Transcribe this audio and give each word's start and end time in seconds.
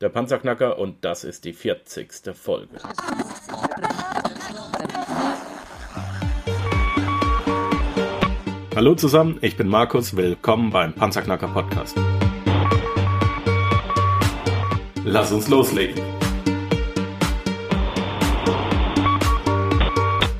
der 0.00 0.10
Panzerknacker 0.10 0.78
und 0.78 1.04
das 1.06 1.24
ist 1.24 1.46
die 1.46 1.54
40. 1.54 2.34
Folge. 2.34 2.76
Hallo 8.74 8.94
zusammen, 8.94 9.38
ich 9.40 9.56
bin 9.56 9.68
Markus, 9.68 10.14
willkommen 10.14 10.70
beim 10.70 10.92
Panzerknacker 10.92 11.48
Podcast. 11.48 11.96
Lass 15.04 15.32
uns 15.32 15.48
loslegen. 15.48 16.02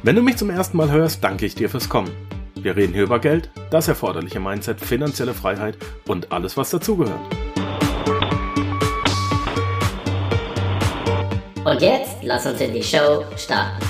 Wenn 0.02 0.16
du 0.16 0.22
mich 0.22 0.36
zum 0.36 0.50
ersten 0.50 0.76
Mal 0.76 0.90
hörst, 0.90 1.24
danke 1.24 1.46
ich 1.46 1.54
dir 1.54 1.70
fürs 1.70 1.88
Kommen. 1.88 2.10
Wir 2.56 2.76
reden 2.76 2.92
hier 2.92 3.04
über 3.04 3.20
Geld, 3.20 3.50
das 3.70 3.88
erforderliche 3.88 4.38
Mindset, 4.38 4.80
finanzielle 4.80 5.32
Freiheit 5.32 5.78
und 6.06 6.30
alles, 6.30 6.58
was 6.58 6.68
dazugehört. 6.68 7.45
Und 11.66 11.82
jetzt 11.82 12.18
lass 12.22 12.46
uns 12.46 12.60
in 12.60 12.72
die 12.72 12.82
Show 12.82 13.24
starten. 13.36 13.84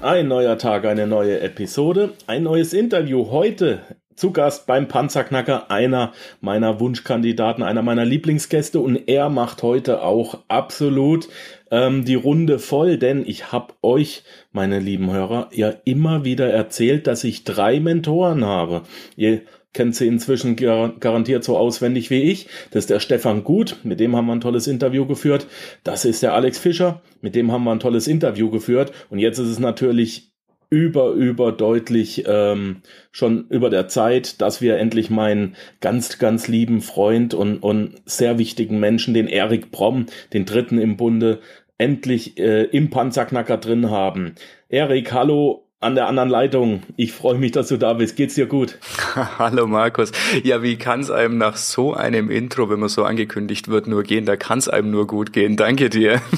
Ein 0.00 0.28
neuer 0.28 0.58
Tag, 0.58 0.84
eine 0.84 1.08
neue 1.08 1.40
Episode, 1.40 2.12
ein 2.28 2.44
neues 2.44 2.72
Interview. 2.72 3.32
Heute 3.32 3.80
zu 4.14 4.30
Gast 4.30 4.68
beim 4.68 4.86
Panzerknacker, 4.86 5.72
einer 5.72 6.12
meiner 6.40 6.78
Wunschkandidaten, 6.78 7.64
einer 7.64 7.82
meiner 7.82 8.04
Lieblingsgäste 8.04 8.78
und 8.78 9.08
er 9.08 9.28
macht 9.28 9.64
heute 9.64 10.02
auch 10.02 10.38
absolut 10.46 11.28
ähm, 11.72 12.04
die 12.04 12.14
Runde 12.14 12.60
voll, 12.60 12.96
denn 12.96 13.24
ich 13.26 13.50
habe 13.50 13.74
euch, 13.82 14.22
meine 14.52 14.78
lieben 14.78 15.10
Hörer, 15.10 15.48
ja 15.52 15.72
immer 15.84 16.24
wieder 16.24 16.48
erzählt, 16.48 17.08
dass 17.08 17.24
ich 17.24 17.42
drei 17.42 17.80
Mentoren 17.80 18.44
habe. 18.44 18.82
Ihr 19.16 19.40
kennt 19.72 19.94
sie 19.94 20.06
inzwischen 20.06 20.56
garantiert 20.56 21.44
so 21.44 21.56
auswendig 21.56 22.10
wie 22.10 22.22
ich. 22.22 22.48
Das 22.70 22.84
ist 22.84 22.90
der 22.90 23.00
Stefan 23.00 23.44
Gut, 23.44 23.76
mit 23.84 24.00
dem 24.00 24.16
haben 24.16 24.26
wir 24.26 24.32
ein 24.32 24.40
tolles 24.40 24.66
Interview 24.66 25.06
geführt. 25.06 25.46
Das 25.84 26.04
ist 26.04 26.22
der 26.22 26.34
Alex 26.34 26.58
Fischer, 26.58 27.02
mit 27.20 27.34
dem 27.34 27.52
haben 27.52 27.64
wir 27.64 27.72
ein 27.72 27.80
tolles 27.80 28.08
Interview 28.08 28.50
geführt. 28.50 28.92
Und 29.10 29.18
jetzt 29.18 29.38
ist 29.38 29.48
es 29.48 29.58
natürlich 29.58 30.30
über, 30.70 31.10
über 31.10 31.50
deutlich 31.50 32.24
ähm, 32.26 32.82
schon 33.10 33.48
über 33.48 33.70
der 33.70 33.88
Zeit, 33.88 34.40
dass 34.40 34.60
wir 34.60 34.78
endlich 34.78 35.10
meinen 35.10 35.56
ganz, 35.80 36.18
ganz 36.18 36.46
lieben 36.46 36.80
Freund 36.80 37.34
und, 37.34 37.58
und 37.58 38.00
sehr 38.06 38.38
wichtigen 38.38 38.78
Menschen, 38.78 39.12
den 39.12 39.26
Erik 39.26 39.72
Bromm, 39.72 40.06
den 40.32 40.46
dritten 40.46 40.78
im 40.78 40.96
Bunde, 40.96 41.40
endlich 41.76 42.38
äh, 42.38 42.64
im 42.64 42.90
Panzerknacker 42.90 43.56
drin 43.56 43.90
haben. 43.90 44.34
Erik, 44.68 45.12
hallo, 45.12 45.66
an 45.80 45.94
der 45.94 46.06
anderen 46.08 46.28
Leitung. 46.28 46.82
Ich 46.96 47.12
freue 47.12 47.38
mich, 47.38 47.52
dass 47.52 47.68
du 47.68 47.78
da 47.78 47.94
bist. 47.94 48.14
Geht's 48.14 48.34
dir 48.34 48.46
gut? 48.46 48.78
Hallo 49.38 49.66
Markus. 49.66 50.12
Ja, 50.44 50.62
wie 50.62 50.76
kann 50.76 51.00
es 51.00 51.10
einem 51.10 51.38
nach 51.38 51.56
so 51.56 51.94
einem 51.94 52.30
Intro, 52.30 52.68
wenn 52.68 52.80
man 52.80 52.90
so 52.90 53.04
angekündigt 53.04 53.68
wird, 53.68 53.86
nur 53.86 54.02
gehen? 54.02 54.26
Da 54.26 54.36
kann 54.36 54.58
es 54.58 54.68
einem 54.68 54.90
nur 54.90 55.06
gut 55.06 55.32
gehen. 55.32 55.56
Danke 55.56 55.90
dir. 55.90 56.20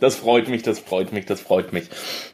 Das 0.00 0.16
freut 0.16 0.48
mich, 0.48 0.62
das 0.62 0.80
freut 0.80 1.12
mich, 1.12 1.26
das 1.26 1.40
freut 1.40 1.72
mich. 1.72 1.84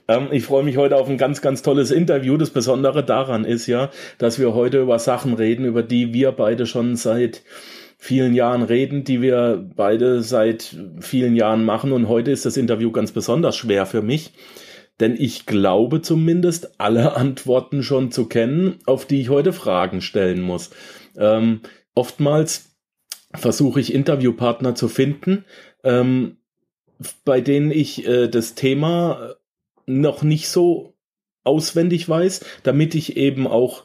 Ähm, 0.08 0.28
ich 0.30 0.44
freue 0.44 0.62
mich 0.62 0.78
heute 0.78 0.96
auf 0.96 1.06
ein 1.06 1.18
ganz, 1.18 1.42
ganz 1.42 1.60
tolles 1.60 1.90
Interview. 1.90 2.38
Das 2.38 2.48
Besondere 2.48 3.04
daran 3.04 3.44
ist 3.44 3.66
ja, 3.66 3.90
dass 4.16 4.38
wir 4.38 4.54
heute 4.54 4.80
über 4.80 4.98
Sachen 4.98 5.34
reden, 5.34 5.66
über 5.66 5.82
die 5.82 6.14
wir 6.14 6.32
beide 6.32 6.64
schon 6.64 6.96
seit 6.96 7.42
vielen 7.98 8.32
Jahren 8.32 8.62
reden, 8.62 9.04
die 9.04 9.20
wir 9.20 9.62
beide 9.76 10.22
seit 10.22 10.74
vielen 11.00 11.36
Jahren 11.36 11.66
machen. 11.66 11.92
Und 11.92 12.08
heute 12.08 12.30
ist 12.30 12.46
das 12.46 12.56
Interview 12.56 12.90
ganz 12.90 13.12
besonders 13.12 13.54
schwer 13.54 13.84
für 13.84 14.00
mich 14.00 14.32
denn 15.00 15.16
ich 15.18 15.46
glaube 15.46 16.02
zumindest 16.02 16.80
alle 16.80 17.16
Antworten 17.16 17.82
schon 17.82 18.10
zu 18.10 18.26
kennen, 18.26 18.78
auf 18.86 19.06
die 19.06 19.20
ich 19.20 19.28
heute 19.28 19.52
Fragen 19.52 20.00
stellen 20.00 20.40
muss. 20.40 20.70
Ähm, 21.16 21.60
oftmals 21.94 22.76
versuche 23.34 23.80
ich 23.80 23.94
Interviewpartner 23.94 24.74
zu 24.74 24.88
finden, 24.88 25.44
ähm, 25.84 26.36
bei 27.24 27.40
denen 27.40 27.70
ich 27.70 28.06
äh, 28.06 28.28
das 28.28 28.54
Thema 28.54 29.34
noch 29.86 30.22
nicht 30.22 30.48
so 30.48 30.94
auswendig 31.44 32.08
weiß, 32.08 32.44
damit 32.62 32.94
ich 32.94 33.16
eben 33.16 33.46
auch 33.46 33.84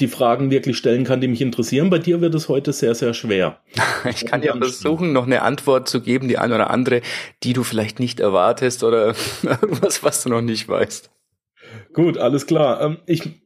die 0.00 0.08
Fragen 0.08 0.50
wirklich 0.50 0.76
stellen 0.76 1.04
kann, 1.04 1.20
die 1.20 1.28
mich 1.28 1.40
interessieren. 1.40 1.90
Bei 1.90 1.98
dir 1.98 2.20
wird 2.20 2.34
es 2.34 2.48
heute 2.48 2.72
sehr, 2.72 2.94
sehr 2.94 3.14
schwer. 3.14 3.60
Ich 4.08 4.24
kann 4.24 4.42
ja 4.42 4.56
versuchen, 4.56 5.12
noch 5.12 5.26
eine 5.26 5.42
Antwort 5.42 5.88
zu 5.88 6.00
geben, 6.00 6.28
die 6.28 6.38
eine 6.38 6.54
oder 6.54 6.70
andere, 6.70 7.02
die 7.42 7.54
du 7.54 7.64
vielleicht 7.64 7.98
nicht 7.98 8.20
erwartest 8.20 8.84
oder 8.84 9.14
irgendwas, 9.42 10.02
was 10.04 10.22
du 10.22 10.28
noch 10.28 10.42
nicht 10.42 10.68
weißt. 10.68 11.10
Gut, 11.92 12.18
alles 12.18 12.46
klar. 12.46 12.80
Ähm, 12.80 12.98
ich 13.06 13.45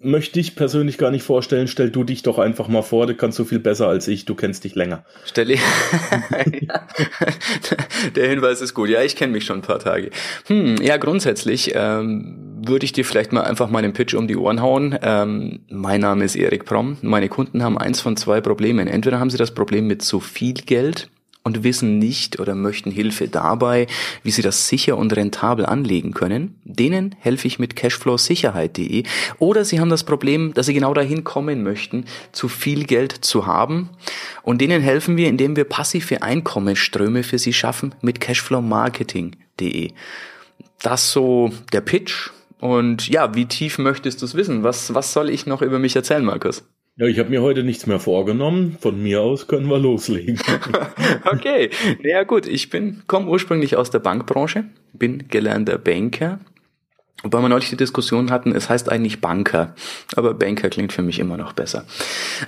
möchte 0.00 0.34
dich 0.34 0.54
persönlich 0.54 0.98
gar 0.98 1.10
nicht 1.10 1.24
vorstellen. 1.24 1.68
Stell 1.68 1.90
du 1.90 2.04
dich 2.04 2.22
doch 2.22 2.38
einfach 2.38 2.68
mal 2.68 2.82
vor. 2.82 3.06
Du 3.06 3.14
kannst 3.14 3.36
so 3.36 3.44
viel 3.44 3.58
besser 3.58 3.88
als 3.88 4.08
ich. 4.08 4.24
Du 4.24 4.34
kennst 4.34 4.64
dich 4.64 4.74
länger. 4.74 5.04
Stell 5.24 5.50
ich. 5.50 5.60
Der 8.14 8.28
Hinweis 8.28 8.60
ist 8.60 8.74
gut. 8.74 8.88
Ja, 8.88 9.02
ich 9.02 9.16
kenne 9.16 9.32
mich 9.32 9.44
schon 9.44 9.58
ein 9.58 9.62
paar 9.62 9.80
Tage. 9.80 10.10
Hm, 10.46 10.76
ja, 10.80 10.96
grundsätzlich 10.96 11.72
ähm, 11.74 12.36
würde 12.64 12.84
ich 12.84 12.92
dir 12.92 13.04
vielleicht 13.04 13.32
mal 13.32 13.42
einfach 13.42 13.70
mal 13.70 13.82
den 13.82 13.92
Pitch 13.92 14.14
um 14.14 14.28
die 14.28 14.36
Ohren 14.36 14.62
hauen. 14.62 14.98
Ähm, 15.02 15.60
mein 15.68 16.00
Name 16.00 16.24
ist 16.24 16.36
Erik 16.36 16.64
Prom. 16.64 16.96
Meine 17.02 17.28
Kunden 17.28 17.62
haben 17.62 17.78
eins 17.78 18.00
von 18.00 18.16
zwei 18.16 18.40
Problemen. 18.40 18.86
Entweder 18.86 19.18
haben 19.18 19.30
sie 19.30 19.38
das 19.38 19.52
Problem 19.52 19.86
mit 19.86 20.02
zu 20.02 20.20
viel 20.20 20.54
Geld 20.54 21.08
und 21.42 21.64
wissen 21.64 21.98
nicht 21.98 22.40
oder 22.40 22.54
möchten 22.54 22.90
Hilfe 22.90 23.28
dabei, 23.28 23.86
wie 24.22 24.30
sie 24.30 24.42
das 24.42 24.68
sicher 24.68 24.96
und 24.96 25.14
rentabel 25.16 25.64
anlegen 25.66 26.12
können, 26.12 26.60
denen 26.64 27.14
helfe 27.18 27.48
ich 27.48 27.58
mit 27.58 27.74
cashflowsicherheit.de. 27.76 29.04
Oder 29.38 29.64
sie 29.64 29.80
haben 29.80 29.90
das 29.90 30.04
Problem, 30.04 30.52
dass 30.54 30.66
sie 30.66 30.74
genau 30.74 30.94
dahin 30.94 31.24
kommen 31.24 31.62
möchten, 31.62 32.04
zu 32.32 32.48
viel 32.48 32.84
Geld 32.84 33.12
zu 33.12 33.46
haben. 33.46 33.90
Und 34.42 34.60
denen 34.60 34.82
helfen 34.82 35.16
wir, 35.16 35.28
indem 35.28 35.56
wir 35.56 35.64
passive 35.64 36.22
Einkommensströme 36.22 37.22
für 37.22 37.38
sie 37.38 37.52
schaffen 37.52 37.94
mit 38.02 38.20
cashflowmarketing.de. 38.20 39.92
Das 40.82 41.10
so 41.10 41.50
der 41.72 41.80
Pitch. 41.80 42.30
Und 42.60 43.08
ja, 43.08 43.34
wie 43.34 43.46
tief 43.46 43.78
möchtest 43.78 44.20
du 44.20 44.26
es 44.26 44.34
wissen? 44.34 44.64
Was, 44.64 44.94
was 44.94 45.12
soll 45.12 45.30
ich 45.30 45.46
noch 45.46 45.62
über 45.62 45.78
mich 45.78 45.94
erzählen, 45.94 46.24
Markus? 46.24 46.64
Ja, 46.98 47.06
ich 47.06 47.20
habe 47.20 47.30
mir 47.30 47.42
heute 47.42 47.62
nichts 47.62 47.86
mehr 47.86 48.00
vorgenommen. 48.00 48.76
Von 48.80 49.00
mir 49.00 49.20
aus 49.20 49.46
können 49.46 49.68
wir 49.68 49.78
loslegen. 49.78 50.40
okay, 51.26 51.70
ja 52.02 52.24
gut. 52.24 52.48
Ich 52.48 52.70
bin 52.70 53.04
komme 53.06 53.28
ursprünglich 53.28 53.76
aus 53.76 53.90
der 53.90 54.00
Bankbranche, 54.00 54.64
bin 54.92 55.28
gelernter 55.28 55.78
Banker. 55.78 56.40
Wobei 57.22 57.40
wir 57.40 57.48
neulich 57.48 57.70
die 57.70 57.76
Diskussion 57.76 58.32
hatten, 58.32 58.50
es 58.50 58.68
heißt 58.68 58.90
eigentlich 58.90 59.20
Banker, 59.20 59.76
aber 60.16 60.34
Banker 60.34 60.70
klingt 60.70 60.92
für 60.92 61.02
mich 61.02 61.20
immer 61.20 61.36
noch 61.36 61.52
besser. 61.52 61.86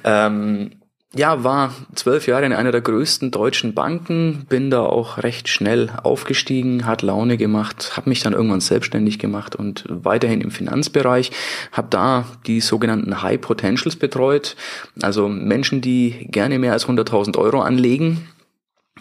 Ähm, 0.02 0.72
ja, 1.14 1.42
war 1.42 1.74
zwölf 1.96 2.28
Jahre 2.28 2.46
in 2.46 2.52
einer 2.52 2.70
der 2.70 2.82
größten 2.82 3.32
deutschen 3.32 3.74
Banken, 3.74 4.46
bin 4.48 4.70
da 4.70 4.82
auch 4.82 5.18
recht 5.18 5.48
schnell 5.48 5.90
aufgestiegen, 6.04 6.86
hat 6.86 7.02
Laune 7.02 7.36
gemacht, 7.36 7.96
habe 7.96 8.10
mich 8.10 8.20
dann 8.20 8.32
irgendwann 8.32 8.60
selbstständig 8.60 9.18
gemacht 9.18 9.56
und 9.56 9.84
weiterhin 9.88 10.40
im 10.40 10.52
Finanzbereich, 10.52 11.32
habe 11.72 11.88
da 11.90 12.26
die 12.46 12.60
sogenannten 12.60 13.22
High 13.22 13.40
Potentials 13.40 13.96
betreut, 13.96 14.54
also 15.02 15.28
Menschen, 15.28 15.80
die 15.80 16.28
gerne 16.30 16.60
mehr 16.60 16.72
als 16.72 16.86
100.000 16.86 17.36
Euro 17.38 17.60
anlegen, 17.60 18.28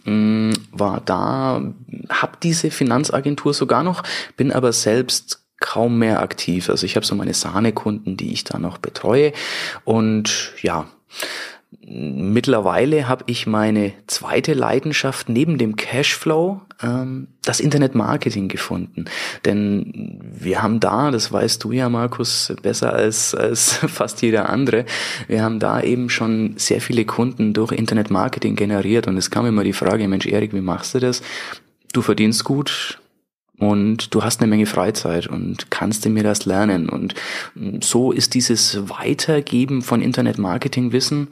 mm, 0.05 0.53
war 0.71 1.01
da, 1.05 1.61
habe 2.09 2.37
diese 2.41 2.71
Finanzagentur 2.71 3.53
sogar 3.53 3.83
noch, 3.83 4.01
bin 4.35 4.51
aber 4.51 4.73
selbst 4.73 5.43
kaum 5.59 5.99
mehr 5.99 6.21
aktiv. 6.21 6.69
Also 6.69 6.85
ich 6.85 6.95
habe 6.95 7.05
so 7.05 7.13
meine 7.15 7.33
Sahnekunden, 7.33 8.17
die 8.17 8.31
ich 8.31 8.45
da 8.45 8.57
noch 8.59 8.77
betreue. 8.77 9.33
Und 9.83 10.53
ja, 10.61 10.87
Mittlerweile 11.71 13.07
habe 13.07 13.25
ich 13.27 13.45
meine 13.45 13.93
zweite 14.07 14.53
Leidenschaft 14.53 15.29
neben 15.29 15.59
dem 15.59 15.75
Cashflow, 15.75 16.61
ähm, 16.81 17.27
das 17.43 17.59
Internetmarketing 17.59 18.47
gefunden. 18.47 19.05
Denn 19.45 20.19
wir 20.19 20.63
haben 20.63 20.79
da, 20.79 21.11
das 21.11 21.31
weißt 21.31 21.63
du 21.63 21.71
ja, 21.71 21.87
Markus, 21.89 22.53
besser 22.63 22.93
als, 22.93 23.35
als 23.35 23.73
fast 23.87 24.21
jeder 24.23 24.49
andere, 24.49 24.85
wir 25.27 25.43
haben 25.43 25.59
da 25.59 25.79
eben 25.81 26.09
schon 26.09 26.55
sehr 26.57 26.81
viele 26.81 27.05
Kunden 27.05 27.53
durch 27.53 27.71
Internetmarketing 27.71 28.55
generiert. 28.55 29.07
Und 29.07 29.17
es 29.17 29.29
kam 29.29 29.45
immer 29.45 29.63
die 29.63 29.73
Frage, 29.73 30.07
Mensch, 30.07 30.25
Erik, 30.25 30.53
wie 30.53 30.61
machst 30.61 30.95
du 30.95 30.99
das? 30.99 31.21
Du 31.93 32.01
verdienst 32.01 32.43
gut, 32.43 32.99
und 33.59 34.15
du 34.15 34.23
hast 34.23 34.41
eine 34.41 34.49
Menge 34.49 34.65
Freizeit 34.65 35.27
und 35.27 35.69
kannst 35.69 36.05
du 36.05 36.09
mir 36.09 36.23
das 36.23 36.45
lernen. 36.45 36.89
Und 36.89 37.13
so 37.81 38.11
ist 38.11 38.33
dieses 38.33 38.89
Weitergeben 38.89 39.81
von 39.81 40.01
Internet-Marketing-Wissen 40.01 41.27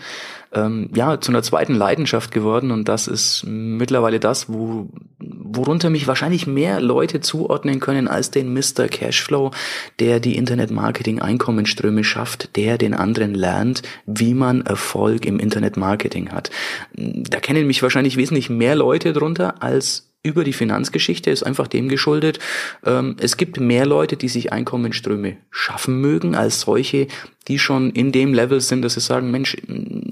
ähm, 0.54 0.90
ja 0.94 1.20
zu 1.20 1.32
einer 1.32 1.44
zweiten 1.44 1.76
Leidenschaft 1.76 2.32
geworden 2.32 2.72
und 2.72 2.88
das 2.88 3.08
ist 3.08 3.44
mittlerweile 3.46 4.20
das, 4.20 4.50
wo, 4.50 4.90
worunter 5.20 5.90
mich 5.90 6.08
wahrscheinlich 6.08 6.48
mehr 6.48 6.80
Leute 6.80 7.20
zuordnen 7.20 7.80
können 7.80 8.08
als 8.08 8.32
den 8.32 8.54
Mr. 8.54 8.88
Cashflow, 8.90 9.52
der 10.00 10.20
die 10.20 10.36
Internet-Marketing-Einkommensströme 10.36 12.04
schafft, 12.04 12.56
der 12.56 12.78
den 12.78 12.94
anderen 12.94 13.34
lernt, 13.34 13.82
wie 14.06 14.34
man 14.34 14.62
Erfolg 14.62 15.26
im 15.26 15.40
Internet-Marketing 15.40 16.32
hat. 16.32 16.50
Da 16.94 17.40
kennen 17.40 17.68
mich 17.68 17.84
wahrscheinlich 17.84 18.18
wesentlich 18.18 18.50
mehr 18.50 18.76
Leute 18.76 19.14
drunter 19.14 19.62
als 19.62 20.07
über 20.24 20.44
die 20.44 20.54
Finanzgeschichte 20.54 21.30
ist 21.30 21.44
einfach 21.44 21.68
dem 21.68 21.90
geschuldet, 21.90 22.40
ähm, 22.86 23.16
es 23.20 23.38
gibt 23.38 23.60
mehr 23.60 23.86
Leute, 23.86 24.18
die 24.18 24.28
sich 24.28 24.52
Einkommensströme 24.52 25.38
schaffen 25.50 26.02
mögen, 26.02 26.36
als 26.36 26.62
solche, 26.62 27.08
die 27.48 27.60
schon 27.60 27.92
in 27.92 28.12
dem 28.12 28.34
Level 28.34 28.60
sind, 28.60 28.82
dass 28.82 28.96
sie 28.96 29.00
sagen, 29.00 29.32
Mensch, 29.32 29.56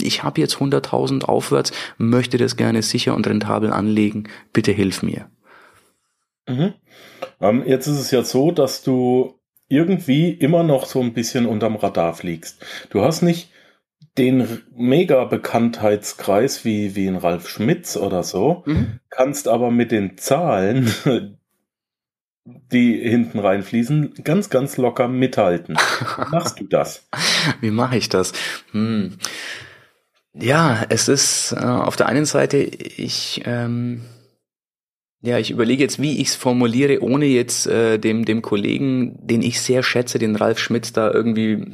ich 0.02 0.24
habe 0.24 0.40
jetzt 0.42 0.56
100.000 0.56 1.26
aufwärts, 1.26 1.72
möchte 1.98 2.38
das 2.38 2.56
gerne 2.56 2.82
sicher 2.82 3.16
und 3.16 3.28
rentabel 3.28 3.72
anlegen, 3.72 4.30
bitte 4.54 4.72
hilf 4.72 5.04
mir. 5.04 5.30
Mhm. 6.48 6.74
Ähm, 7.42 7.64
jetzt 7.66 7.88
ist 7.88 8.00
es 8.00 8.12
ja 8.12 8.24
so, 8.24 8.52
dass 8.52 8.84
du 8.84 9.36
irgendwie 9.68 10.30
immer 10.30 10.64
noch 10.64 10.86
so 10.86 11.02
ein 11.02 11.14
bisschen 11.14 11.46
unterm 11.46 11.76
Radar 11.76 12.14
fliegst. 12.14 12.64
Du 12.92 13.02
hast 13.02 13.22
nicht 13.22 13.50
den 14.18 14.62
Mega-Bekanntheitskreis 14.76 16.64
wie, 16.64 16.96
wie 16.96 17.08
ein 17.08 17.18
Ralf 17.18 17.50
Schmitz 17.50 17.98
oder 17.98 18.24
so, 18.24 18.64
mhm. 18.66 19.00
kannst 19.10 19.48
aber 19.48 19.72
mit 19.72 19.92
den 19.92 20.18
Zahlen, 20.18 20.94
die 22.46 22.98
hinten 22.98 23.40
reinfließen, 23.40 24.14
ganz, 24.24 24.50
ganz 24.50 24.78
locker 24.78 25.08
mithalten. 25.08 25.76
Wie 25.76 26.30
machst 26.32 26.60
du 26.60 26.66
das? 26.66 27.08
Wie 27.60 27.72
mache 27.72 27.98
ich 27.98 28.08
das? 28.10 28.34
Hm. 28.72 29.18
Ja, 30.34 30.86
es 30.90 31.08
ist 31.08 31.54
äh, 31.54 31.64
auf 31.64 31.96
der 31.96 32.08
einen 32.08 32.26
Seite, 32.26 32.58
ich 32.58 33.42
ähm, 33.46 34.02
ja, 35.26 35.40
ich 35.40 35.50
überlege 35.50 35.82
jetzt, 35.82 36.00
wie 36.00 36.22
ich 36.22 36.30
es 36.30 36.36
formuliere, 36.36 37.02
ohne 37.02 37.26
jetzt 37.26 37.66
äh, 37.66 37.98
dem, 37.98 38.26
dem 38.26 38.42
Kollegen, 38.44 39.18
den 39.22 39.42
ich 39.42 39.60
sehr 39.60 39.82
schätze, 39.82 40.20
den 40.20 40.36
Ralf 40.36 40.60
Schmitz, 40.60 40.94
da 40.94 41.12
irgendwie 41.12 41.66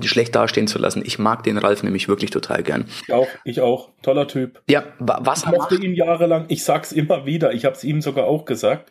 schlecht 0.00 0.34
dastehen 0.34 0.66
zu 0.66 0.78
lassen. 0.78 1.02
Ich 1.04 1.18
mag 1.18 1.44
den 1.44 1.58
Ralf 1.58 1.82
nämlich 1.84 2.08
wirklich 2.08 2.30
total 2.30 2.62
gern. 2.62 2.86
Ich 3.06 3.12
auch, 3.12 3.28
ich 3.44 3.60
auch. 3.60 3.90
Toller 4.02 4.26
Typ. 4.26 4.62
Ja, 4.68 4.84
was 4.98 5.44
ich 5.44 5.50
mochte 5.50 5.76
ihn 5.76 5.94
jahrelang, 5.94 6.46
ich 6.48 6.64
sag's 6.64 6.90
immer 6.90 7.24
wieder, 7.24 7.52
ich 7.52 7.64
habe 7.64 7.76
es 7.76 7.84
ihm 7.84 8.02
sogar 8.02 8.26
auch 8.26 8.44
gesagt. 8.44 8.90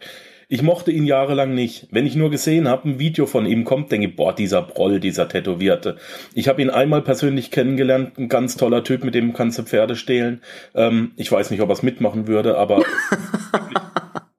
Ich 0.50 0.62
mochte 0.62 0.92
ihn 0.92 1.06
jahrelang 1.06 1.54
nicht. 1.54 1.88
Wenn 1.92 2.06
ich 2.06 2.16
nur 2.16 2.30
gesehen 2.30 2.70
habe, 2.70 2.88
ein 2.88 3.00
Video 3.00 3.26
von 3.26 3.46
ihm 3.46 3.66
kommt, 3.66 3.92
denke 3.92 4.08
ich, 4.08 4.16
boah, 4.16 4.34
dieser 4.34 4.62
Proll, 4.62 5.02
dieser 5.02 5.28
Tätowierte. 5.28 5.98
Ich 6.34 6.48
habe 6.48 6.62
ihn 6.62 6.70
einmal 6.70 7.02
persönlich 7.02 7.52
kennengelernt, 7.52 8.18
ein 8.18 8.30
ganz 8.30 8.56
toller 8.56 8.86
Typ, 8.86 9.04
mit 9.04 9.14
dem 9.14 9.34
kannst 9.34 9.60
du 9.60 9.64
Pferde 9.64 9.98
stehlen. 9.98 10.42
Ähm, 10.74 11.12
ich 11.18 11.30
weiß 11.30 11.52
nicht, 11.52 11.60
ob 11.60 11.70
er 11.70 11.74
es 11.74 11.84
mitmachen 11.84 12.28
würde, 12.28 12.58
aber 12.58 12.82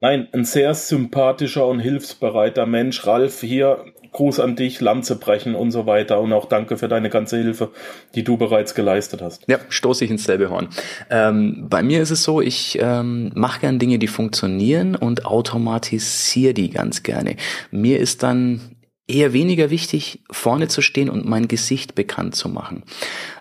Nein, 0.00 0.29
ein 0.33 0.45
sehr 0.45 0.75
sympathischer 0.75 1.67
und 1.67 1.81
hilfsbereiter 1.81 2.67
Mensch. 2.67 3.05
Ralf, 3.05 3.41
hier 3.41 3.85
Gruß 4.12 4.39
an 4.39 4.55
dich, 4.55 4.81
Lanze 4.81 5.17
brechen 5.17 5.56
und 5.56 5.73
so 5.73 5.87
weiter. 5.87 6.21
Und 6.21 6.33
auch 6.33 6.45
danke 6.47 6.77
für 6.77 6.87
deine 6.87 7.11
ganze 7.11 7.39
Hilfe, 7.39 7.73
die 8.15 8.23
du 8.23 8.37
bereits 8.37 8.77
geleistet 8.77 9.21
hast. 9.23 9.45
Ja, 9.49 9.59
stoße 9.69 10.05
ich 10.05 10.11
ins 10.12 10.25
selbe 10.25 10.50
Horn. 10.50 10.69
Ähm, 11.11 11.67
bei 11.69 11.83
mir 11.83 12.00
ist 12.00 12.12
es 12.12 12.23
so, 12.23 12.41
ich 12.41 12.79
ähm, 12.81 13.33
mache 13.35 13.61
gern 13.61 13.81
Dinge, 13.81 13.99
die 13.99 14.06
funktionieren 14.06 14.95
und 14.95 15.27
automatisiere 15.27 16.55
die 16.55 16.71
ganz 16.71 17.03
gerne. 17.03 17.35
Mir 17.73 17.99
ist 17.99 18.23
dann 18.23 18.77
eher 19.09 19.33
weniger 19.33 19.71
wichtig, 19.71 20.23
vorne 20.31 20.69
zu 20.69 20.81
stehen 20.81 21.11
und 21.11 21.27
mein 21.27 21.49
Gesicht 21.49 21.97
bekannt 21.97 22.37
zu 22.37 22.49
machen. 22.49 22.85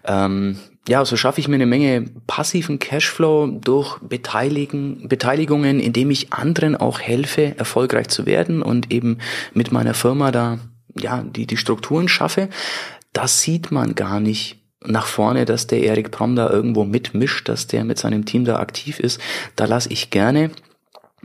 Ähm, 0.06 0.58
ja, 0.88 1.04
so 1.04 1.18
schaffe 1.18 1.42
ich 1.42 1.48
mir 1.48 1.56
eine 1.56 1.66
Menge 1.66 2.06
passiven 2.28 2.80
Cashflow 2.80 3.48
durch 3.48 4.00
Beteiligen, 4.00 5.08
Beteiligungen, 5.08 5.80
indem 5.80 6.12
ich 6.12 6.34
anderen 6.34 6.76
auch 6.76 7.00
helfe, 7.00 7.58
erfolgreich 7.58 8.08
zu 8.08 8.26
werden 8.26 8.62
und 8.62 8.92
eben 8.92 9.18
mit 9.54 9.72
meiner 9.72 9.94
Firma 9.94 10.32
da 10.32 10.60
ja 10.96 11.24
die 11.24 11.46
die 11.46 11.58
Strukturen 11.58 12.08
schaffe. 12.08 12.50
Das 13.14 13.42
sieht 13.42 13.72
man 13.72 13.96
gar 13.96 14.20
nicht 14.20 14.62
nach 14.86 15.08
vorne, 15.08 15.46
dass 15.46 15.68
der 15.68 15.84
Erik 15.84 16.12
Prom 16.12 16.36
da 16.36 16.50
irgendwo 16.50 16.86
mitmischt, 16.86 17.50
dass 17.50 17.68
der 17.68 17.84
mit 17.84 17.98
seinem 17.98 18.26
Team 18.26 18.46
da 18.46 18.60
aktiv 18.60 19.00
ist. 19.00 19.20
Da 19.56 19.66
lasse 19.66 19.92
ich 19.92 20.10
gerne 20.10 20.52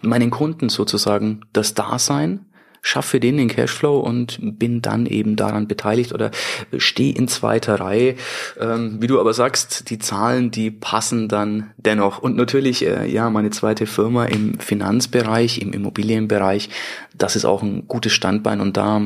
meinen 0.00 0.30
Kunden 0.30 0.68
sozusagen 0.68 1.42
das 1.52 1.74
Dasein 1.74 2.46
schaffe 2.82 3.12
für 3.12 3.20
den 3.20 3.36
den 3.36 3.48
Cashflow 3.48 4.00
und 4.00 4.38
bin 4.40 4.82
dann 4.82 5.06
eben 5.06 5.36
daran 5.36 5.68
beteiligt 5.68 6.12
oder 6.12 6.30
stehe 6.76 7.14
in 7.14 7.28
zweiter 7.28 7.80
Reihe. 7.80 8.16
Ähm, 8.60 8.96
wie 9.00 9.06
du 9.06 9.20
aber 9.20 9.32
sagst, 9.32 9.90
die 9.90 9.98
Zahlen, 9.98 10.50
die 10.50 10.70
passen 10.70 11.28
dann 11.28 11.70
dennoch. 11.76 12.18
Und 12.18 12.36
natürlich, 12.36 12.84
äh, 12.86 13.06
ja, 13.06 13.30
meine 13.30 13.50
zweite 13.50 13.86
Firma 13.86 14.24
im 14.24 14.58
Finanzbereich, 14.58 15.60
im 15.60 15.72
Immobilienbereich, 15.72 16.70
das 17.16 17.36
ist 17.36 17.44
auch 17.44 17.62
ein 17.62 17.86
gutes 17.86 18.12
Standbein 18.12 18.60
und 18.60 18.76
da 18.76 19.02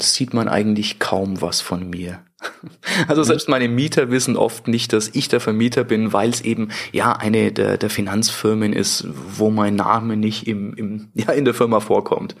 sieht 0.00 0.34
man 0.34 0.48
eigentlich 0.48 0.98
kaum 0.98 1.40
was 1.40 1.60
von 1.60 1.88
mir. 1.88 2.20
Also 3.08 3.22
selbst 3.22 3.48
meine 3.48 3.68
Mieter 3.68 4.10
wissen 4.10 4.36
oft 4.36 4.68
nicht, 4.68 4.92
dass 4.92 5.10
ich 5.12 5.28
der 5.28 5.40
Vermieter 5.40 5.84
bin, 5.84 6.12
weil 6.12 6.30
es 6.30 6.40
eben 6.40 6.70
ja 6.92 7.12
eine 7.12 7.52
der, 7.52 7.78
der 7.78 7.90
Finanzfirmen 7.90 8.72
ist, 8.72 9.06
wo 9.08 9.50
mein 9.50 9.76
Name 9.76 10.16
nicht 10.16 10.46
im, 10.46 10.74
im, 10.74 11.08
ja, 11.14 11.32
in 11.32 11.44
der 11.44 11.54
Firma 11.54 11.80
vorkommt. 11.80 12.34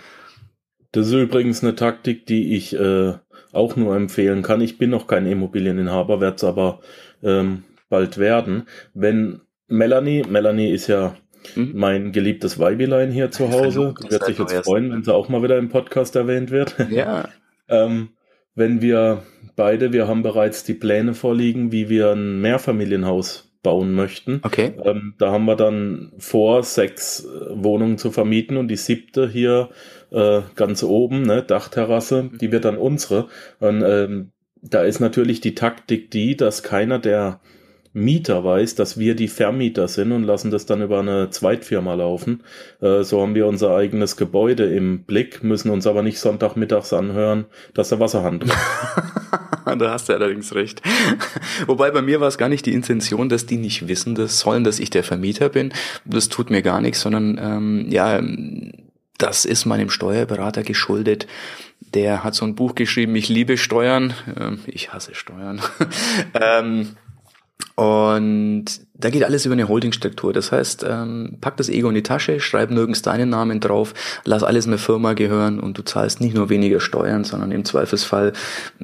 Das 0.92 1.06
ist 1.06 1.14
übrigens 1.14 1.62
eine 1.62 1.74
Taktik, 1.74 2.26
die 2.26 2.54
ich 2.54 2.78
äh, 2.78 3.14
auch 3.52 3.76
nur 3.76 3.96
empfehlen 3.96 4.42
kann. 4.42 4.60
Ich 4.60 4.78
bin 4.78 4.90
noch 4.90 5.06
kein 5.06 5.26
Immobilieninhaber, 5.26 6.20
werde 6.20 6.36
es 6.36 6.44
aber 6.44 6.80
ähm, 7.22 7.64
bald 7.88 8.18
werden. 8.18 8.68
Wenn 8.94 9.40
Melanie, 9.68 10.22
Melanie 10.28 10.70
ist 10.70 10.86
ja 10.86 11.14
mhm. 11.56 11.72
mein 11.74 12.12
geliebtes 12.12 12.58
Weibilein 12.58 13.10
hier 13.10 13.30
zu 13.30 13.50
Hause, 13.50 13.94
die 14.02 14.10
wird 14.10 14.24
sich 14.24 14.38
jetzt 14.38 14.64
freuen, 14.64 14.92
wenn 14.92 15.02
sie 15.02 15.14
auch 15.14 15.28
mal 15.28 15.42
wieder 15.42 15.58
im 15.58 15.70
Podcast 15.70 16.14
erwähnt 16.16 16.50
wird. 16.50 16.76
Ja. 16.90 17.28
ähm, 17.68 18.10
wenn 18.54 18.82
wir 18.82 19.22
beide, 19.56 19.94
wir 19.94 20.08
haben 20.08 20.22
bereits 20.22 20.62
die 20.64 20.74
Pläne 20.74 21.14
vorliegen, 21.14 21.72
wie 21.72 21.88
wir 21.88 22.12
ein 22.12 22.40
Mehrfamilienhaus 22.42 23.50
bauen 23.62 23.94
möchten. 23.94 24.40
Okay. 24.42 24.72
Ähm, 24.84 25.14
da 25.18 25.30
haben 25.30 25.44
wir 25.46 25.56
dann 25.56 26.12
vor, 26.18 26.62
sechs 26.64 27.24
äh, 27.24 27.28
Wohnungen 27.50 27.96
zu 27.96 28.10
vermieten 28.10 28.56
und 28.56 28.68
die 28.68 28.76
siebte 28.76 29.28
hier 29.28 29.70
äh, 30.12 30.42
ganz 30.56 30.82
oben, 30.82 31.22
ne, 31.22 31.42
Dachterrasse, 31.42 32.30
die 32.40 32.52
wird 32.52 32.64
dann 32.64 32.76
unsere. 32.76 33.28
Und 33.60 33.82
ähm, 33.82 34.32
da 34.62 34.82
ist 34.82 35.00
natürlich 35.00 35.40
die 35.40 35.54
Taktik 35.54 36.10
die, 36.10 36.36
dass 36.36 36.62
keiner 36.62 36.98
der 36.98 37.40
Mieter 37.94 38.42
weiß, 38.42 38.74
dass 38.74 38.98
wir 38.98 39.14
die 39.14 39.28
Vermieter 39.28 39.86
sind 39.86 40.12
und 40.12 40.22
lassen 40.22 40.50
das 40.50 40.64
dann 40.64 40.80
über 40.80 41.00
eine 41.00 41.28
Zweitfirma 41.28 41.94
laufen. 41.94 42.42
Äh, 42.80 43.02
so 43.02 43.20
haben 43.20 43.34
wir 43.34 43.46
unser 43.46 43.74
eigenes 43.76 44.16
Gebäude 44.16 44.64
im 44.64 45.04
Blick, 45.04 45.44
müssen 45.44 45.70
uns 45.70 45.86
aber 45.86 46.02
nicht 46.02 46.18
Sonntagmittags 46.18 46.92
anhören, 46.92 47.44
dass 47.74 47.90
der 47.90 48.00
Wasserhahn 48.00 48.40
drin 48.40 48.52
da 49.78 49.90
hast 49.92 50.08
du 50.08 50.14
allerdings 50.14 50.54
recht. 50.54 50.82
Wobei 51.66 51.90
bei 51.90 52.02
mir 52.02 52.20
war 52.20 52.28
es 52.28 52.38
gar 52.38 52.48
nicht 52.48 52.66
die 52.66 52.72
Intention, 52.72 53.28
dass 53.28 53.46
die 53.46 53.56
nicht 53.56 53.88
wissen, 53.88 54.14
das 54.14 54.38
sollen, 54.40 54.64
dass 54.64 54.78
ich 54.78 54.90
der 54.90 55.04
Vermieter 55.04 55.48
bin. 55.48 55.72
Das 56.04 56.28
tut 56.28 56.50
mir 56.50 56.62
gar 56.62 56.80
nichts, 56.80 57.00
sondern 57.00 57.38
ähm, 57.40 57.86
ja, 57.90 58.20
das 59.18 59.44
ist 59.44 59.66
meinem 59.66 59.90
Steuerberater 59.90 60.62
geschuldet. 60.62 61.26
Der 61.80 62.24
hat 62.24 62.34
so 62.34 62.44
ein 62.44 62.54
Buch 62.54 62.74
geschrieben, 62.74 63.14
ich 63.16 63.28
liebe 63.28 63.56
Steuern, 63.56 64.14
ähm, 64.38 64.60
ich 64.66 64.92
hasse 64.92 65.14
Steuern. 65.14 65.60
ähm, 66.34 66.96
und 67.74 68.66
da 68.94 69.10
geht 69.10 69.24
alles 69.24 69.46
über 69.46 69.54
eine 69.54 69.68
Holdingstruktur. 69.68 70.32
Das 70.32 70.52
heißt, 70.52 70.84
ähm, 70.88 71.38
pack 71.40 71.56
das 71.56 71.68
Ego 71.68 71.88
in 71.88 71.94
die 71.94 72.02
Tasche, 72.02 72.38
schreib 72.38 72.70
nirgends 72.70 73.02
deinen 73.02 73.30
Namen 73.30 73.60
drauf, 73.60 73.94
lass 74.24 74.42
alles 74.42 74.66
einer 74.66 74.78
Firma 74.78 75.14
gehören 75.14 75.58
und 75.58 75.78
du 75.78 75.82
zahlst 75.82 76.20
nicht 76.20 76.34
nur 76.34 76.50
weniger 76.50 76.80
Steuern, 76.80 77.24
sondern 77.24 77.50
im 77.50 77.64
Zweifelsfall, 77.64 78.34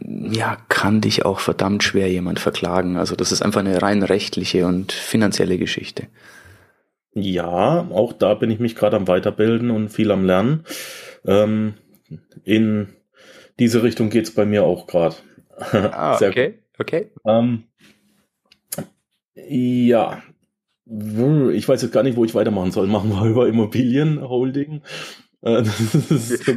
ja, 0.05 0.57
kann 0.69 1.01
dich 1.01 1.25
auch 1.25 1.41
verdammt 1.41 1.83
schwer 1.83 2.11
jemand 2.11 2.41
verklagen. 2.41 2.97
Also 2.97 3.15
das 3.15 3.31
ist 3.31 3.43
einfach 3.43 3.61
eine 3.61 3.83
rein 3.83 4.03
rechtliche 4.03 4.67
und 4.67 4.93
finanzielle 4.93 5.59
Geschichte. 5.59 6.07
Ja, 7.21 7.89
auch 7.91 8.13
da 8.13 8.35
bin 8.35 8.51
ich 8.51 8.59
mich 8.59 8.75
gerade 8.77 8.97
am 8.97 9.09
Weiterbilden 9.09 9.71
und 9.71 9.89
viel 9.89 10.11
am 10.11 10.25
Lernen. 10.25 10.65
Ähm, 11.27 11.75
in 12.45 12.89
diese 13.59 13.83
Richtung 13.83 14.11
geht's 14.11 14.31
bei 14.31 14.45
mir 14.45 14.65
auch 14.65 14.87
gerade. 14.87 15.17
Ah, 15.61 16.15
okay, 16.15 16.61
okay. 16.79 17.11
Ähm, 17.27 17.65
ja, 19.35 20.23
ich 20.87 21.69
weiß 21.69 21.83
jetzt 21.83 21.93
gar 21.93 22.05
nicht, 22.05 22.17
wo 22.17 22.25
ich 22.25 22.35
weitermachen 22.37 22.71
soll. 22.71 22.87
Machen 22.87 23.11
wir 23.11 23.29
über 23.29 23.49
Immobilienholding. 23.49 24.83
Äh, 25.43 25.65
so 25.65 25.71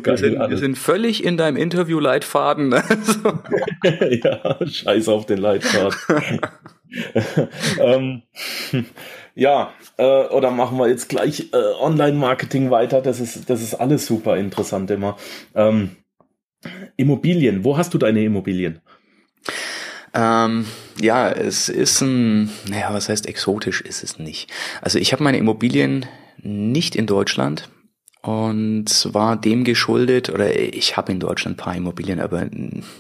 wir, 0.05 0.17
sind, 0.17 0.39
wir, 0.39 0.57
sind, 0.57 0.77
völlig 0.77 1.23
in 1.23 1.37
deinem 1.37 1.57
Interview-Leitfaden. 1.57 2.71
ja, 4.23 4.57
scheiß 4.65 5.07
auf 5.07 5.25
den 5.25 5.37
Leitfaden. 5.39 6.41
ähm, 7.79 8.24
ja, 9.36 9.74
äh, 9.98 10.25
oder 10.27 10.51
machen 10.51 10.77
wir 10.77 10.89
jetzt 10.89 11.10
gleich 11.10 11.50
äh, 11.53 11.57
Online-Marketing 11.79 12.71
weiter? 12.71 13.01
Das 13.01 13.19
ist, 13.19 13.50
das 13.50 13.62
ist 13.62 13.75
alles 13.75 14.05
super 14.05 14.38
interessant 14.38 14.91
immer. 14.91 15.17
Ähm, 15.55 15.95
Immobilien, 16.95 17.63
wo 17.63 17.77
hast 17.77 17.93
du 17.93 17.98
deine 17.98 18.24
Immobilien? 18.24 18.81
Ähm, 20.13 20.67
ja, 21.00 21.29
es 21.31 21.69
ist 21.69 22.01
ein, 22.01 22.50
naja, 22.67 22.93
was 22.93 23.10
heißt 23.10 23.27
exotisch 23.27 23.81
ist 23.81 24.03
es 24.03 24.19
nicht. 24.19 24.51
Also 24.81 25.00
ich 25.00 25.13
habe 25.13 25.24
meine 25.24 25.38
Immobilien 25.38 26.05
nicht 26.43 26.95
in 26.95 27.07
Deutschland 27.07 27.69
und 28.21 28.87
zwar 28.87 29.35
dem 29.35 29.63
geschuldet, 29.63 30.29
oder 30.29 30.55
ich 30.55 30.95
habe 30.95 31.11
in 31.11 31.19
Deutschland 31.19 31.55
ein 31.55 31.63
paar 31.63 31.75
Immobilien, 31.75 32.19
aber 32.19 32.45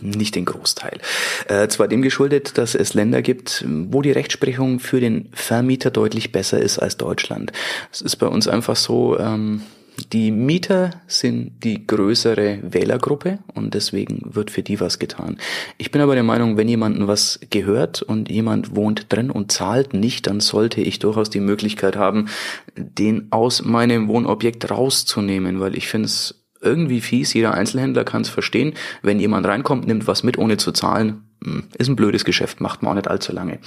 nicht 0.01 0.35
den 0.35 0.45
Großteil. 0.45 0.99
Äh, 1.47 1.67
zwar 1.67 1.87
dem 1.87 2.01
geschuldet, 2.01 2.57
dass 2.57 2.73
es 2.73 2.93
Länder 2.93 3.21
gibt, 3.21 3.63
wo 3.67 4.01
die 4.01 4.11
Rechtsprechung 4.11 4.79
für 4.79 4.99
den 4.99 5.29
Vermieter 5.33 5.91
deutlich 5.91 6.31
besser 6.31 6.59
ist 6.59 6.79
als 6.79 6.97
Deutschland. 6.97 7.51
Es 7.91 8.01
ist 8.01 8.15
bei 8.15 8.27
uns 8.27 8.47
einfach 8.47 8.75
so, 8.75 9.19
ähm, 9.19 9.61
die 10.09 10.31
Mieter 10.31 11.01
sind 11.07 11.63
die 11.63 11.85
größere 11.85 12.59
Wählergruppe 12.63 13.39
und 13.53 13.73
deswegen 13.73 14.21
wird 14.23 14.51
für 14.51 14.63
die 14.63 14.79
was 14.79 14.99
getan. 14.99 15.37
Ich 15.77 15.91
bin 15.91 16.01
aber 16.01 16.15
der 16.15 16.23
Meinung, 16.23 16.57
wenn 16.57 16.67
jemandem 16.67 17.07
was 17.07 17.39
gehört 17.49 18.01
und 18.01 18.29
jemand 18.29 18.75
wohnt 18.75 19.11
drin 19.11 19.31
und 19.31 19.51
zahlt 19.51 19.93
nicht, 19.93 20.27
dann 20.27 20.39
sollte 20.39 20.81
ich 20.81 20.99
durchaus 20.99 21.29
die 21.29 21.39
Möglichkeit 21.39 21.95
haben, 21.95 22.27
den 22.75 23.27
aus 23.31 23.63
meinem 23.63 24.07
Wohnobjekt 24.07 24.69
rauszunehmen, 24.69 25.59
weil 25.59 25.75
ich 25.75 25.87
finde 25.87 26.05
es 26.05 26.43
irgendwie 26.61 27.01
fies. 27.01 27.33
Jeder 27.33 27.53
Einzelhändler 27.53 28.03
kann 28.03 28.21
es 28.21 28.29
verstehen. 28.29 28.73
Wenn 29.01 29.19
jemand 29.19 29.47
reinkommt, 29.47 29.87
nimmt 29.87 30.07
was 30.07 30.23
mit, 30.23 30.37
ohne 30.37 30.57
zu 30.57 30.71
zahlen, 30.71 31.23
hm, 31.43 31.63
ist 31.77 31.89
ein 31.89 31.95
blödes 31.95 32.25
Geschäft, 32.25 32.61
macht 32.61 32.83
man 32.83 32.91
auch 32.91 32.95
nicht 32.95 33.07
allzu 33.07 33.33
lange. 33.33 33.59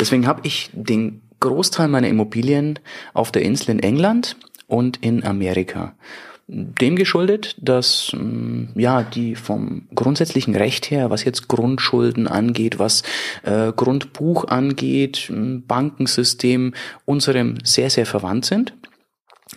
Deswegen 0.00 0.26
habe 0.26 0.40
ich 0.44 0.70
den 0.72 1.22
Großteil 1.40 1.88
meiner 1.88 2.08
Immobilien 2.08 2.78
auf 3.14 3.32
der 3.32 3.42
Insel 3.42 3.70
in 3.70 3.78
England 3.80 4.36
und 4.66 4.98
in 4.98 5.24
Amerika. 5.24 5.94
Dem 6.48 6.96
geschuldet, 6.96 7.56
dass 7.60 8.12
mm, 8.12 8.78
ja 8.78 9.02
die 9.02 9.36
vom 9.36 9.88
grundsätzlichen 9.94 10.54
Recht 10.56 10.90
her, 10.90 11.08
was 11.08 11.24
jetzt 11.24 11.48
Grundschulden 11.48 12.26
angeht, 12.26 12.78
was 12.78 13.02
äh, 13.44 13.72
Grundbuch 13.72 14.48
angeht, 14.48 15.30
mm, 15.30 15.60
Bankensystem 15.66 16.74
unserem 17.04 17.58
sehr 17.64 17.90
sehr 17.90 18.06
verwandt 18.06 18.44
sind. 18.44 18.74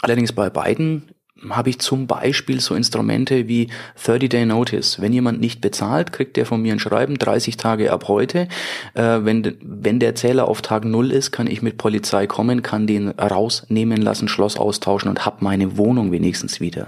Allerdings 0.01 0.31
bei 0.31 0.49
beiden 0.49 1.14
habe 1.49 1.69
ich 1.69 1.79
zum 1.79 2.07
Beispiel 2.07 2.59
so 2.59 2.75
Instrumente 2.75 3.47
wie 3.47 3.69
30-Day 4.03 4.45
Notice. 4.45 5.01
Wenn 5.01 5.13
jemand 5.13 5.39
nicht 5.39 5.61
bezahlt, 5.61 6.11
kriegt 6.11 6.37
der 6.37 6.45
von 6.45 6.61
mir 6.61 6.73
ein 6.73 6.79
Schreiben, 6.79 7.17
30 7.17 7.57
Tage 7.57 7.91
ab 7.91 8.07
heute. 8.07 8.47
Äh, 8.93 9.19
wenn, 9.21 9.57
wenn 9.61 9.99
der 9.99 10.15
Zähler 10.15 10.47
auf 10.47 10.61
Tag 10.61 10.85
Null 10.85 11.11
ist, 11.11 11.31
kann 11.31 11.47
ich 11.47 11.61
mit 11.61 11.77
Polizei 11.77 12.27
kommen, 12.27 12.61
kann 12.61 12.87
den 12.87 13.09
rausnehmen 13.09 14.01
lassen, 14.01 14.27
Schloss 14.27 14.57
austauschen 14.57 15.09
und 15.09 15.25
hab 15.25 15.41
meine 15.41 15.77
Wohnung 15.77 16.11
wenigstens 16.11 16.59
wieder. 16.59 16.87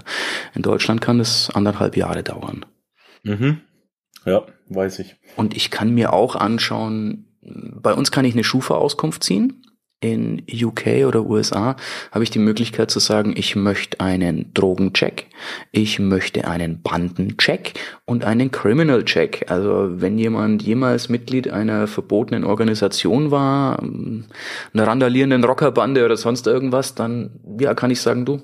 In 0.54 0.62
Deutschland 0.62 1.00
kann 1.00 1.18
das 1.18 1.50
anderthalb 1.50 1.96
Jahre 1.96 2.22
dauern. 2.22 2.64
Mhm. 3.22 3.60
Ja, 4.24 4.42
weiß 4.68 4.98
ich. 5.00 5.16
Und 5.36 5.56
ich 5.56 5.70
kann 5.70 5.94
mir 5.94 6.12
auch 6.12 6.34
anschauen, 6.36 7.26
bei 7.40 7.94
uns 7.94 8.10
kann 8.10 8.24
ich 8.24 8.34
eine 8.34 8.44
Schufa-Auskunft 8.44 9.22
ziehen 9.22 9.62
in 10.00 10.42
UK 10.48 11.06
oder 11.06 11.26
USA 11.26 11.74
habe 12.12 12.22
ich 12.22 12.30
die 12.30 12.38
Möglichkeit 12.38 12.90
zu 12.90 13.00
sagen, 13.00 13.34
ich 13.36 13.56
möchte 13.56 13.98
einen 13.98 14.52
Drogencheck, 14.54 15.26
ich 15.72 15.98
möchte 15.98 16.46
einen 16.46 16.82
Bandencheck 16.82 17.74
und 18.04 18.24
einen 18.24 18.52
Criminal 18.52 19.04
Check. 19.04 19.46
Also 19.48 20.00
wenn 20.00 20.16
jemand 20.16 20.62
jemals 20.62 21.08
Mitglied 21.08 21.50
einer 21.50 21.88
verbotenen 21.88 22.44
Organisation 22.44 23.32
war, 23.32 23.80
einer 23.80 24.86
randalierenden 24.86 25.42
Rockerbande 25.42 26.04
oder 26.04 26.16
sonst 26.16 26.46
irgendwas, 26.46 26.94
dann 26.94 27.40
ja, 27.58 27.74
kann 27.74 27.90
ich 27.90 28.00
sagen, 28.00 28.24
du, 28.24 28.40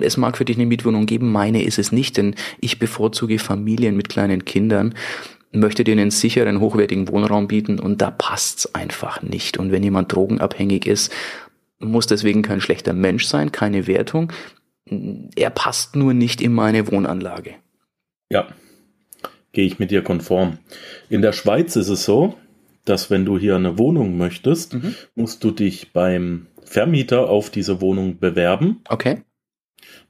es 0.00 0.16
mag 0.16 0.36
für 0.36 0.44
dich 0.44 0.56
eine 0.56 0.66
Mietwohnung 0.66 1.06
geben, 1.06 1.30
meine 1.30 1.62
ist 1.62 1.78
es 1.78 1.92
nicht, 1.92 2.16
denn 2.16 2.34
ich 2.60 2.80
bevorzuge 2.80 3.38
Familien 3.38 3.96
mit 3.96 4.08
kleinen 4.08 4.44
Kindern 4.44 4.94
möchte 5.52 5.84
dir 5.84 5.92
einen 5.92 6.10
sicheren, 6.10 6.60
hochwertigen 6.60 7.08
Wohnraum 7.08 7.48
bieten 7.48 7.78
und 7.80 8.02
da 8.02 8.10
passt's 8.10 8.74
einfach 8.74 9.22
nicht. 9.22 9.56
Und 9.58 9.72
wenn 9.72 9.82
jemand 9.82 10.12
drogenabhängig 10.12 10.86
ist, 10.86 11.12
muss 11.78 12.06
deswegen 12.06 12.42
kein 12.42 12.60
schlechter 12.60 12.92
Mensch 12.92 13.26
sein, 13.26 13.52
keine 13.52 13.86
Wertung. 13.86 14.32
Er 15.36 15.50
passt 15.50 15.96
nur 15.96 16.14
nicht 16.14 16.40
in 16.40 16.52
meine 16.52 16.90
Wohnanlage. 16.90 17.54
Ja, 18.30 18.48
gehe 19.52 19.66
ich 19.66 19.78
mit 19.78 19.90
dir 19.90 20.02
konform. 20.02 20.58
In 21.08 21.22
der 21.22 21.32
Schweiz 21.32 21.76
ist 21.76 21.88
es 21.88 22.04
so, 22.04 22.34
dass 22.84 23.10
wenn 23.10 23.24
du 23.24 23.38
hier 23.38 23.56
eine 23.56 23.78
Wohnung 23.78 24.16
möchtest, 24.16 24.74
mhm. 24.74 24.94
musst 25.14 25.44
du 25.44 25.50
dich 25.50 25.92
beim 25.92 26.46
Vermieter 26.64 27.28
auf 27.28 27.50
diese 27.50 27.80
Wohnung 27.80 28.18
bewerben. 28.18 28.82
Okay. 28.88 29.22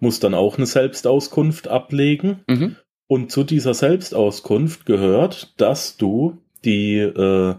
Musst 0.01 0.25
dann 0.25 0.35
auch 0.35 0.57
eine 0.57 0.67
Selbstauskunft 0.67 1.69
ablegen. 1.69 2.41
Mhm. 2.49 2.77
Und 3.09 3.33
zu 3.33 3.43
dieser 3.43 3.75
Selbstauskunft 3.75 4.87
gehört, 4.87 5.55
dass 5.61 5.97
du 5.97 6.39
die, 6.65 6.99
äh, 6.99 7.55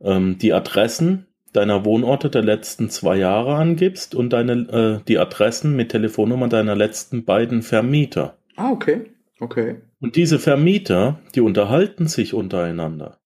ähm, 0.00 0.38
die 0.38 0.52
Adressen 0.52 1.26
deiner 1.52 1.84
Wohnorte 1.84 2.28
der 2.28 2.42
letzten 2.42 2.90
zwei 2.90 3.16
Jahre 3.16 3.54
angibst 3.54 4.14
und 4.14 4.32
deine, 4.32 5.00
äh, 5.00 5.04
die 5.06 5.18
Adressen 5.18 5.76
mit 5.76 5.90
Telefonnummer 5.90 6.48
deiner 6.48 6.74
letzten 6.74 7.24
beiden 7.24 7.62
Vermieter. 7.62 8.36
Ah, 8.56 8.70
okay. 8.70 9.06
Okay. 9.40 9.76
Und 10.00 10.16
diese 10.16 10.40
Vermieter, 10.40 11.20
die 11.34 11.40
unterhalten 11.40 12.08
sich 12.08 12.34
untereinander. 12.34 13.18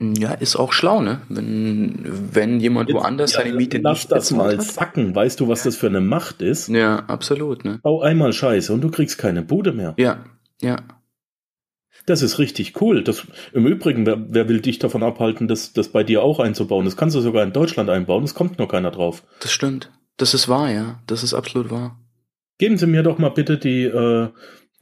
Ja, 0.00 0.32
ist 0.34 0.54
auch 0.54 0.72
schlau, 0.72 1.02
ne? 1.02 1.22
Wenn, 1.28 2.04
wenn 2.32 2.60
jemand 2.60 2.88
Jetzt, 2.88 2.98
woanders 2.98 3.32
ja, 3.32 3.40
seine 3.40 3.54
Miete 3.54 3.78
lass 3.78 3.98
nicht 3.98 4.12
das 4.12 4.30
mal 4.30 4.56
hat. 4.56 4.62
sacken. 4.62 5.14
Weißt 5.14 5.40
du, 5.40 5.48
was 5.48 5.64
das 5.64 5.74
für 5.74 5.88
eine 5.88 6.00
Macht 6.00 6.40
ist? 6.40 6.68
Ja, 6.68 7.00
absolut, 7.06 7.64
ne? 7.64 7.80
Bau 7.82 8.00
einmal 8.00 8.32
Scheiße 8.32 8.72
und 8.72 8.80
du 8.80 8.90
kriegst 8.90 9.18
keine 9.18 9.42
Bude 9.42 9.72
mehr. 9.72 9.94
Ja, 9.96 10.24
ja. 10.60 10.76
Das 12.06 12.22
ist 12.22 12.38
richtig 12.38 12.80
cool. 12.80 13.02
Das, 13.02 13.26
Im 13.52 13.66
Übrigen, 13.66 14.06
wer, 14.06 14.32
wer 14.32 14.48
will 14.48 14.60
dich 14.60 14.78
davon 14.78 15.02
abhalten, 15.02 15.48
das, 15.48 15.72
das 15.72 15.88
bei 15.88 16.04
dir 16.04 16.22
auch 16.22 16.38
einzubauen? 16.38 16.84
Das 16.84 16.96
kannst 16.96 17.16
du 17.16 17.20
sogar 17.20 17.42
in 17.42 17.52
Deutschland 17.52 17.90
einbauen. 17.90 18.22
Es 18.22 18.34
kommt 18.34 18.58
nur 18.58 18.68
keiner 18.68 18.92
drauf. 18.92 19.24
Das 19.40 19.50
stimmt. 19.50 19.90
Das 20.16 20.32
ist 20.32 20.48
wahr, 20.48 20.70
ja. 20.70 21.00
Das 21.08 21.24
ist 21.24 21.34
absolut 21.34 21.70
wahr. 21.72 21.98
Geben 22.58 22.76
Sie 22.78 22.86
mir 22.86 23.02
doch 23.02 23.18
mal 23.18 23.30
bitte 23.30 23.58
die, 23.58 23.82
äh, 23.84 24.28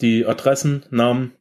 die 0.02 0.26
Adressen, 0.26 0.84
Namen 0.90 1.32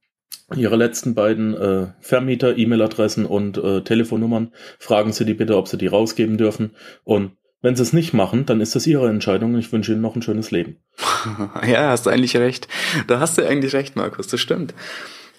Ihre 0.56 0.76
letzten 0.76 1.16
beiden 1.16 1.56
äh, 1.56 1.88
Vermieter, 2.00 2.58
E-Mail-Adressen 2.58 3.26
und 3.26 3.58
äh, 3.58 3.82
Telefonnummern. 3.82 4.52
Fragen 4.78 5.12
Sie 5.12 5.26
die 5.26 5.34
bitte, 5.34 5.58
ob 5.58 5.68
Sie 5.68 5.78
die 5.78 5.88
rausgeben 5.88 6.38
dürfen. 6.38 6.76
Und 7.04 7.32
wenn 7.62 7.76
Sie 7.76 7.82
es 7.82 7.94
nicht 7.94 8.14
machen, 8.14 8.46
dann 8.46 8.62
ist 8.62 8.76
das 8.76 8.86
Ihre 8.86 9.10
Entscheidung. 9.10 9.58
Ich 9.58 9.72
wünsche 9.72 9.94
Ihnen 9.94 10.02
noch 10.02 10.16
ein 10.16 10.22
schönes 10.22 10.52
Leben. 10.52 10.78
ja, 11.68 11.90
hast 11.90 12.06
du 12.06 12.12
eigentlich 12.12 12.38
recht. 12.38 12.68
Da 13.08 13.20
hast 13.20 13.40
du 13.40 13.48
eigentlich 13.48 13.74
recht, 13.74 13.96
Markus. 13.96 14.28
Das 14.28 14.40
stimmt. 14.40 14.76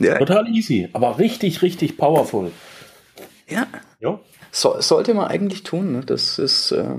Ja. 0.01 0.19
Total 0.19 0.49
easy, 0.49 0.89
aber 0.93 1.19
richtig, 1.19 1.63
richtig 1.63 1.97
powerful. 1.97 2.51
Ja. 3.49 3.69
ja. 4.01 4.19
So, 4.51 4.75
sollte 4.81 5.15
man 5.15 5.29
eigentlich 5.29 5.63
tun. 5.63 5.93
Ne? 5.93 6.01
Das 6.05 6.41
ist 6.41 6.73
äh, 6.73 6.97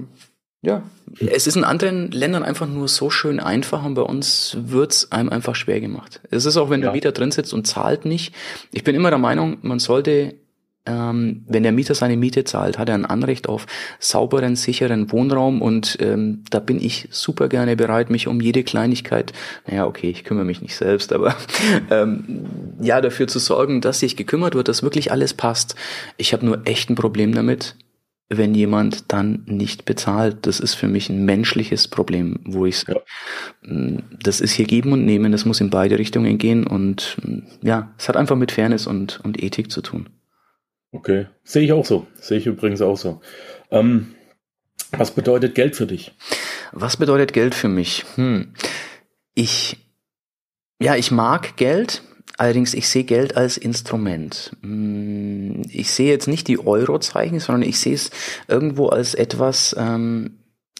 ja, 0.68 0.84
es 1.20 1.48
ist 1.48 1.56
in 1.56 1.64
anderen 1.64 2.12
Ländern 2.12 2.44
einfach 2.44 2.68
nur 2.68 2.90
so 2.90 3.10
schön 3.10 3.40
einfach 3.40 3.86
und 3.86 3.94
bei 3.94 4.02
uns 4.02 4.58
wird's 4.60 5.14
einem 5.14 5.30
einfach 5.30 5.56
schwer 5.56 5.80
gemacht. 5.80 6.20
Es 6.30 6.46
ist 6.46 6.58
auch, 6.58 6.70
wenn 6.70 6.82
ja. 6.82 6.88
der 6.88 6.94
Mieter 6.94 7.14
drin 7.14 7.32
sitzt 7.32 7.54
und 7.54 7.66
zahlt 7.66 8.04
nicht. 8.04 8.36
Ich 8.74 8.84
bin 8.84 8.94
immer 8.94 9.10
der 9.10 9.18
Meinung, 9.18 9.60
man 9.62 9.80
sollte, 9.80 10.36
ähm, 10.86 11.46
wenn 11.48 11.64
der 11.64 11.72
Mieter 11.72 11.96
seine 11.96 12.18
Miete 12.18 12.44
zahlt, 12.44 12.78
hat 12.78 12.90
er 12.90 12.96
ein 12.96 13.06
Anrecht 13.06 13.48
auf 13.48 13.66
sauberen, 14.00 14.58
sicheren 14.58 15.10
Wohnraum 15.10 15.62
und 15.62 15.98
ähm, 16.02 16.44
da 16.50 16.60
bin 16.60 16.84
ich 16.84 17.08
super 17.12 17.48
gerne 17.48 17.78
bereit, 17.78 18.10
mich 18.10 18.28
um 18.28 18.42
jede 18.42 18.66
Kleinigkeit, 18.66 19.32
naja, 19.68 19.88
okay, 19.88 20.10
ich 20.10 20.26
kümmere 20.26 20.46
mich 20.46 20.62
nicht 20.62 20.76
selbst, 20.76 21.14
aber 21.14 21.34
ähm, 21.90 22.46
ja, 22.82 23.00
dafür 23.00 23.28
zu 23.28 23.40
sorgen, 23.40 23.80
dass 23.80 24.02
sich 24.02 24.18
gekümmert 24.18 24.54
wird, 24.54 24.68
dass 24.68 24.84
wirklich 24.84 25.14
alles 25.14 25.34
passt. 25.34 25.76
Ich 26.18 26.34
habe 26.34 26.46
nur 26.46 26.64
echt 26.66 26.90
ein 26.90 26.96
Problem 26.96 27.34
damit, 27.34 27.76
wenn 28.30 28.54
jemand 28.54 29.12
dann 29.12 29.44
nicht 29.46 29.86
bezahlt. 29.86 30.46
Das 30.46 30.60
ist 30.60 30.74
für 30.74 30.88
mich 30.88 31.10
ein 31.10 31.24
menschliches 31.24 31.88
Problem, 31.88 32.40
wo 32.46 32.66
ich 32.66 32.86
ja. 32.88 33.00
Mm, 33.62 34.00
das 34.22 34.42
ist 34.42 34.54
hier 34.54 34.66
geben 34.66 34.92
und 34.92 35.06
nehmen, 35.06 35.32
das 35.32 35.46
muss 35.46 35.62
in 35.62 35.70
beide 35.70 35.98
Richtungen 35.98 36.38
gehen 36.38 36.68
und 36.68 37.18
mm, 37.24 37.66
ja, 37.66 37.94
es 37.98 38.10
hat 38.10 38.18
einfach 38.18 38.36
mit 38.36 38.52
Fairness 38.52 38.88
und, 38.88 39.22
und 39.24 39.42
Ethik 39.42 39.72
zu 39.72 39.82
tun. 39.82 40.10
Okay, 40.92 41.28
sehe 41.44 41.64
ich 41.64 41.74
auch 41.74 41.86
so. 41.86 42.08
Sehe 42.20 42.38
ich 42.38 42.46
übrigens 42.46 42.82
auch 42.82 42.98
so. 42.98 43.22
Ähm, 43.72 44.16
was 44.92 45.12
bedeutet 45.12 45.56
Geld 45.56 45.76
für 45.76 45.86
dich? 45.86 46.14
Was 46.72 46.98
bedeutet 46.98 47.34
Geld 47.34 47.56
für 47.56 47.68
mich? 47.68 48.06
Hm. 48.16 48.54
Ich, 49.34 49.78
ja, 50.82 50.96
ich 50.96 51.12
mag 51.12 51.58
Geld. 51.58 52.02
Allerdings, 52.38 52.76
ich 52.76 52.88
sehe 52.88 53.04
Geld 53.04 53.36
als 53.36 53.58
Instrument. 53.58 54.52
Hm, 54.62 55.64
ich 55.70 55.92
sehe 55.92 56.10
jetzt 56.10 56.28
nicht 56.28 56.48
die 56.48 56.66
Eurozeichen, 56.66 57.40
sondern 57.40 57.68
ich 57.68 57.80
sehe 57.80 57.96
es 57.96 58.12
irgendwo 58.48 58.88
als 58.88 59.16
etwas, 59.16 59.76
ähm, 59.78 60.38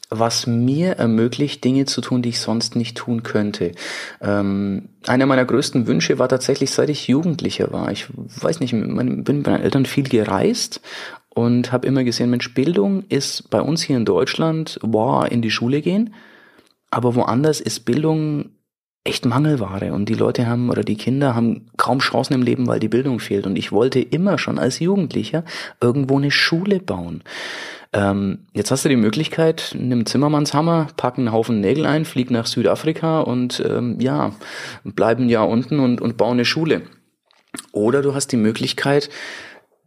was 0.10 0.48
mir 0.48 0.94
ermöglicht, 0.94 1.64
Dinge 1.64 1.86
zu 1.86 2.00
tun, 2.00 2.22
die 2.22 2.30
ich 2.30 2.40
sonst 2.40 2.76
nicht 2.76 2.96
tun 2.96 3.24
könnte. 3.24 3.74
Ähm, 4.22 4.90
einer 5.06 5.26
meiner 5.26 5.46
größten 5.46 5.88
Wünsche 5.88 6.20
war 6.20 6.30
tatsächlich, 6.30 6.72
seit 6.72 6.90
ich 6.90 7.08
Jugendlicher 7.08 7.74
war. 7.74 7.92
Ich 7.92 8.08
weiß 8.16 8.60
nicht, 8.60 8.72
bin 8.72 8.96
mit 8.96 9.28
meinen 9.28 9.62
Eltern 9.62 9.86
viel 9.86 10.08
gereist 10.08 10.80
und 11.30 11.72
habe 11.72 11.88
immer 11.88 12.04
gesehen, 12.04 12.30
Mensch, 12.30 12.54
Bildung 12.54 13.04
ist 13.10 13.50
bei 13.50 13.62
uns 13.62 13.82
hier 13.82 13.98
in 13.98 14.06
Deutschland, 14.06 14.80
wow, 14.82 15.28
in 15.30 15.42
die 15.42 15.52
Schule 15.52 15.82
gehen, 15.82 16.14
aber 16.90 17.16
woanders 17.16 17.60
ist 17.60 17.82
Bildung 17.82 18.52
echt 19.08 19.26
Mangelware 19.26 19.94
und 19.94 20.10
die 20.10 20.14
Leute 20.14 20.48
haben 20.48 20.70
oder 20.70 20.84
die 20.84 20.98
Kinder 20.98 21.34
haben 21.34 21.68
kaum 21.78 22.00
Chancen 22.00 22.34
im 22.34 22.42
Leben, 22.42 22.68
weil 22.68 22.80
die 22.80 22.90
Bildung 22.90 23.20
fehlt. 23.20 23.46
Und 23.46 23.58
ich 23.58 23.72
wollte 23.72 24.00
immer 24.00 24.38
schon 24.38 24.60
als 24.60 24.80
Jugendlicher 24.80 25.44
irgendwo 25.82 26.18
eine 26.18 26.32
Schule 26.32 26.80
bauen. 26.80 27.24
Ähm, 27.94 28.40
jetzt 28.54 28.70
hast 28.70 28.84
du 28.86 28.90
die 28.90 28.98
Möglichkeit, 28.98 29.76
nimm 29.80 30.06
Zimmermannshammer, 30.06 30.88
pack 30.98 31.18
einen 31.18 31.32
Haufen 31.32 31.62
Nägel 31.62 31.86
ein, 31.86 32.06
flieg 32.06 32.30
nach 32.32 32.46
Südafrika 32.46 33.22
und 33.22 33.64
ähm, 33.66 34.00
ja, 34.00 34.34
bleib 34.84 35.20
ein 35.20 35.30
Jahr 35.30 35.48
unten 35.48 35.80
und, 35.80 36.02
und 36.02 36.18
bau 36.18 36.32
eine 36.32 36.46
Schule. 36.46 36.82
Oder 37.72 38.02
du 38.02 38.14
hast 38.14 38.28
die 38.32 38.38
Möglichkeit, 38.38 39.10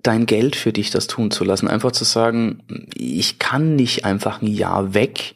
dein 0.02 0.26
Geld 0.26 0.56
für 0.56 0.72
dich 0.72 0.90
das 0.90 1.06
tun 1.06 1.30
zu 1.30 1.44
lassen. 1.44 1.68
Einfach 1.68 1.92
zu 1.92 2.04
sagen, 2.04 2.62
ich 2.94 3.38
kann 3.38 3.76
nicht 3.76 4.04
einfach 4.04 4.40
ein 4.40 4.48
Jahr 4.48 4.94
weg. 4.94 5.34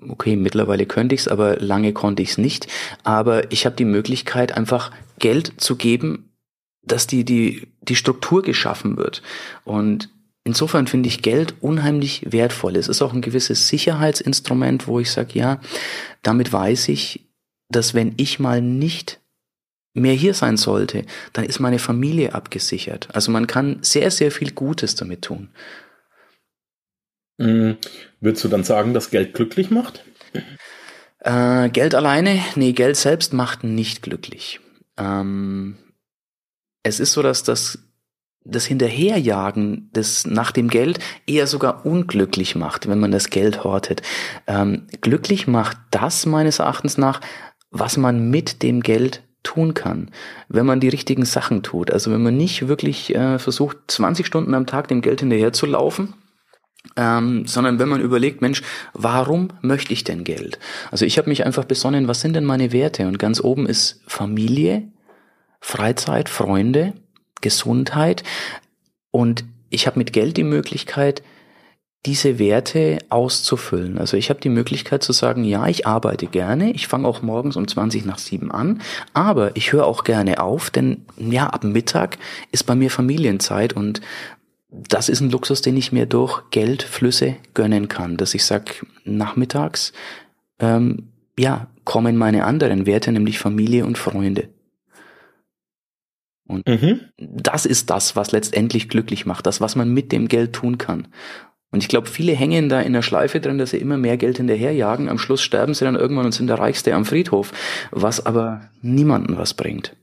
Okay, 0.00 0.36
mittlerweile 0.36 0.86
könnte 0.86 1.14
ich's, 1.14 1.28
aber 1.28 1.56
lange 1.56 1.92
konnte 1.92 2.22
ich's 2.22 2.38
nicht. 2.38 2.66
Aber 3.04 3.50
ich 3.52 3.64
habe 3.64 3.76
die 3.76 3.84
Möglichkeit, 3.84 4.52
einfach 4.52 4.90
Geld 5.18 5.60
zu 5.60 5.76
geben, 5.76 6.30
dass 6.82 7.06
die, 7.06 7.24
die, 7.24 7.68
die 7.82 7.96
Struktur 7.96 8.42
geschaffen 8.42 8.96
wird. 8.96 9.22
Und 9.64 10.10
insofern 10.44 10.86
finde 10.86 11.08
ich 11.08 11.22
Geld 11.22 11.54
unheimlich 11.60 12.32
wertvoll. 12.32 12.76
Es 12.76 12.88
ist 12.88 13.02
auch 13.02 13.12
ein 13.12 13.22
gewisses 13.22 13.68
Sicherheitsinstrument, 13.68 14.86
wo 14.86 15.00
ich 15.00 15.10
sage, 15.10 15.38
ja, 15.38 15.60
damit 16.22 16.52
weiß 16.52 16.88
ich, 16.88 17.26
dass 17.70 17.94
wenn 17.94 18.14
ich 18.16 18.38
mal 18.38 18.60
nicht 18.60 19.20
mehr 19.94 20.12
hier 20.12 20.34
sein 20.34 20.56
sollte, 20.56 21.04
dann 21.32 21.44
ist 21.44 21.60
meine 21.60 21.78
Familie 21.78 22.34
abgesichert. 22.34 23.08
Also 23.12 23.30
man 23.30 23.46
kann 23.46 23.78
sehr, 23.82 24.10
sehr 24.10 24.30
viel 24.30 24.50
Gutes 24.50 24.96
damit 24.96 25.22
tun. 25.22 25.48
Mhm. 27.38 27.76
Würdest 28.20 28.44
du 28.44 28.48
dann 28.48 28.64
sagen, 28.64 28.94
dass 28.94 29.10
Geld 29.10 29.34
glücklich 29.34 29.70
macht? 29.70 30.04
Äh, 31.20 31.70
Geld 31.70 31.94
alleine? 31.94 32.38
Nee, 32.54 32.72
Geld 32.72 32.96
selbst 32.96 33.32
macht 33.32 33.64
nicht 33.64 34.02
glücklich. 34.02 34.60
Ähm, 34.96 35.76
es 36.82 37.00
ist 37.00 37.12
so, 37.12 37.22
dass 37.22 37.42
das, 37.42 37.78
das 38.44 38.66
Hinterherjagen 38.66 39.90
des, 39.92 40.26
nach 40.26 40.52
dem 40.52 40.68
Geld 40.68 40.98
eher 41.26 41.46
sogar 41.46 41.86
unglücklich 41.86 42.54
macht, 42.54 42.88
wenn 42.88 43.00
man 43.00 43.10
das 43.10 43.30
Geld 43.30 43.64
hortet. 43.64 44.02
Ähm, 44.46 44.86
glücklich 45.00 45.46
macht 45.46 45.78
das 45.90 46.26
meines 46.26 46.58
Erachtens 46.58 46.98
nach, 46.98 47.20
was 47.70 47.96
man 47.96 48.30
mit 48.30 48.62
dem 48.62 48.82
Geld 48.82 49.22
tun 49.42 49.74
kann, 49.74 50.10
wenn 50.48 50.66
man 50.66 50.80
die 50.80 50.88
richtigen 50.88 51.24
Sachen 51.24 51.62
tut. 51.62 51.90
Also 51.90 52.10
wenn 52.10 52.22
man 52.22 52.36
nicht 52.36 52.68
wirklich 52.68 53.14
äh, 53.14 53.38
versucht, 53.38 53.76
20 53.88 54.26
Stunden 54.26 54.54
am 54.54 54.66
Tag 54.66 54.88
dem 54.88 55.02
Geld 55.02 55.20
hinterher 55.20 55.52
zu 55.52 55.66
laufen, 55.66 56.14
ähm, 56.96 57.46
sondern 57.46 57.78
wenn 57.78 57.88
man 57.88 58.00
überlegt, 58.00 58.40
Mensch, 58.40 58.62
warum 58.92 59.48
möchte 59.62 59.92
ich 59.92 60.04
denn 60.04 60.24
Geld? 60.24 60.58
Also 60.90 61.04
ich 61.04 61.18
habe 61.18 61.28
mich 61.28 61.44
einfach 61.44 61.64
besonnen, 61.64 62.08
was 62.08 62.20
sind 62.20 62.34
denn 62.34 62.44
meine 62.44 62.72
Werte? 62.72 63.06
Und 63.06 63.18
ganz 63.18 63.40
oben 63.40 63.66
ist 63.66 64.00
Familie, 64.06 64.88
Freizeit, 65.60 66.28
Freunde, 66.28 66.92
Gesundheit. 67.40 68.22
Und 69.10 69.44
ich 69.70 69.86
habe 69.86 69.98
mit 69.98 70.12
Geld 70.12 70.36
die 70.36 70.44
Möglichkeit, 70.44 71.22
diese 72.06 72.38
Werte 72.38 72.98
auszufüllen. 73.08 73.98
Also 73.98 74.18
ich 74.18 74.28
habe 74.28 74.40
die 74.40 74.50
Möglichkeit 74.50 75.02
zu 75.02 75.12
sagen, 75.12 75.42
ja, 75.42 75.66
ich 75.66 75.86
arbeite 75.86 76.26
gerne, 76.26 76.70
ich 76.72 76.86
fange 76.86 77.08
auch 77.08 77.22
morgens 77.22 77.56
um 77.56 77.66
20 77.66 78.04
nach 78.04 78.18
7 78.18 78.50
an, 78.50 78.82
aber 79.14 79.56
ich 79.56 79.72
höre 79.72 79.86
auch 79.86 80.04
gerne 80.04 80.42
auf, 80.42 80.68
denn 80.68 81.06
ja, 81.16 81.46
ab 81.46 81.64
Mittag 81.64 82.18
ist 82.52 82.64
bei 82.64 82.74
mir 82.74 82.90
Familienzeit 82.90 83.72
und 83.72 84.02
das 84.88 85.08
ist 85.08 85.20
ein 85.20 85.30
Luxus, 85.30 85.62
den 85.62 85.76
ich 85.76 85.92
mir 85.92 86.06
durch 86.06 86.42
Geldflüsse 86.50 87.36
gönnen 87.54 87.88
kann, 87.88 88.16
dass 88.16 88.34
ich 88.34 88.44
sag, 88.44 88.84
nachmittags, 89.04 89.92
ähm, 90.58 91.08
ja, 91.38 91.68
kommen 91.84 92.16
meine 92.16 92.44
anderen 92.44 92.86
Werte, 92.86 93.12
nämlich 93.12 93.38
Familie 93.38 93.86
und 93.86 93.98
Freunde. 93.98 94.48
Und 96.46 96.66
mhm. 96.66 97.00
das 97.18 97.66
ist 97.66 97.90
das, 97.90 98.16
was 98.16 98.32
letztendlich 98.32 98.88
glücklich 98.88 99.26
macht, 99.26 99.46
das, 99.46 99.60
was 99.60 99.76
man 99.76 99.92
mit 99.92 100.12
dem 100.12 100.28
Geld 100.28 100.52
tun 100.52 100.78
kann. 100.78 101.08
Und 101.70 101.82
ich 101.82 101.88
glaube, 101.88 102.06
viele 102.06 102.32
hängen 102.32 102.68
da 102.68 102.80
in 102.80 102.92
der 102.92 103.02
Schleife 103.02 103.40
drin, 103.40 103.58
dass 103.58 103.70
sie 103.70 103.78
immer 103.78 103.96
mehr 103.96 104.16
Geld 104.16 104.36
hinterherjagen. 104.36 105.08
Am 105.08 105.18
Schluss 105.18 105.42
sterben 105.42 105.74
sie 105.74 105.84
dann 105.84 105.96
irgendwann 105.96 106.26
und 106.26 106.32
sind 106.32 106.46
der 106.46 106.58
Reichste 106.58 106.94
am 106.94 107.04
Friedhof, 107.04 107.52
was 107.90 108.24
aber 108.24 108.70
niemanden 108.82 109.36
was 109.36 109.54
bringt. 109.54 109.96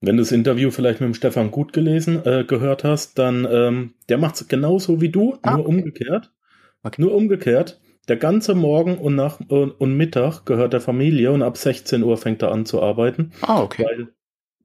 Wenn 0.00 0.16
du 0.16 0.22
das 0.22 0.32
Interview 0.32 0.70
vielleicht 0.70 1.00
mit 1.00 1.08
dem 1.08 1.14
Stefan 1.14 1.50
gut 1.50 1.72
gelesen, 1.72 2.24
äh, 2.24 2.44
gehört 2.44 2.84
hast, 2.84 3.18
dann 3.18 3.46
ähm, 3.50 3.94
der 4.08 4.18
macht 4.18 4.36
es 4.36 4.48
genauso 4.48 5.00
wie 5.00 5.10
du, 5.10 5.36
ah, 5.42 5.56
nur 5.56 5.66
okay. 5.66 5.68
umgekehrt. 5.68 6.32
Okay. 6.82 7.02
Nur 7.02 7.14
umgekehrt. 7.14 7.80
Der 8.08 8.16
ganze 8.16 8.54
Morgen 8.54 8.96
und, 8.96 9.14
nach, 9.14 9.40
und, 9.48 9.72
und 9.72 9.96
Mittag 9.96 10.46
gehört 10.46 10.72
der 10.72 10.80
Familie 10.80 11.32
und 11.32 11.42
ab 11.42 11.58
16 11.58 12.02
Uhr 12.02 12.16
fängt 12.16 12.42
er 12.42 12.50
an 12.50 12.64
zu 12.64 12.82
arbeiten. 12.82 13.32
Ah, 13.42 13.62
okay. 13.62 13.84
Weil 13.84 14.08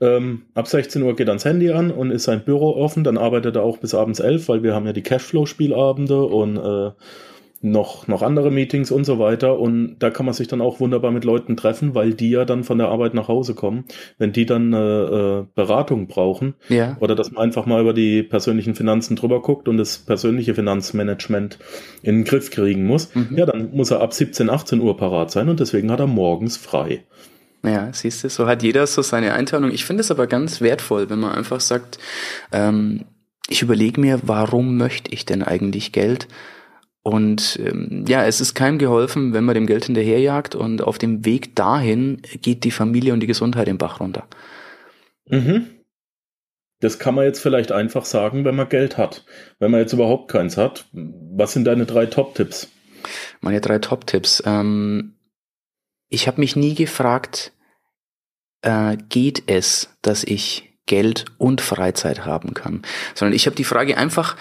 ähm, 0.01 0.43
ab 0.53 0.67
16 0.67 1.01
Uhr 1.03 1.15
geht 1.15 1.27
ans 1.27 1.45
Handy 1.45 1.71
an 1.71 1.91
und 1.91 2.11
ist 2.11 2.23
sein 2.23 2.45
Büro 2.45 2.75
offen. 2.75 3.03
Dann 3.03 3.17
arbeitet 3.17 3.57
er 3.57 3.63
auch 3.63 3.77
bis 3.77 3.93
abends 3.93 4.19
11, 4.19 4.47
weil 4.47 4.63
wir 4.63 4.73
haben 4.73 4.85
ja 4.85 4.93
die 4.93 5.03
Cashflow-Spielabende 5.03 6.23
und 6.23 6.57
äh, 6.57 6.91
noch, 7.65 8.07
noch 8.07 8.21
andere 8.21 8.51
Meetings 8.51 8.91
und 8.91 9.05
so 9.05 9.17
weiter. 9.19 9.59
Und 9.59 9.97
da 9.99 10.09
kann 10.09 10.25
man 10.25 10.33
sich 10.33 10.47
dann 10.47 10.61
auch 10.61 10.79
wunderbar 10.79 11.11
mit 11.11 11.25
Leuten 11.25 11.57
treffen, 11.57 11.95
weil 11.95 12.13
die 12.13 12.29
ja 12.29 12.45
dann 12.45 12.63
von 12.63 12.77
der 12.77 12.89
Arbeit 12.89 13.13
nach 13.13 13.27
Hause 13.27 13.55
kommen. 13.55 13.85
Wenn 14.17 14.31
die 14.31 14.45
dann 14.45 14.71
äh, 14.73 14.77
äh, 14.77 15.45
Beratung 15.55 16.07
brauchen 16.07 16.53
ja. 16.69 16.95
oder 16.99 17.15
dass 17.15 17.31
man 17.31 17.43
einfach 17.43 17.65
mal 17.65 17.81
über 17.81 17.93
die 17.93 18.23
persönlichen 18.23 18.75
Finanzen 18.75 19.15
drüber 19.15 19.41
guckt 19.41 19.67
und 19.67 19.77
das 19.77 19.97
persönliche 19.97 20.53
Finanzmanagement 20.53 21.57
in 22.03 22.17
den 22.17 22.23
Griff 22.23 22.51
kriegen 22.51 22.85
muss, 22.85 23.13
mhm. 23.15 23.35
ja, 23.35 23.45
dann 23.45 23.71
muss 23.71 23.91
er 23.91 24.01
ab 24.01 24.13
17, 24.13 24.49
18 24.49 24.79
Uhr 24.79 24.95
parat 24.95 25.31
sein 25.31 25.49
und 25.49 25.59
deswegen 25.59 25.91
hat 25.91 25.99
er 25.99 26.07
morgens 26.07 26.57
frei. 26.57 27.03
Ja, 27.63 27.89
siehst 27.91 28.23
du, 28.23 28.29
so 28.29 28.45
hat 28.45 28.61
jeder 28.61 28.85
so 28.85 29.01
seine 29.01 29.33
Einteilung. 29.33 29.71
Ich 29.71 29.85
finde 29.85 30.01
es 30.01 30.11
aber 30.11 30.27
ganz 30.27 30.61
wertvoll, 30.61 31.09
wenn 31.09 31.19
man 31.19 31.31
einfach 31.31 31.59
sagt, 31.59 31.97
ähm, 32.51 33.05
ich 33.49 33.63
überlege 33.63 33.99
mir, 33.99 34.19
warum 34.23 34.77
möchte 34.77 35.11
ich 35.11 35.25
denn 35.25 35.41
eigentlich 35.41 35.91
Geld? 35.91 36.27
Und 37.07 37.59
ähm, 37.63 38.03
ja, 38.07 38.25
es 38.25 38.41
ist 38.41 38.55
keinem 38.55 38.79
geholfen, 38.79 39.31
wenn 39.31 39.43
man 39.43 39.53
dem 39.53 39.67
Geld 39.67 39.85
hinterherjagt 39.85 40.55
und 40.55 40.81
auf 40.81 40.97
dem 40.97 41.23
Weg 41.23 41.55
dahin 41.55 42.19
geht 42.41 42.63
die 42.63 42.71
Familie 42.71 43.13
und 43.13 43.19
die 43.19 43.27
Gesundheit 43.27 43.67
im 43.67 43.77
Bach 43.77 43.99
runter. 43.99 44.27
Mhm. 45.27 45.67
Das 46.79 46.97
kann 46.97 47.13
man 47.13 47.25
jetzt 47.25 47.39
vielleicht 47.39 47.71
einfach 47.71 48.05
sagen, 48.05 48.43
wenn 48.43 48.55
man 48.55 48.69
Geld 48.69 48.97
hat. 48.97 49.23
Wenn 49.59 49.69
man 49.69 49.81
jetzt 49.81 49.93
überhaupt 49.93 50.31
keins 50.31 50.57
hat, 50.57 50.85
was 50.93 51.53
sind 51.53 51.65
deine 51.65 51.85
drei 51.85 52.07
Top-Tipps? 52.07 52.69
Meine 53.39 53.61
drei 53.61 53.77
Top-Tipps. 53.77 54.41
Ähm, 54.43 55.13
ich 56.09 56.27
habe 56.27 56.41
mich 56.41 56.55
nie 56.55 56.73
gefragt, 56.73 57.53
äh, 58.63 58.97
geht 59.09 59.43
es, 59.45 59.95
dass 60.01 60.23
ich 60.23 60.73
Geld 60.87 61.25
und 61.37 61.61
Freizeit 61.61 62.25
haben 62.25 62.55
kann, 62.55 62.81
sondern 63.13 63.35
ich 63.35 63.45
habe 63.45 63.55
die 63.55 63.63
Frage 63.63 63.95
einfach 63.95 64.35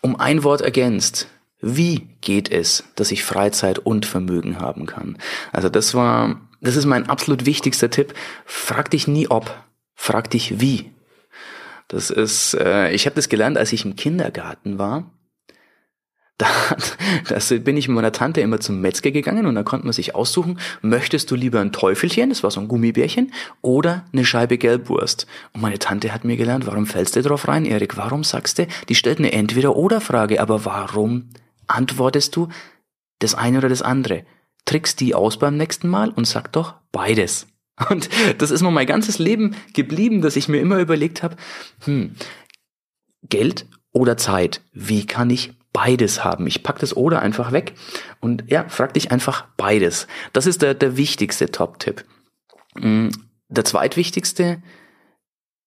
um 0.00 0.16
ein 0.16 0.42
Wort 0.42 0.60
ergänzt. 0.60 1.28
Wie 1.60 2.08
geht 2.20 2.50
es, 2.50 2.84
dass 2.94 3.10
ich 3.10 3.24
Freizeit 3.24 3.78
und 3.78 4.06
Vermögen 4.06 4.60
haben 4.60 4.86
kann? 4.86 5.18
Also 5.52 5.68
das 5.68 5.94
war, 5.94 6.40
das 6.60 6.76
ist 6.76 6.86
mein 6.86 7.08
absolut 7.08 7.46
wichtigster 7.46 7.90
Tipp. 7.90 8.14
Frag 8.44 8.90
dich 8.90 9.08
nie 9.08 9.28
ob, 9.28 9.52
frag 9.94 10.30
dich 10.30 10.60
wie. 10.60 10.92
Das 11.88 12.10
ist, 12.10 12.54
äh, 12.54 12.90
ich 12.92 13.06
habe 13.06 13.16
das 13.16 13.28
gelernt, 13.28 13.58
als 13.58 13.72
ich 13.72 13.84
im 13.84 13.96
Kindergarten 13.96 14.78
war 14.78 15.10
da, 16.38 16.46
das 17.28 17.48
bin 17.48 17.76
ich 17.76 17.88
mit 17.88 17.96
meiner 17.96 18.12
Tante 18.12 18.40
immer 18.40 18.60
zum 18.60 18.80
Metzger 18.80 19.10
gegangen 19.10 19.44
und 19.46 19.56
da 19.56 19.64
konnte 19.64 19.86
man 19.86 19.92
sich 19.92 20.14
aussuchen, 20.14 20.58
möchtest 20.80 21.30
du 21.30 21.34
lieber 21.34 21.60
ein 21.60 21.72
Teufelchen, 21.72 22.30
das 22.30 22.42
war 22.42 22.50
so 22.50 22.60
ein 22.60 22.68
Gummibärchen, 22.68 23.32
oder 23.60 24.04
eine 24.12 24.24
Scheibe 24.24 24.56
Gelbwurst. 24.56 25.26
Und 25.52 25.60
meine 25.60 25.80
Tante 25.80 26.14
hat 26.14 26.24
mir 26.24 26.36
gelernt, 26.36 26.66
warum 26.66 26.86
fällst 26.86 27.16
du 27.16 27.22
drauf 27.22 27.48
rein, 27.48 27.66
Erik? 27.66 27.96
Warum 27.96 28.24
sagst 28.24 28.60
du, 28.60 28.66
die 28.88 28.94
stellt 28.94 29.18
eine 29.18 29.32
Entweder-Oder-Frage, 29.32 30.40
aber 30.40 30.64
warum 30.64 31.28
antwortest 31.68 32.34
du 32.36 32.48
das 33.20 33.34
eine 33.34 33.58
oder 33.58 33.68
das 33.68 33.82
andere? 33.82 34.24
Trickst 34.64 35.00
die 35.00 35.14
aus 35.14 35.38
beim 35.38 35.56
nächsten 35.56 35.88
Mal 35.88 36.10
und 36.10 36.26
sag 36.26 36.52
doch 36.52 36.74
beides. 36.92 37.46
Und 37.90 38.08
das 38.38 38.50
ist 38.50 38.60
mir 38.60 38.72
mein 38.72 38.88
ganzes 38.88 39.20
Leben 39.20 39.54
geblieben, 39.72 40.20
dass 40.20 40.34
ich 40.34 40.48
mir 40.48 40.58
immer 40.58 40.80
überlegt 40.80 41.22
habe, 41.22 41.36
hm, 41.84 42.16
Geld 43.22 43.66
oder 43.92 44.16
Zeit, 44.16 44.62
wie 44.72 45.06
kann 45.06 45.30
ich 45.30 45.52
beides 45.72 46.24
haben. 46.24 46.46
Ich 46.48 46.62
pack 46.62 46.78
das 46.80 46.96
oder 46.96 47.22
einfach 47.22 47.52
weg 47.52 47.74
und 48.20 48.44
ja, 48.48 48.68
frag 48.68 48.94
dich 48.94 49.12
einfach 49.12 49.46
beides. 49.56 50.08
Das 50.32 50.46
ist 50.46 50.62
der, 50.62 50.74
der 50.74 50.96
wichtigste 50.96 51.50
Top-Tipp. 51.50 52.04
Mm, 52.74 53.08
der 53.48 53.64
zweitwichtigste 53.64 54.62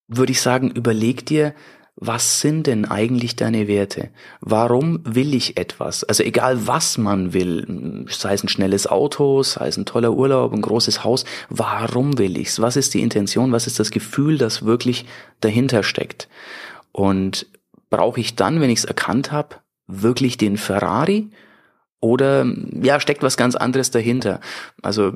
würde 0.08 0.32
ich 0.32 0.42
sagen, 0.42 0.72
überleg 0.72 1.26
dir, 1.26 1.56
was 1.96 2.40
sind 2.40 2.68
denn 2.68 2.86
eigentlich 2.86 3.36
deine 3.36 3.68
Werte? 3.68 4.10
Warum 4.40 5.02
will 5.04 5.36
ich 5.36 5.58
etwas? 5.58 6.04
Also 6.04 6.24
egal 6.24 6.66
was 6.66 6.98
man 6.98 7.34
will, 7.34 8.06
sei 8.10 8.34
es 8.34 8.44
ein 8.44 8.50
schnelles 8.50 8.88
Auto, 8.88 9.44
sei 9.44 9.68
es 9.68 9.78
ein 9.78 9.86
toller 9.86 10.14
Urlaub, 10.14 10.54
ein 10.54 10.62
großes 10.62 11.04
Haus, 11.04 11.26
warum 11.50 12.18
will 12.18 12.38
ich's? 12.38 12.60
Was 12.60 12.76
ist 12.76 12.94
die 12.94 13.02
Intention? 13.02 13.52
Was 13.52 13.68
ist 13.68 13.80
das 13.80 13.92
Gefühl, 13.92 14.38
das 14.38 14.66
wirklich 14.66 15.06
dahinter 15.42 15.84
steckt? 15.84 16.28
Und 16.92 17.46
brauche 17.90 18.20
ich 18.20 18.36
dann, 18.36 18.62
wenn 18.62 18.70
ich 18.70 18.80
es 18.80 18.86
erkannt 18.86 19.32
habe, 19.32 19.58
wirklich 19.88 20.38
den 20.38 20.58
Ferrari 20.58 21.30
Oder 22.02 22.52
ja, 22.82 23.00
steckt 23.00 23.22
was 23.22 23.38
ganz 23.38 23.56
anderes 23.56 23.92
dahinter. 23.92 24.42
Also 24.82 25.14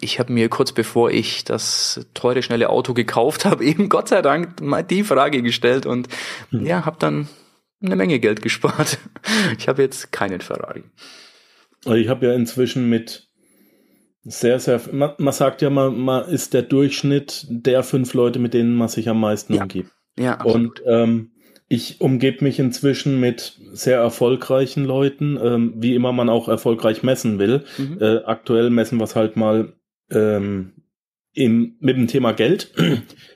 ich 0.00 0.20
habe 0.20 0.32
mir 0.32 0.48
kurz 0.48 0.70
bevor 0.70 1.10
ich 1.10 1.42
das 1.42 2.06
teure, 2.14 2.42
schnelle 2.42 2.70
Auto 2.70 2.94
gekauft 2.94 3.44
habe, 3.44 3.64
eben 3.64 3.88
Gott 3.88 4.08
sei 4.08 4.22
Dank 4.22 4.60
mal 4.60 4.84
die 4.84 5.02
Frage 5.02 5.42
gestellt 5.42 5.84
und 5.84 6.08
hm. 6.50 6.64
ja, 6.64 6.86
habe 6.86 6.96
dann 7.00 7.28
eine 7.82 7.96
Menge 7.96 8.18
Geld 8.20 8.40
gespart. 8.40 8.98
Ich 9.58 9.68
habe 9.68 9.82
jetzt 9.82 10.12
keinen 10.12 10.40
Ferrari. 10.40 10.84
Ich 11.84 12.08
habe 12.08 12.26
ja 12.26 12.32
inzwischen 12.32 12.88
mit 12.88 13.28
sehr, 14.24 14.60
sehr, 14.60 14.80
man, 14.92 15.12
man 15.18 15.32
sagt 15.32 15.62
ja, 15.62 15.70
man, 15.70 15.98
man 15.98 16.28
ist 16.28 16.54
der 16.54 16.62
Durchschnitt 16.62 17.46
der 17.48 17.82
fünf 17.82 18.14
Leute, 18.14 18.38
mit 18.38 18.54
denen 18.54 18.74
man 18.74 18.88
sich 18.88 19.08
am 19.08 19.20
meisten 19.20 19.54
ja. 19.54 19.62
umgibt. 19.62 19.90
Ja, 20.18 20.34
absolut. 20.34 20.80
Und 20.80 20.82
ähm, 20.86 21.31
ich 21.72 22.02
umgebe 22.02 22.44
mich 22.44 22.58
inzwischen 22.58 23.18
mit 23.18 23.58
sehr 23.72 23.96
erfolgreichen 23.96 24.84
Leuten, 24.84 25.38
ähm, 25.42 25.72
wie 25.78 25.94
immer 25.94 26.12
man 26.12 26.28
auch 26.28 26.46
erfolgreich 26.46 27.02
messen 27.02 27.38
will. 27.38 27.64
Mhm. 27.78 27.96
Äh, 27.98 28.16
aktuell 28.26 28.68
messen 28.68 28.98
wir 28.98 29.04
es 29.04 29.16
halt 29.16 29.36
mal 29.36 29.72
ähm, 30.10 30.72
im, 31.32 31.76
mit 31.80 31.96
dem 31.96 32.08
Thema 32.08 32.32
Geld. 32.32 32.74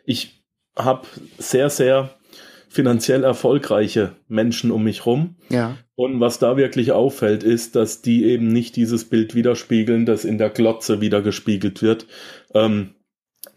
Ich 0.05 0.44
habe 0.77 1.07
sehr, 1.38 1.70
sehr 1.70 2.11
finanziell 2.68 3.25
erfolgreiche 3.25 4.16
Menschen 4.29 4.70
um 4.70 4.85
mich 4.85 5.07
rum. 5.07 5.37
Ja. 5.49 5.79
Und 5.94 6.20
was 6.20 6.38
da 6.38 6.59
wirklich 6.59 6.92
auffällt, 6.92 7.42
ist, 7.42 7.75
dass 7.75 8.03
die 8.03 8.27
eben 8.27 8.49
nicht 8.49 8.77
dieses 8.77 9.07
Bild 9.07 9.35
widerspiegeln, 9.35 10.05
das 10.05 10.27
in 10.27 10.37
der 10.37 10.51
Glotze 10.51 11.01
wieder 11.01 11.22
gespiegelt 11.22 11.81
wird. 11.81 12.07
Ähm, 12.53 12.90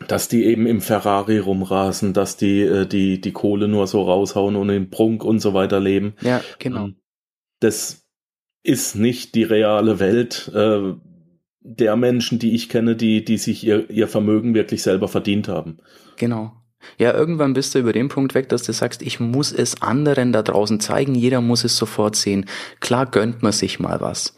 dass 0.07 0.27
die 0.27 0.45
eben 0.45 0.65
im 0.65 0.81
Ferrari 0.81 1.37
rumrasen, 1.39 2.13
dass 2.13 2.37
die 2.37 2.61
äh, 2.61 2.85
die 2.85 3.21
die 3.21 3.31
Kohle 3.31 3.67
nur 3.67 3.87
so 3.87 4.03
raushauen 4.03 4.55
und 4.55 4.69
im 4.69 4.89
Prunk 4.89 5.23
und 5.23 5.39
so 5.39 5.53
weiter 5.53 5.79
leben. 5.79 6.13
Ja, 6.21 6.41
genau. 6.59 6.85
Ähm, 6.85 6.95
das 7.59 8.05
ist 8.63 8.95
nicht 8.95 9.35
die 9.35 9.43
reale 9.43 9.99
Welt 9.99 10.51
äh, 10.53 10.93
der 11.61 11.95
Menschen, 11.95 12.39
die 12.39 12.55
ich 12.55 12.69
kenne, 12.69 12.95
die 12.95 13.23
die 13.23 13.37
sich 13.37 13.63
ihr 13.63 13.89
ihr 13.89 14.07
Vermögen 14.07 14.53
wirklich 14.53 14.83
selber 14.83 15.07
verdient 15.07 15.47
haben. 15.47 15.77
Genau. 16.17 16.58
Ja, 16.97 17.13
irgendwann 17.13 17.53
bist 17.53 17.75
du 17.75 17.79
über 17.79 17.93
den 17.93 18.09
Punkt 18.09 18.35
weg, 18.35 18.49
dass 18.49 18.63
du 18.63 18.73
sagst, 18.73 19.01
ich 19.01 19.19
muss 19.19 19.51
es 19.51 19.81
anderen 19.81 20.31
da 20.31 20.41
draußen 20.41 20.79
zeigen, 20.79 21.15
jeder 21.15 21.41
muss 21.41 21.63
es 21.63 21.77
sofort 21.77 22.15
sehen. 22.15 22.45
Klar 22.79 23.05
gönnt 23.05 23.41
man 23.41 23.51
sich 23.51 23.79
mal 23.79 24.01
was. 24.01 24.35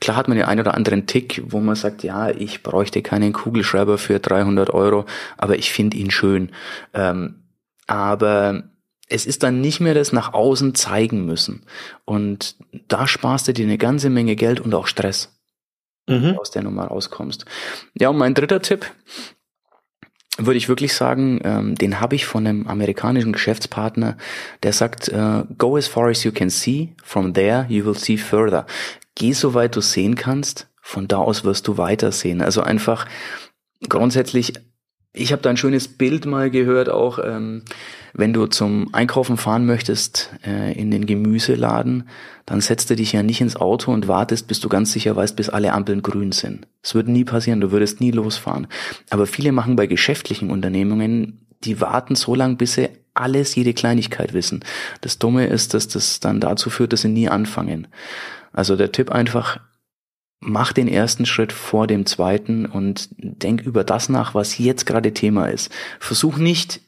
Klar 0.00 0.16
hat 0.16 0.28
man 0.28 0.36
den 0.36 0.46
einen 0.46 0.60
oder 0.60 0.74
anderen 0.74 1.06
Tick, 1.06 1.42
wo 1.46 1.60
man 1.60 1.74
sagt, 1.74 2.02
ja, 2.02 2.30
ich 2.30 2.62
bräuchte 2.62 3.02
keinen 3.02 3.32
Kugelschreiber 3.32 3.98
für 3.98 4.18
300 4.20 4.70
Euro, 4.70 5.06
aber 5.36 5.58
ich 5.58 5.72
finde 5.72 5.96
ihn 5.96 6.10
schön. 6.10 6.50
Ähm, 6.94 7.42
aber 7.86 8.64
es 9.08 9.26
ist 9.26 9.42
dann 9.42 9.60
nicht 9.60 9.80
mehr 9.80 9.94
das 9.94 10.12
nach 10.12 10.34
außen 10.34 10.74
zeigen 10.74 11.24
müssen. 11.24 11.62
Und 12.04 12.56
da 12.88 13.06
sparst 13.06 13.48
du 13.48 13.52
dir 13.52 13.64
eine 13.64 13.78
ganze 13.78 14.10
Menge 14.10 14.36
Geld 14.36 14.60
und 14.60 14.74
auch 14.74 14.86
Stress, 14.86 15.36
mhm. 16.06 16.38
aus 16.38 16.50
der 16.50 16.62
Nummer 16.62 16.84
rauskommst. 16.84 17.44
Ja, 17.94 18.10
und 18.10 18.18
mein 18.18 18.34
dritter 18.34 18.60
Tipp, 18.60 18.86
würde 20.38 20.56
ich 20.56 20.68
wirklich 20.68 20.94
sagen, 20.94 21.40
ähm, 21.44 21.74
den 21.74 22.00
habe 22.00 22.14
ich 22.14 22.24
von 22.24 22.46
einem 22.46 22.66
amerikanischen 22.68 23.32
Geschäftspartner, 23.32 24.16
der 24.62 24.72
sagt, 24.72 25.08
äh, 25.08 25.42
go 25.58 25.76
as 25.76 25.88
far 25.88 26.08
as 26.08 26.24
you 26.24 26.32
can 26.32 26.48
see, 26.48 26.94
from 27.02 27.34
there 27.34 27.66
you 27.68 27.84
will 27.84 27.96
see 27.96 28.16
further. 28.16 28.66
Geh 29.14 29.32
so 29.32 29.54
weit 29.54 29.74
du 29.74 29.80
sehen 29.80 30.14
kannst, 30.14 30.68
von 30.80 31.08
da 31.08 31.18
aus 31.18 31.44
wirst 31.44 31.66
du 31.66 31.76
weitersehen. 31.76 32.40
Also 32.40 32.62
einfach 32.62 33.06
grundsätzlich, 33.88 34.54
ich 35.18 35.32
habe 35.32 35.42
da 35.42 35.50
ein 35.50 35.56
schönes 35.56 35.88
Bild 35.88 36.26
mal 36.26 36.50
gehört, 36.50 36.88
auch 36.88 37.18
ähm, 37.22 37.62
wenn 38.14 38.32
du 38.32 38.46
zum 38.46 38.92
Einkaufen 38.94 39.36
fahren 39.36 39.66
möchtest 39.66 40.30
äh, 40.46 40.72
in 40.72 40.90
den 40.90 41.06
Gemüseladen, 41.06 42.08
dann 42.46 42.60
setzt 42.60 42.90
du 42.90 42.96
dich 42.96 43.12
ja 43.12 43.22
nicht 43.22 43.40
ins 43.40 43.56
Auto 43.56 43.92
und 43.92 44.08
wartest, 44.08 44.48
bis 44.48 44.60
du 44.60 44.68
ganz 44.68 44.92
sicher 44.92 45.14
weißt, 45.14 45.36
bis 45.36 45.48
alle 45.48 45.72
Ampeln 45.72 46.02
grün 46.02 46.32
sind. 46.32 46.66
Das 46.82 46.94
würde 46.94 47.12
nie 47.12 47.24
passieren, 47.24 47.60
du 47.60 47.70
würdest 47.70 48.00
nie 48.00 48.10
losfahren. 48.10 48.66
Aber 49.10 49.26
viele 49.26 49.52
machen 49.52 49.76
bei 49.76 49.86
geschäftlichen 49.86 50.50
Unternehmungen, 50.50 51.40
die 51.64 51.80
warten 51.80 52.14
so 52.14 52.34
lange, 52.34 52.56
bis 52.56 52.74
sie 52.74 52.88
alles, 53.14 53.54
jede 53.54 53.74
Kleinigkeit 53.74 54.32
wissen. 54.32 54.64
Das 55.00 55.18
Dumme 55.18 55.46
ist, 55.46 55.74
dass 55.74 55.88
das 55.88 56.20
dann 56.20 56.40
dazu 56.40 56.70
führt, 56.70 56.92
dass 56.92 57.02
sie 57.02 57.08
nie 57.08 57.28
anfangen. 57.28 57.88
Also 58.52 58.76
der 58.76 58.92
Tipp 58.92 59.10
einfach, 59.10 59.60
mach 60.40 60.72
den 60.72 60.88
ersten 60.88 61.26
Schritt 61.26 61.52
vor 61.52 61.86
dem 61.86 62.06
zweiten 62.06 62.66
und 62.66 63.08
denk 63.18 63.62
über 63.62 63.84
das 63.84 64.08
nach, 64.08 64.34
was 64.34 64.58
jetzt 64.58 64.86
gerade 64.86 65.12
Thema 65.12 65.46
ist. 65.46 65.72
Versuch 65.98 66.36
nicht 66.36 66.80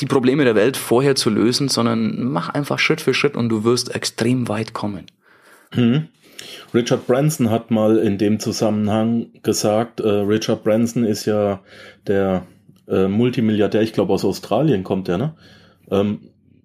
die 0.00 0.06
Probleme 0.06 0.44
der 0.44 0.54
Welt 0.54 0.76
vorher 0.76 1.14
zu 1.14 1.30
lösen, 1.30 1.68
sondern 1.68 2.24
mach 2.24 2.48
einfach 2.48 2.78
Schritt 2.78 3.00
für 3.00 3.14
Schritt 3.14 3.36
und 3.36 3.48
du 3.48 3.64
wirst 3.64 3.94
extrem 3.94 4.48
weit 4.48 4.72
kommen. 4.72 5.06
Mhm. 5.74 6.08
Richard 6.74 7.06
Branson 7.06 7.50
hat 7.50 7.70
mal 7.70 7.98
in 7.98 8.18
dem 8.18 8.38
Zusammenhang 8.38 9.28
gesagt, 9.42 10.00
äh, 10.00 10.08
Richard 10.08 10.64
Branson 10.64 11.04
ist 11.04 11.24
ja 11.24 11.60
der 12.06 12.46
äh, 12.88 13.08
Multimilliardär, 13.08 13.82
ich 13.82 13.94
glaube 13.94 14.12
aus 14.12 14.24
Australien 14.24 14.84
kommt 14.84 15.08
er, 15.08 15.18
ne? 15.18 15.34
Ähm, 15.90 16.20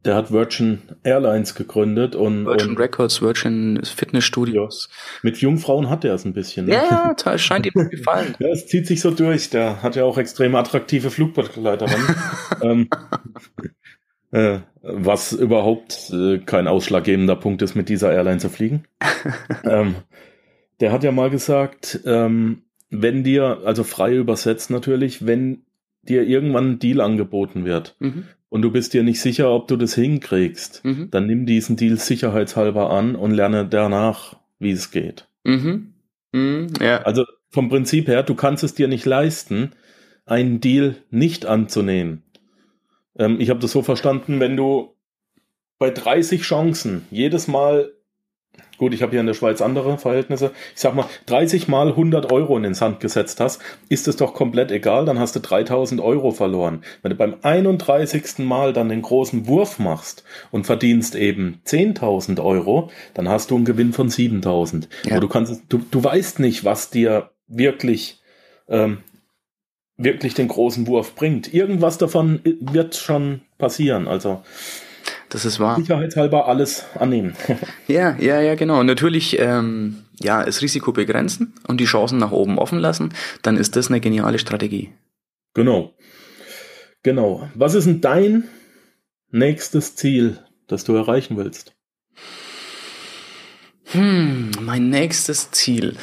der 0.06 0.16
hat 0.16 0.32
Virgin 0.32 0.82
Airlines 1.04 1.54
gegründet 1.54 2.16
und 2.16 2.46
Virgin 2.46 2.72
und, 2.72 2.80
Records, 2.80 3.22
Virgin 3.22 3.80
Fitnessstudios. 3.84 4.90
Ja. 4.90 5.20
Mit 5.24 5.38
Jungfrauen 5.38 5.90
hat 5.90 6.04
er 6.04 6.16
es 6.16 6.26
ein 6.26 6.34
bisschen. 6.34 6.66
Ne? 6.66 6.74
Ja, 6.74 7.16
ja, 7.24 7.38
scheint 7.38 7.68
ihm 7.68 7.90
gefallen. 7.90 8.36
ja, 8.40 8.50
es 8.50 8.68
zieht 8.68 8.88
sich 8.88 9.02
so 9.02 9.12
durch. 9.12 9.50
Der 9.52 9.84
hat 9.84 9.96
ja 9.96 10.04
auch 10.04 10.18
extrem 10.18 10.56
attraktive 10.56 11.12
Flugbegleiterinnen. 11.12 12.16
ähm, 12.64 12.90
äh, 14.32 14.60
was 14.82 15.34
überhaupt 15.34 16.10
äh, 16.12 16.40
kein 16.40 16.68
ausschlaggebender 16.68 17.36
Punkt 17.36 17.62
ist, 17.62 17.76
mit 17.76 17.88
dieser 17.88 18.12
Airline 18.12 18.40
zu 18.40 18.50
fliegen. 18.50 18.86
ähm, 19.64 19.96
der 20.80 20.92
hat 20.92 21.04
ja 21.04 21.12
mal 21.12 21.30
gesagt, 21.30 22.00
ähm, 22.06 22.64
wenn 22.90 23.24
dir, 23.24 23.62
also 23.66 23.84
frei 23.84 24.16
übersetzt 24.16 24.72
natürlich, 24.72 25.28
wenn 25.28 25.64
dir 26.02 26.24
irgendwann 26.24 26.72
ein 26.72 26.80
Deal 26.80 27.02
angeboten 27.02 27.66
wird, 27.66 27.96
mhm 28.00 28.26
und 28.52 28.64
du 28.64 28.70
bist 28.70 28.94
dir 28.94 29.02
nicht 29.02 29.22
sicher, 29.22 29.50
ob 29.50 29.70
du 29.70 29.78
das 29.78 29.96
hinkriegst, 29.96 30.84
mhm. 30.84 31.10
dann 31.10 31.26
nimm 31.26 31.46
diesen 31.46 31.78
Deal 31.78 31.96
sicherheitshalber 31.96 32.90
an 32.90 33.16
und 33.16 33.32
lerne 33.32 33.66
danach, 33.66 34.36
wie 34.60 34.72
es 34.72 34.92
geht. 34.92 35.30
Mhm. 35.46 35.94
Mhm, 36.34 36.68
ja. 36.82 37.02
Also 37.04 37.24
vom 37.50 37.70
Prinzip 37.70 38.10
her, 38.10 38.24
du 38.24 38.36
kannst 38.36 38.66
es 38.66 38.74
dir 38.74 38.90
nicht 38.90 39.06
leisten, 39.06 39.72
einen 40.26 40.60
Deal 40.60 40.98
nicht 41.10 41.46
anzunehmen. 41.46 42.24
Ähm, 43.18 43.40
ich 43.40 43.50
habe 43.50 43.62
das 43.62 43.72
so 43.72 43.84
verstanden, 43.84 44.42
wenn 44.42 44.58
du 44.58 44.96
bei 45.80 45.90
30 45.90 46.42
Chancen 46.42 47.06
jedes 47.10 47.48
Mal 47.48 47.94
gut, 48.82 48.96
ich 48.96 49.04
habe 49.04 49.12
hier 49.12 49.20
in 49.20 49.28
der 49.28 49.36
Schweiz 49.36 49.62
andere 49.62 50.00
Verhältnisse, 50.00 50.54
ich 50.74 50.82
sag 50.82 50.96
mal, 50.96 51.06
30 51.28 51.68
mal 51.68 51.90
100 51.90 52.32
Euro 52.32 52.58
in 52.58 52.64
den 52.64 52.74
Sand 52.74 53.00
gesetzt 53.00 53.40
hast, 53.40 53.62
ist 53.90 54.08
es 54.08 54.16
doch 54.16 54.34
komplett 54.34 54.72
egal, 54.72 55.06
dann 55.06 55.20
hast 55.20 55.36
du 55.36 55.40
3000 55.40 56.02
Euro 56.02 56.32
verloren. 56.32 56.82
Wenn 57.04 57.12
du 57.12 57.16
beim 57.16 57.36
31. 57.44 58.40
Mal 58.40 58.74
dann 58.74 58.90
den 58.90 59.04
großen 59.04 59.46
Wurf 59.46 59.78
machst 59.78 60.24
und 60.50 60.66
verdienst 60.66 61.14
eben 61.14 61.62
10.000 61.64 62.44
Euro, 62.44 62.90
dann 63.14 63.30
hast 63.30 63.52
du 63.52 63.56
einen 63.56 63.66
Gewinn 63.66 63.94
von 63.94 64.10
7.000. 64.10 64.88
Ja. 65.06 65.20
Du 65.20 65.28
kannst, 65.28 65.62
du, 65.70 65.78
du 65.78 66.04
weißt 66.04 66.40
nicht, 66.40 66.66
was 66.66 66.90
dir 66.90 67.30
wirklich, 67.48 68.20
ähm, 68.68 69.04
wirklich 69.96 70.34
den 70.34 70.48
großen 70.48 70.88
Wurf 70.88 71.14
bringt. 71.14 71.54
Irgendwas 71.54 72.00
davon 72.00 72.40
wird 72.60 72.96
schon 72.96 73.42
passieren, 73.60 74.08
also, 74.08 74.42
das 75.32 75.46
ist 75.46 75.62
wahr. 75.62 75.78
Sicherheitshalber 75.78 76.48
alles 76.48 76.86
annehmen. 77.00 77.36
ja, 77.88 78.18
ja, 78.20 78.42
ja, 78.42 78.56
genau. 78.56 78.82
Und 78.82 78.86
natürlich, 78.86 79.40
ähm, 79.40 80.04
ja, 80.20 80.44
das 80.44 80.62
Risiko 80.62 80.92
begrenzen 80.92 81.54
und 81.68 81.80
die 81.80 81.86
Chancen 81.86 82.20
nach 82.20 82.32
oben 82.32 82.60
offen 82.60 82.80
lassen, 82.80 83.14
dann 83.42 83.56
ist 83.56 83.78
das 83.78 83.88
eine 83.88 84.02
geniale 84.02 84.40
Strategie. 84.40 84.90
Genau. 85.54 85.94
Genau. 87.04 87.50
Was 87.56 87.76
ist 87.76 87.86
denn 87.88 88.02
dein 88.02 88.44
nächstes 89.32 89.96
Ziel, 89.96 90.38
das 90.68 90.84
du 90.84 90.96
erreichen 90.96 91.38
willst? 91.38 91.74
Hm, 93.86 94.52
mein 94.60 94.90
nächstes 94.90 95.52
Ziel. 95.52 95.96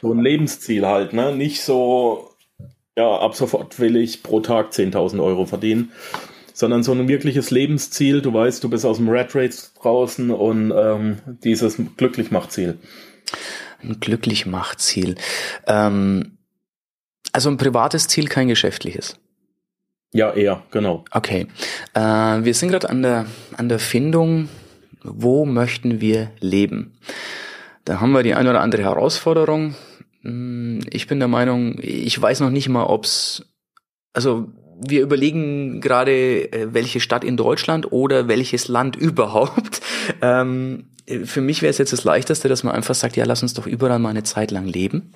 So 0.00 0.12
ein 0.12 0.20
Lebensziel 0.20 0.86
halt, 0.86 1.12
ne? 1.12 1.34
Nicht 1.34 1.62
so, 1.62 2.30
ja, 2.96 3.18
ab 3.18 3.34
sofort 3.34 3.80
will 3.80 3.96
ich 3.96 4.22
pro 4.22 4.40
Tag 4.40 4.70
10.000 4.70 5.22
Euro 5.22 5.44
verdienen, 5.44 5.90
sondern 6.56 6.82
so 6.82 6.92
ein 6.92 7.06
wirkliches 7.06 7.50
Lebensziel. 7.50 8.22
Du 8.22 8.32
weißt, 8.32 8.64
du 8.64 8.70
bist 8.70 8.86
aus 8.86 8.96
dem 8.96 9.10
Red 9.10 9.34
Race 9.34 9.74
draußen 9.78 10.30
und 10.30 10.72
ähm, 10.74 11.18
dieses 11.44 11.78
glücklich 11.98 12.30
macht 12.30 12.50
Ziel. 12.50 12.78
Ein 13.82 14.00
glücklich 14.00 14.46
macht 14.46 14.80
Ziel. 14.80 15.16
Ähm, 15.66 16.38
also 17.30 17.50
ein 17.50 17.58
privates 17.58 18.08
Ziel, 18.08 18.28
kein 18.28 18.48
geschäftliches. 18.48 19.18
Ja, 20.14 20.32
eher, 20.32 20.62
genau. 20.70 21.04
Okay. 21.10 21.46
Äh, 21.92 22.00
wir 22.00 22.54
sind 22.54 22.70
gerade 22.70 22.88
an 22.88 23.02
der, 23.02 23.26
an 23.58 23.68
der 23.68 23.78
Findung, 23.78 24.48
wo 25.02 25.44
möchten 25.44 26.00
wir 26.00 26.30
leben? 26.40 26.98
Da 27.84 28.00
haben 28.00 28.12
wir 28.12 28.22
die 28.22 28.34
eine 28.34 28.48
oder 28.48 28.62
andere 28.62 28.84
Herausforderung. 28.84 29.74
Hm, 30.22 30.80
ich 30.88 31.06
bin 31.06 31.18
der 31.18 31.28
Meinung, 31.28 31.76
ich 31.82 32.18
weiß 32.18 32.40
noch 32.40 32.50
nicht 32.50 32.70
mal, 32.70 32.84
ob's, 32.84 33.44
also 34.14 34.48
wir 34.78 35.02
überlegen 35.02 35.80
gerade, 35.80 36.52
äh, 36.52 36.68
welche 36.72 37.00
Stadt 37.00 37.24
in 37.24 37.36
Deutschland 37.36 37.92
oder 37.92 38.28
welches 38.28 38.68
Land 38.68 38.96
überhaupt. 38.96 39.80
Ähm, 40.20 40.84
für 41.24 41.40
mich 41.40 41.62
wäre 41.62 41.70
es 41.70 41.78
jetzt 41.78 41.92
das 41.92 42.02
Leichteste, 42.02 42.48
dass 42.48 42.64
man 42.64 42.74
einfach 42.74 42.94
sagt, 42.94 43.16
ja, 43.16 43.24
lass 43.24 43.42
uns 43.42 43.54
doch 43.54 43.66
überall 43.66 44.00
mal 44.00 44.08
eine 44.08 44.24
Zeit 44.24 44.50
lang 44.50 44.66
leben. 44.66 45.12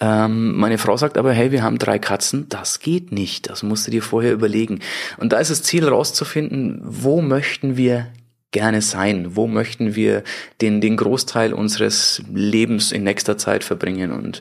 Ähm, 0.00 0.56
meine 0.56 0.78
Frau 0.78 0.96
sagt 0.96 1.18
aber, 1.18 1.32
hey, 1.32 1.52
wir 1.52 1.62
haben 1.62 1.78
drei 1.78 1.98
Katzen, 1.98 2.48
das 2.48 2.80
geht 2.80 3.12
nicht, 3.12 3.50
das 3.50 3.62
musst 3.62 3.86
du 3.86 3.90
dir 3.90 4.02
vorher 4.02 4.32
überlegen. 4.32 4.80
Und 5.18 5.32
da 5.32 5.38
ist 5.38 5.50
das 5.50 5.62
Ziel 5.62 5.86
rauszufinden, 5.86 6.80
wo 6.82 7.20
möchten 7.20 7.76
wir 7.76 8.06
gerne 8.52 8.82
sein? 8.82 9.34
Wo 9.34 9.46
möchten 9.46 9.96
wir 9.96 10.22
den, 10.60 10.80
den 10.80 10.96
Großteil 10.96 11.52
unseres 11.52 12.22
Lebens 12.32 12.92
in 12.92 13.02
nächster 13.02 13.36
Zeit 13.36 13.64
verbringen? 13.64 14.12
Und 14.12 14.40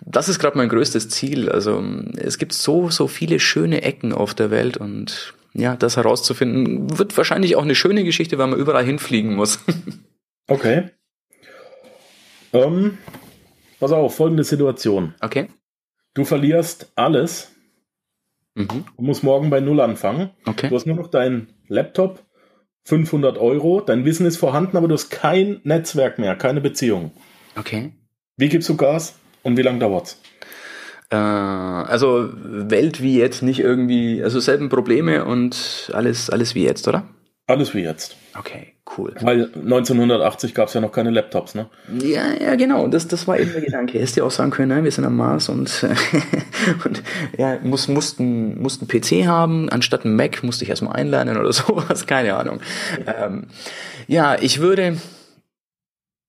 das 0.00 0.28
ist 0.28 0.38
gerade 0.38 0.56
mein 0.56 0.68
größtes 0.68 1.08
Ziel. 1.08 1.50
Also 1.50 1.82
es 2.16 2.38
gibt 2.38 2.52
so, 2.52 2.90
so 2.90 3.08
viele 3.08 3.40
schöne 3.40 3.82
Ecken 3.82 4.12
auf 4.12 4.34
der 4.34 4.50
Welt 4.50 4.76
und 4.76 5.34
ja, 5.54 5.74
das 5.74 5.96
herauszufinden, 5.96 6.98
wird 6.98 7.16
wahrscheinlich 7.16 7.56
auch 7.56 7.62
eine 7.62 7.74
schöne 7.74 8.04
Geschichte, 8.04 8.36
weil 8.36 8.48
man 8.48 8.58
überall 8.58 8.84
hinfliegen 8.84 9.34
muss. 9.34 9.60
okay. 10.48 10.90
Ähm, 12.52 12.98
pass 13.80 13.90
auf, 13.90 14.16
folgende 14.16 14.44
Situation. 14.44 15.14
Okay. 15.20 15.48
Du 16.12 16.24
verlierst 16.24 16.92
alles. 16.94 17.52
Mhm. 18.54 18.84
Du 18.96 19.02
musst 19.02 19.22
morgen 19.22 19.48
bei 19.48 19.60
Null 19.60 19.80
anfangen. 19.80 20.30
Okay. 20.44 20.68
Du 20.68 20.74
hast 20.74 20.86
nur 20.86 20.96
noch 20.96 21.08
deinen 21.08 21.54
Laptop, 21.68 22.25
500 22.86 23.36
Euro, 23.38 23.80
dein 23.80 24.04
Wissen 24.04 24.26
ist 24.26 24.36
vorhanden, 24.36 24.76
aber 24.76 24.86
du 24.86 24.94
hast 24.94 25.10
kein 25.10 25.60
Netzwerk 25.64 26.18
mehr, 26.20 26.36
keine 26.36 26.60
Beziehung. 26.60 27.10
Okay. 27.56 27.92
Wie 28.36 28.48
gibst 28.48 28.68
du 28.68 28.76
Gas 28.76 29.16
und 29.42 29.56
wie 29.56 29.62
lange 29.62 29.80
dauert's? 29.80 30.20
Äh, 31.10 31.16
also 31.16 32.30
Welt 32.32 33.02
wie 33.02 33.18
jetzt, 33.18 33.42
nicht 33.42 33.58
irgendwie, 33.58 34.22
also 34.22 34.38
selben 34.38 34.68
Probleme 34.68 35.24
und 35.24 35.90
alles, 35.94 36.30
alles 36.30 36.54
wie 36.54 36.62
jetzt, 36.62 36.86
oder? 36.86 37.08
Alles 37.48 37.74
wie 37.74 37.82
jetzt. 37.82 38.16
Okay, 38.38 38.75
cool. 38.96 39.14
Weil 39.20 39.50
1980 39.54 40.54
gab 40.54 40.68
es 40.68 40.74
ja 40.74 40.80
noch 40.80 40.92
keine 40.92 41.10
Laptops, 41.10 41.54
ne? 41.54 41.66
Ja, 42.00 42.32
ja, 42.32 42.54
genau. 42.54 42.88
Das, 42.88 43.08
das 43.08 43.26
war 43.26 43.38
eben 43.38 43.52
der 43.52 43.60
Gedanke. 43.60 43.98
Hättest 43.98 44.16
du 44.16 44.24
auch 44.24 44.30
sagen 44.30 44.50
können, 44.50 44.68
nein, 44.68 44.84
wir 44.84 44.90
sind 44.90 45.04
am 45.04 45.16
Mars 45.16 45.48
und, 45.48 45.86
und 46.84 47.02
ja, 47.36 47.58
muss, 47.62 47.88
mussten, 47.88 48.60
mussten 48.60 48.86
PC 48.86 49.26
haben, 49.26 49.68
anstatt 49.68 50.04
ein 50.04 50.14
Mac 50.14 50.42
musste 50.42 50.64
ich 50.64 50.70
erstmal 50.70 50.96
einlernen 50.96 51.36
oder 51.36 51.52
sowas, 51.54 52.06
keine 52.06 52.36
Ahnung. 52.36 52.60
Ähm, 53.06 53.46
ja, 54.06 54.36
ich 54.40 54.60
würde 54.60 54.96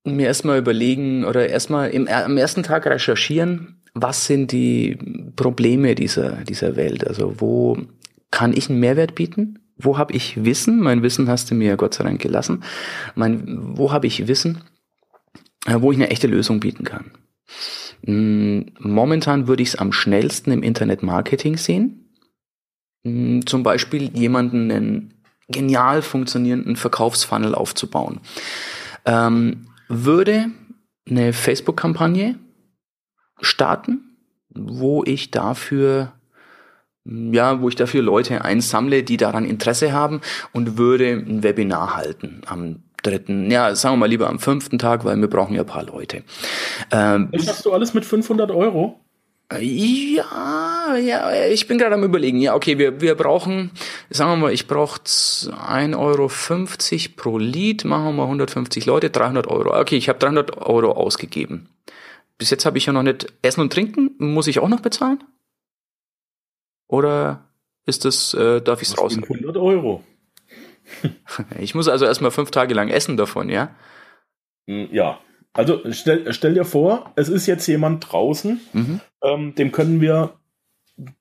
mir 0.03 0.27
erstmal 0.27 0.57
überlegen 0.57 1.25
oder 1.25 1.49
erstmal 1.49 1.89
im, 1.89 2.07
am 2.07 2.37
ersten 2.37 2.63
Tag 2.63 2.85
recherchieren, 2.85 3.81
was 3.93 4.25
sind 4.25 4.51
die 4.51 4.97
Probleme 5.35 5.95
dieser, 5.95 6.43
dieser 6.43 6.75
Welt? 6.75 7.05
Also 7.05 7.39
wo 7.39 7.77
kann 8.31 8.53
ich 8.55 8.69
einen 8.69 8.79
Mehrwert 8.79 9.15
bieten? 9.15 9.59
Wo 9.77 9.97
habe 9.97 10.13
ich 10.13 10.43
Wissen? 10.43 10.79
Mein 10.79 11.03
Wissen 11.03 11.29
hast 11.29 11.51
du 11.51 11.55
mir 11.55 11.77
Gott 11.77 11.93
sei 11.93 12.03
Dank 12.03 12.21
gelassen. 12.21 12.63
Mein, 13.15 13.77
wo 13.77 13.91
habe 13.91 14.07
ich 14.07 14.27
Wissen, 14.27 14.61
äh, 15.65 15.75
wo 15.79 15.91
ich 15.91 15.97
eine 15.97 16.09
echte 16.09 16.27
Lösung 16.27 16.59
bieten 16.59 16.83
kann? 16.83 17.11
Hm, 18.05 18.73
momentan 18.79 19.47
würde 19.47 19.63
ich 19.63 19.69
es 19.69 19.75
am 19.75 19.91
schnellsten 19.91 20.51
im 20.51 20.63
Internet-Marketing 20.63 21.57
sehen. 21.57 22.13
Hm, 23.03 23.45
zum 23.45 23.63
Beispiel 23.63 24.11
jemanden 24.17 24.71
einen 24.71 25.13
genial 25.47 26.01
funktionierenden 26.01 26.75
Verkaufsfunnel 26.75 27.55
aufzubauen. 27.55 28.19
Ähm, 29.05 29.67
würde 29.87 30.47
eine 31.09 31.31
Facebook-Kampagne 31.31 32.37
starten, 33.39 34.17
wo 34.49 35.03
ich 35.05 35.31
dafür 35.31 36.13
ja, 37.31 37.61
wo 37.61 37.69
ich 37.69 37.75
dafür 37.75 38.01
Leute 38.01 38.43
einsammle, 38.43 39.03
die 39.03 39.17
daran 39.17 39.45
Interesse 39.45 39.93
haben 39.93 40.21
und 40.53 40.77
würde 40.77 41.09
ein 41.11 41.43
Webinar 41.43 41.95
halten 41.95 42.41
am 42.45 42.83
dritten, 43.03 43.49
ja, 43.51 43.75
sagen 43.75 43.93
wir 43.93 43.99
mal 43.99 44.09
lieber 44.09 44.27
am 44.27 44.39
fünften 44.39 44.79
Tag, 44.79 45.05
weil 45.05 45.17
wir 45.17 45.29
brauchen 45.29 45.55
ja 45.55 45.61
ein 45.61 45.67
paar 45.67 45.83
Leute. 45.83 46.23
Ähm, 46.91 47.29
Was 47.31 47.47
hast 47.47 47.65
du 47.65 47.71
alles 47.71 47.93
mit 47.93 48.05
500 48.05 48.51
Euro? 48.51 48.99
Ja, 49.59 50.97
ja, 50.97 51.45
ich 51.45 51.67
bin 51.67 51.77
gerade 51.77 51.95
am 51.95 52.03
überlegen. 52.03 52.37
Ja, 52.39 52.53
okay, 52.53 52.77
wir, 52.77 52.99
wir 52.99 53.15
brauchen, 53.15 53.71
sagen 54.09 54.31
wir 54.31 54.35
mal, 54.35 54.53
ich 54.53 54.67
brauche 54.67 54.99
1,50 54.99 55.95
Euro 55.95 56.29
pro 57.15 57.37
Lied, 57.37 57.85
machen 57.85 58.03
wir 58.05 58.11
mal 58.11 58.23
150 58.23 58.85
Leute, 58.85 59.09
300 59.09 59.47
Euro. 59.47 59.79
Okay, 59.79 59.95
ich 59.95 60.09
habe 60.09 60.19
300 60.19 60.57
Euro 60.57 60.91
ausgegeben. 60.91 61.69
Bis 62.37 62.49
jetzt 62.49 62.65
habe 62.65 62.77
ich 62.77 62.87
ja 62.87 62.93
noch 62.93 63.03
nicht 63.03 63.31
Essen 63.41 63.61
und 63.61 63.71
Trinken. 63.71 64.11
Muss 64.17 64.47
ich 64.47 64.59
auch 64.59 64.67
noch 64.67 64.81
bezahlen? 64.81 65.23
Oder 66.87 67.45
ist 67.85 68.05
das, 68.05 68.33
äh, 68.33 68.61
darf 68.61 68.81
ich 68.81 68.89
es 68.89 68.97
raus? 68.97 69.17
100 69.17 69.57
Euro. 69.57 70.03
ich 71.59 71.75
muss 71.75 71.87
also 71.87 72.05
erstmal 72.05 72.31
fünf 72.31 72.51
Tage 72.51 72.73
lang 72.73 72.89
essen 72.89 73.17
davon, 73.17 73.49
ja? 73.49 73.75
Hm, 74.67 74.89
ja. 74.91 75.19
Also 75.53 75.81
stell, 75.91 76.31
stell 76.33 76.53
dir 76.53 76.65
vor, 76.65 77.11
es 77.15 77.29
ist 77.29 77.47
jetzt 77.47 77.65
jemand 77.67 78.11
draußen, 78.11 78.61
mhm. 78.73 79.01
ähm, 79.23 79.55
dem 79.55 79.71
können 79.71 80.01
wir 80.01 80.39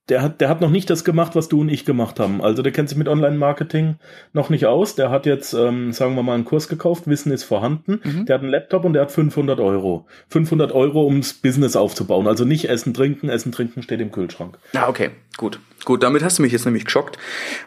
der 0.08 0.22
hat, 0.22 0.40
der 0.40 0.48
hat 0.48 0.60
noch 0.62 0.70
nicht 0.70 0.88
das 0.88 1.04
gemacht, 1.04 1.34
was 1.34 1.48
du 1.48 1.60
und 1.60 1.68
ich 1.68 1.84
gemacht 1.84 2.18
haben. 2.18 2.40
Also 2.40 2.62
der 2.62 2.72
kennt 2.72 2.88
sich 2.88 2.96
mit 2.96 3.08
Online-Marketing 3.08 3.96
noch 4.32 4.48
nicht 4.48 4.66
aus. 4.66 4.94
Der 4.94 5.10
hat 5.10 5.26
jetzt, 5.26 5.52
ähm, 5.52 5.92
sagen 5.92 6.14
wir 6.14 6.22
mal, 6.22 6.34
einen 6.34 6.46
Kurs 6.46 6.68
gekauft, 6.68 7.06
Wissen 7.06 7.30
ist 7.30 7.44
vorhanden. 7.44 8.00
Mhm. 8.02 8.24
Der 8.24 8.34
hat 8.34 8.42
einen 8.42 8.50
Laptop 8.50 8.84
und 8.84 8.94
der 8.94 9.02
hat 9.02 9.12
500 9.12 9.60
Euro. 9.60 10.06
500 10.28 10.72
Euro, 10.72 11.04
ums 11.04 11.34
Business 11.34 11.76
aufzubauen. 11.76 12.26
Also 12.26 12.44
nicht 12.44 12.70
Essen, 12.70 12.94
Trinken. 12.94 13.28
Essen, 13.28 13.52
Trinken 13.52 13.82
steht 13.82 14.00
im 14.00 14.12
Kühlschrank. 14.12 14.58
Ah, 14.74 14.88
okay, 14.88 15.10
gut. 15.36 15.60
Gut, 15.86 16.02
damit 16.02 16.24
hast 16.24 16.38
du 16.38 16.42
mich 16.42 16.50
jetzt 16.50 16.64
nämlich 16.64 16.84
geschockt, 16.84 17.16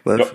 weil, 0.04 0.20
ja. 0.20 0.26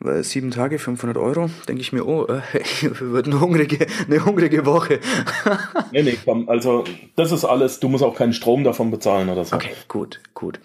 weil 0.00 0.24
sieben 0.24 0.50
Tage, 0.50 0.78
500 0.78 1.18
Euro, 1.18 1.50
denke 1.68 1.82
ich 1.82 1.92
mir, 1.92 2.06
oh, 2.06 2.24
äh, 2.24 2.40
wird 2.98 3.26
eine 3.26 3.40
hungrige, 3.40 3.86
eine 4.06 4.24
hungrige 4.24 4.64
Woche. 4.64 5.00
nee, 5.92 6.02
nee, 6.02 6.18
komm, 6.24 6.48
also 6.48 6.84
das 7.14 7.32
ist 7.32 7.44
alles, 7.44 7.78
du 7.78 7.90
musst 7.90 8.02
auch 8.02 8.16
keinen 8.16 8.32
Strom 8.32 8.64
davon 8.64 8.90
bezahlen 8.90 9.28
oder 9.28 9.44
so. 9.44 9.54
Okay, 9.54 9.74
gut, 9.86 10.20
gut. 10.32 10.60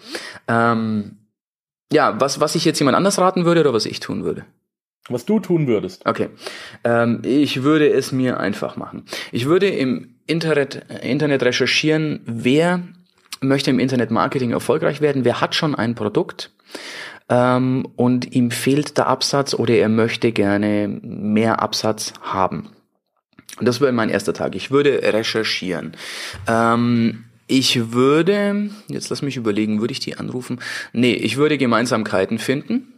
Ähm, 0.48 1.18
ja, 1.92 2.18
was, 2.18 2.40
was 2.40 2.54
ich 2.54 2.64
jetzt 2.64 2.78
jemand 2.78 2.96
anders 2.96 3.18
raten 3.18 3.44
würde 3.44 3.60
oder 3.60 3.74
was 3.74 3.84
ich 3.84 4.00
tun 4.00 4.24
würde? 4.24 4.46
Was 5.10 5.26
du 5.26 5.40
tun 5.40 5.66
würdest. 5.66 6.06
Okay. 6.06 6.30
Ähm, 6.84 7.20
ich 7.22 7.62
würde 7.64 7.90
es 7.90 8.12
mir 8.12 8.40
einfach 8.40 8.76
machen. 8.76 9.04
Ich 9.30 9.44
würde 9.44 9.68
im 9.68 10.14
Internet, 10.26 10.86
Internet 11.02 11.42
recherchieren, 11.42 12.22
wer 12.24 12.82
möchte 13.42 13.70
im 13.70 13.78
Internet 13.78 14.10
Marketing 14.10 14.52
erfolgreich 14.52 15.00
werden, 15.00 15.24
wer 15.24 15.40
hat 15.40 15.54
schon 15.54 15.74
ein 15.74 15.94
Produkt 15.94 16.50
ähm, 17.28 17.88
und 17.96 18.34
ihm 18.34 18.50
fehlt 18.50 18.98
der 18.98 19.06
Absatz 19.06 19.54
oder 19.54 19.74
er 19.74 19.88
möchte 19.88 20.32
gerne 20.32 20.88
mehr 21.02 21.60
Absatz 21.60 22.12
haben. 22.20 22.70
Das 23.60 23.80
wäre 23.80 23.92
mein 23.92 24.08
erster 24.08 24.34
Tag. 24.34 24.54
Ich 24.54 24.70
würde 24.70 25.00
recherchieren. 25.02 25.92
Ähm, 26.46 27.24
ich 27.46 27.92
würde, 27.92 28.70
jetzt 28.88 29.10
lass 29.10 29.22
mich 29.22 29.36
überlegen, 29.36 29.80
würde 29.80 29.92
ich 29.92 30.00
die 30.00 30.16
anrufen? 30.16 30.60
Nee, 30.92 31.14
ich 31.14 31.36
würde 31.36 31.58
Gemeinsamkeiten 31.58 32.38
finden. 32.38 32.88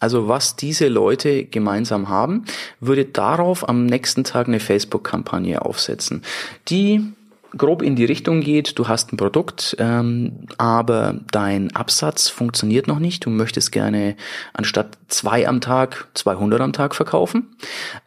Also 0.00 0.26
was 0.26 0.56
diese 0.56 0.88
Leute 0.88 1.44
gemeinsam 1.44 2.08
haben, 2.08 2.44
würde 2.80 3.04
darauf 3.04 3.68
am 3.68 3.86
nächsten 3.86 4.24
Tag 4.24 4.48
eine 4.48 4.58
Facebook-Kampagne 4.58 5.62
aufsetzen, 5.62 6.22
die 6.68 7.12
grob 7.56 7.82
in 7.82 7.96
die 7.96 8.04
Richtung 8.04 8.40
geht, 8.40 8.78
du 8.78 8.88
hast 8.88 9.12
ein 9.12 9.16
Produkt, 9.16 9.76
ähm, 9.78 10.46
aber 10.58 11.16
dein 11.30 11.74
Absatz 11.74 12.28
funktioniert 12.28 12.86
noch 12.86 12.98
nicht. 12.98 13.24
Du 13.24 13.30
möchtest 13.30 13.72
gerne 13.72 14.16
anstatt 14.52 14.98
zwei 15.08 15.46
am 15.46 15.60
Tag 15.60 16.08
200 16.14 16.60
am 16.60 16.72
Tag 16.72 16.94
verkaufen. 16.94 17.56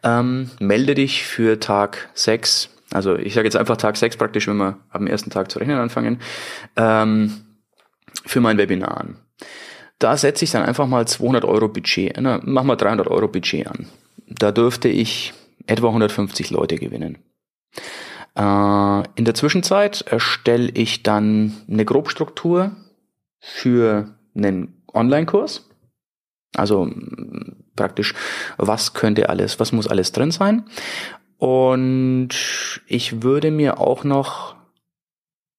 Ähm, 0.02 0.50
melde 0.58 0.94
dich 0.94 1.24
für 1.24 1.60
Tag 1.60 2.08
sechs. 2.14 2.70
Also 2.92 3.16
ich 3.16 3.34
sage 3.34 3.46
jetzt 3.46 3.56
einfach 3.56 3.76
Tag 3.76 3.96
sechs 3.96 4.16
praktisch, 4.16 4.46
wenn 4.48 4.56
wir 4.56 4.78
am 4.90 5.06
ersten 5.06 5.30
Tag 5.30 5.50
zu 5.50 5.58
rechnen 5.58 5.78
anfangen, 5.78 6.20
ähm, 6.76 7.32
für 8.24 8.40
mein 8.40 8.58
Webinar 8.58 8.96
an. 8.98 9.16
Da 9.98 10.16
setze 10.16 10.44
ich 10.44 10.50
dann 10.50 10.62
einfach 10.62 10.86
mal 10.86 11.06
200 11.06 11.44
Euro 11.44 11.68
Budget, 11.68 12.16
na, 12.20 12.40
mach 12.44 12.64
mal 12.64 12.76
300 12.76 13.08
Euro 13.08 13.28
Budget 13.28 13.66
an. 13.66 13.86
Da 14.28 14.52
dürfte 14.52 14.88
ich 14.88 15.32
etwa 15.66 15.88
150 15.88 16.50
Leute 16.50 16.76
gewinnen. 16.76 17.18
Äh, 18.36 19.02
in 19.14 19.24
der 19.24 19.34
Zwischenzeit 19.34 20.02
erstelle 20.02 20.68
ich 20.68 21.02
dann 21.02 21.54
eine 21.68 21.84
Grobstruktur 21.84 22.72
für 23.40 24.14
einen 24.34 24.82
Online-Kurs. 24.92 25.68
Also 26.54 26.90
praktisch, 27.74 28.14
was 28.56 28.94
könnte 28.94 29.28
alles, 29.28 29.58
was 29.60 29.72
muss 29.72 29.86
alles 29.86 30.12
drin 30.12 30.30
sein. 30.30 30.64
Und 31.38 32.30
ich 32.86 33.22
würde 33.22 33.50
mir 33.50 33.78
auch 33.78 34.04
noch, 34.04 34.56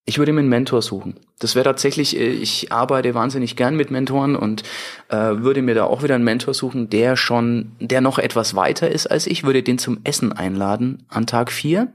ich 0.05 0.17
würde 0.17 0.33
mir 0.33 0.39
einen 0.39 0.49
Mentor 0.49 0.81
suchen. 0.81 1.19
Das 1.39 1.53
wäre 1.53 1.65
tatsächlich, 1.65 2.17
äh, 2.17 2.29
ich 2.29 2.71
arbeite 2.71 3.13
wahnsinnig 3.13 3.55
gern 3.55 3.75
mit 3.75 3.91
Mentoren 3.91 4.35
und 4.35 4.63
äh, 5.09 5.15
würde 5.15 5.61
mir 5.61 5.75
da 5.75 5.85
auch 5.85 6.01
wieder 6.03 6.15
einen 6.15 6.23
Mentor 6.23 6.53
suchen, 6.53 6.89
der 6.89 7.15
schon, 7.15 7.73
der 7.79 8.01
noch 8.01 8.17
etwas 8.17 8.55
weiter 8.55 8.89
ist 8.89 9.07
als 9.07 9.27
ich, 9.27 9.43
würde 9.43 9.61
den 9.61 9.77
zum 9.77 9.99
Essen 10.03 10.33
einladen 10.33 11.05
an 11.09 11.27
Tag 11.27 11.51
vier 11.51 11.91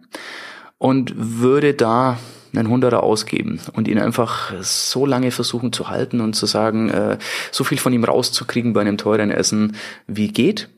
und 0.83 1.12
würde 1.16 1.75
da 1.75 2.18
einen 2.53 2.68
Hunderter 2.68 3.05
ausgeben 3.05 3.61
und 3.73 3.87
ihn 3.87 4.01
einfach 4.01 4.53
so 4.62 5.07
lange 5.07 5.31
versuchen 5.31 5.73
zu 5.73 5.90
halten 5.90 6.21
und 6.21 6.35
zu 6.35 6.45
sagen, 6.47 6.90
äh, 6.90 7.18
so 7.53 7.62
viel 7.62 7.79
von 7.79 7.92
ihm 7.92 8.03
rauszukriegen 8.03 8.73
bei 8.73 8.81
einem 8.81 8.99
teuren 8.99 9.31
Essen 9.31 9.77
wie 10.09 10.33
geht 10.33 10.71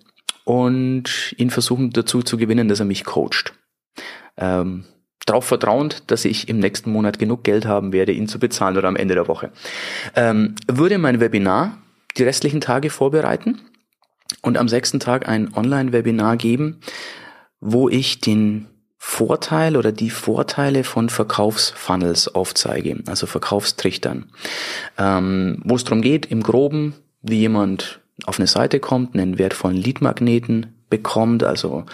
und 0.45 1.35
ihn 1.39 1.49
versuchen 1.49 1.89
dazu 1.89 2.21
zu 2.21 2.37
gewinnen, 2.37 2.69
dass 2.69 2.81
er 2.81 2.85
mich 2.85 3.05
coacht. 3.05 3.55
ähm, 4.37 4.85
darauf 5.25 5.47
vertrauend, 5.47 6.11
dass 6.11 6.27
ich 6.27 6.51
im 6.51 6.59
nächsten 6.59 6.93
Monat 6.93 7.19
genug 7.19 7.43
Geld 7.43 7.65
haben 7.65 7.95
werde, 7.95 8.13
ihn 8.13 8.29
zu 8.29 8.39
bezahlen 8.39 8.77
oder 8.77 8.89
am 8.89 8.97
Ende 8.97 9.15
der 9.15 9.27
Woche. 9.27 9.53
Ähm, 10.15 10.55
würde 10.71 10.99
mein 10.99 11.19
Webinar 11.19 11.79
die 12.19 12.25
restlichen 12.25 12.61
Tage 12.61 12.91
vorbereiten 12.91 13.63
und 14.43 14.59
am 14.59 14.69
sechsten 14.69 15.01
Tag 15.01 15.27
ein 15.27 15.55
Online-Webinar 15.55 16.37
geben, 16.37 16.81
wo 17.59 17.89
ich 17.89 18.21
den 18.21 18.67
Vorteil 19.07 19.77
oder 19.77 19.93
die 19.93 20.11
Vorteile 20.11 20.83
von 20.83 21.09
Verkaufsfunnels 21.09 22.35
aufzeige, 22.35 23.01
also 23.07 23.27
Verkaufstrichtern, 23.27 24.25
ähm, 24.99 25.61
wo 25.63 25.77
es 25.77 25.85
darum 25.85 26.01
geht, 26.01 26.27
im 26.27 26.43
groben, 26.43 26.95
wie 27.23 27.37
jemand 27.37 28.01
auf 28.25 28.41
eine 28.41 28.49
Seite 28.49 28.81
kommt, 28.81 29.15
einen 29.15 29.39
wertvollen 29.39 29.77
Leadmagneten 29.77 30.75
bekommt, 30.89 31.45
also 31.45 31.85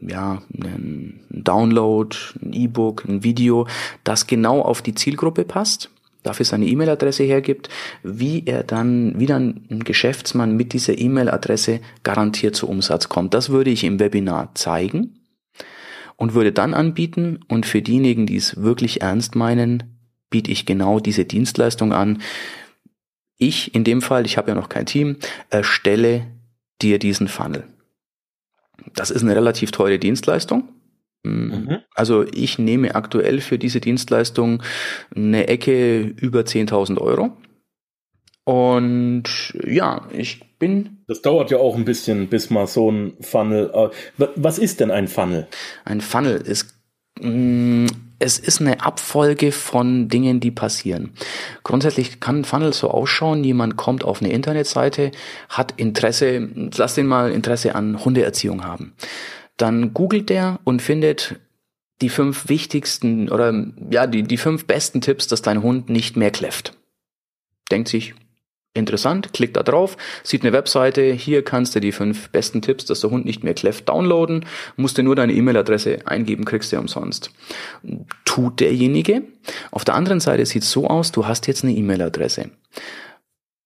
ja, 0.00 0.42
einen 0.54 1.20
Download, 1.28 2.16
ein 2.40 2.52
E-Book, 2.54 3.04
ein 3.06 3.24
Video, 3.24 3.66
das 4.04 4.26
genau 4.26 4.62
auf 4.62 4.80
die 4.80 4.94
Zielgruppe 4.94 5.44
passt, 5.44 5.90
dafür 6.22 6.46
seine 6.46 6.66
E-Mail-Adresse 6.66 7.24
hergibt, 7.24 7.68
wie 8.04 8.44
er 8.46 8.62
dann, 8.62 9.18
wie 9.18 9.26
dann 9.26 9.66
ein 9.70 9.84
Geschäftsmann 9.84 10.56
mit 10.56 10.72
dieser 10.72 10.96
E-Mail-Adresse 10.96 11.80
garantiert 12.04 12.54
zu 12.56 12.68
Umsatz 12.68 13.08
kommt. 13.10 13.34
Das 13.34 13.50
würde 13.50 13.70
ich 13.70 13.84
im 13.84 13.98
Webinar 13.98 14.54
zeigen 14.54 15.19
und 16.20 16.34
würde 16.34 16.52
dann 16.52 16.74
anbieten 16.74 17.40
und 17.48 17.64
für 17.64 17.80
diejenigen, 17.80 18.26
die 18.26 18.36
es 18.36 18.60
wirklich 18.60 19.00
ernst 19.00 19.36
meinen, 19.36 19.84
biete 20.28 20.50
ich 20.50 20.66
genau 20.66 21.00
diese 21.00 21.24
Dienstleistung 21.24 21.94
an. 21.94 22.20
Ich 23.38 23.74
in 23.74 23.84
dem 23.84 24.02
Fall, 24.02 24.26
ich 24.26 24.36
habe 24.36 24.50
ja 24.50 24.54
noch 24.54 24.68
kein 24.68 24.84
Team, 24.84 25.16
erstelle 25.48 26.26
dir 26.82 26.98
diesen 26.98 27.26
Funnel. 27.26 27.64
Das 28.94 29.10
ist 29.10 29.22
eine 29.22 29.34
relativ 29.34 29.70
teure 29.70 29.98
Dienstleistung. 29.98 30.68
Mhm. 31.22 31.78
Also 31.94 32.26
ich 32.34 32.58
nehme 32.58 32.94
aktuell 32.94 33.40
für 33.40 33.58
diese 33.58 33.80
Dienstleistung 33.80 34.62
eine 35.16 35.48
Ecke 35.48 36.00
über 36.02 36.40
10.000 36.40 36.98
Euro. 36.98 37.34
Und 38.50 39.54
ja, 39.64 40.08
ich 40.10 40.40
bin. 40.58 41.04
Das 41.06 41.22
dauert 41.22 41.52
ja 41.52 41.58
auch 41.58 41.76
ein 41.76 41.84
bisschen, 41.84 42.26
bis 42.26 42.50
mal 42.50 42.66
so 42.66 42.90
ein 42.90 43.12
Funnel. 43.20 43.70
Äh, 43.72 44.26
was 44.34 44.58
ist 44.58 44.80
denn 44.80 44.90
ein 44.90 45.06
Funnel? 45.06 45.46
Ein 45.84 46.00
Funnel 46.00 46.40
ist. 46.40 46.74
Mm, 47.20 47.86
es 48.18 48.40
ist 48.40 48.60
eine 48.60 48.84
Abfolge 48.84 49.52
von 49.52 50.08
Dingen, 50.08 50.40
die 50.40 50.50
passieren. 50.50 51.12
Grundsätzlich 51.62 52.18
kann 52.18 52.40
ein 52.40 52.44
Funnel 52.44 52.72
so 52.72 52.90
ausschauen, 52.90 53.44
jemand 53.44 53.76
kommt 53.76 54.02
auf 54.02 54.20
eine 54.20 54.32
Internetseite, 54.32 55.12
hat 55.48 55.74
Interesse, 55.76 56.48
lass 56.76 56.96
den 56.96 57.06
mal 57.06 57.30
Interesse 57.30 57.76
an 57.76 58.04
Hundeerziehung 58.04 58.64
haben. 58.64 58.94
Dann 59.58 59.94
googelt 59.94 60.28
der 60.28 60.58
und 60.64 60.82
findet 60.82 61.36
die 62.02 62.08
fünf 62.08 62.48
wichtigsten 62.48 63.28
oder 63.28 63.68
ja, 63.92 64.08
die, 64.08 64.24
die 64.24 64.38
fünf 64.38 64.66
besten 64.66 65.00
Tipps, 65.00 65.28
dass 65.28 65.40
dein 65.40 65.62
Hund 65.62 65.88
nicht 65.88 66.16
mehr 66.16 66.32
kläfft. 66.32 66.76
Denkt 67.70 67.86
sich, 67.88 68.14
Interessant, 68.72 69.32
klickt 69.32 69.56
da 69.56 69.64
drauf, 69.64 69.96
sieht 70.22 70.42
eine 70.42 70.52
Webseite, 70.52 71.12
hier 71.12 71.42
kannst 71.42 71.74
du 71.74 71.80
die 71.80 71.90
fünf 71.90 72.30
besten 72.30 72.62
Tipps, 72.62 72.84
dass 72.84 73.00
der 73.00 73.10
Hund 73.10 73.24
nicht 73.24 73.42
mehr 73.42 73.54
kläfft, 73.54 73.88
downloaden, 73.88 74.44
musst 74.76 74.96
du 74.96 75.02
nur 75.02 75.16
deine 75.16 75.32
E-Mail-Adresse 75.32 76.06
eingeben, 76.06 76.44
kriegst 76.44 76.72
du 76.72 76.78
umsonst. 76.78 77.32
Tut 78.24 78.60
derjenige. 78.60 79.22
Auf 79.72 79.84
der 79.84 79.96
anderen 79.96 80.20
Seite 80.20 80.46
sieht 80.46 80.62
es 80.62 80.70
so 80.70 80.86
aus, 80.86 81.10
du 81.10 81.26
hast 81.26 81.48
jetzt 81.48 81.64
eine 81.64 81.74
E-Mail-Adresse. 81.74 82.50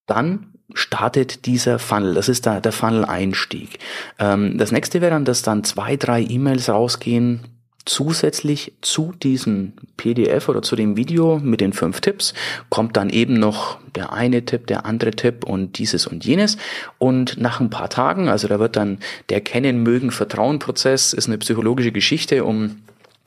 Dann 0.06 0.54
startet 0.72 1.44
dieser 1.44 1.78
Funnel. 1.78 2.14
Das 2.14 2.30
ist 2.30 2.46
da 2.46 2.60
der 2.60 2.72
Funnel-Einstieg. 2.72 3.78
Ähm, 4.18 4.56
das 4.56 4.72
nächste 4.72 5.02
wäre 5.02 5.10
dann, 5.10 5.26
dass 5.26 5.42
dann 5.42 5.64
zwei, 5.64 5.96
drei 5.96 6.22
E-Mails 6.22 6.70
rausgehen, 6.70 7.53
Zusätzlich 7.86 8.72
zu 8.80 9.12
diesem 9.22 9.74
PDF 9.98 10.48
oder 10.48 10.62
zu 10.62 10.74
dem 10.74 10.96
Video 10.96 11.38
mit 11.38 11.60
den 11.60 11.74
fünf 11.74 12.00
Tipps 12.00 12.32
kommt 12.70 12.96
dann 12.96 13.10
eben 13.10 13.34
noch 13.34 13.78
der 13.94 14.12
eine 14.12 14.44
Tipp, 14.44 14.66
der 14.66 14.86
andere 14.86 15.10
Tipp 15.10 15.44
und 15.44 15.78
dieses 15.78 16.06
und 16.06 16.24
jenes. 16.24 16.56
Und 16.98 17.36
nach 17.38 17.60
ein 17.60 17.70
paar 17.70 17.90
Tagen, 17.90 18.28
also 18.28 18.48
da 18.48 18.58
wird 18.58 18.76
dann 18.76 19.00
der 19.28 19.42
Kennen, 19.42 19.82
Mögen, 19.82 20.10
Vertrauen-Prozess, 20.10 21.12
ist 21.12 21.26
eine 21.26 21.38
psychologische 21.38 21.92
Geschichte, 21.92 22.44
um, 22.44 22.76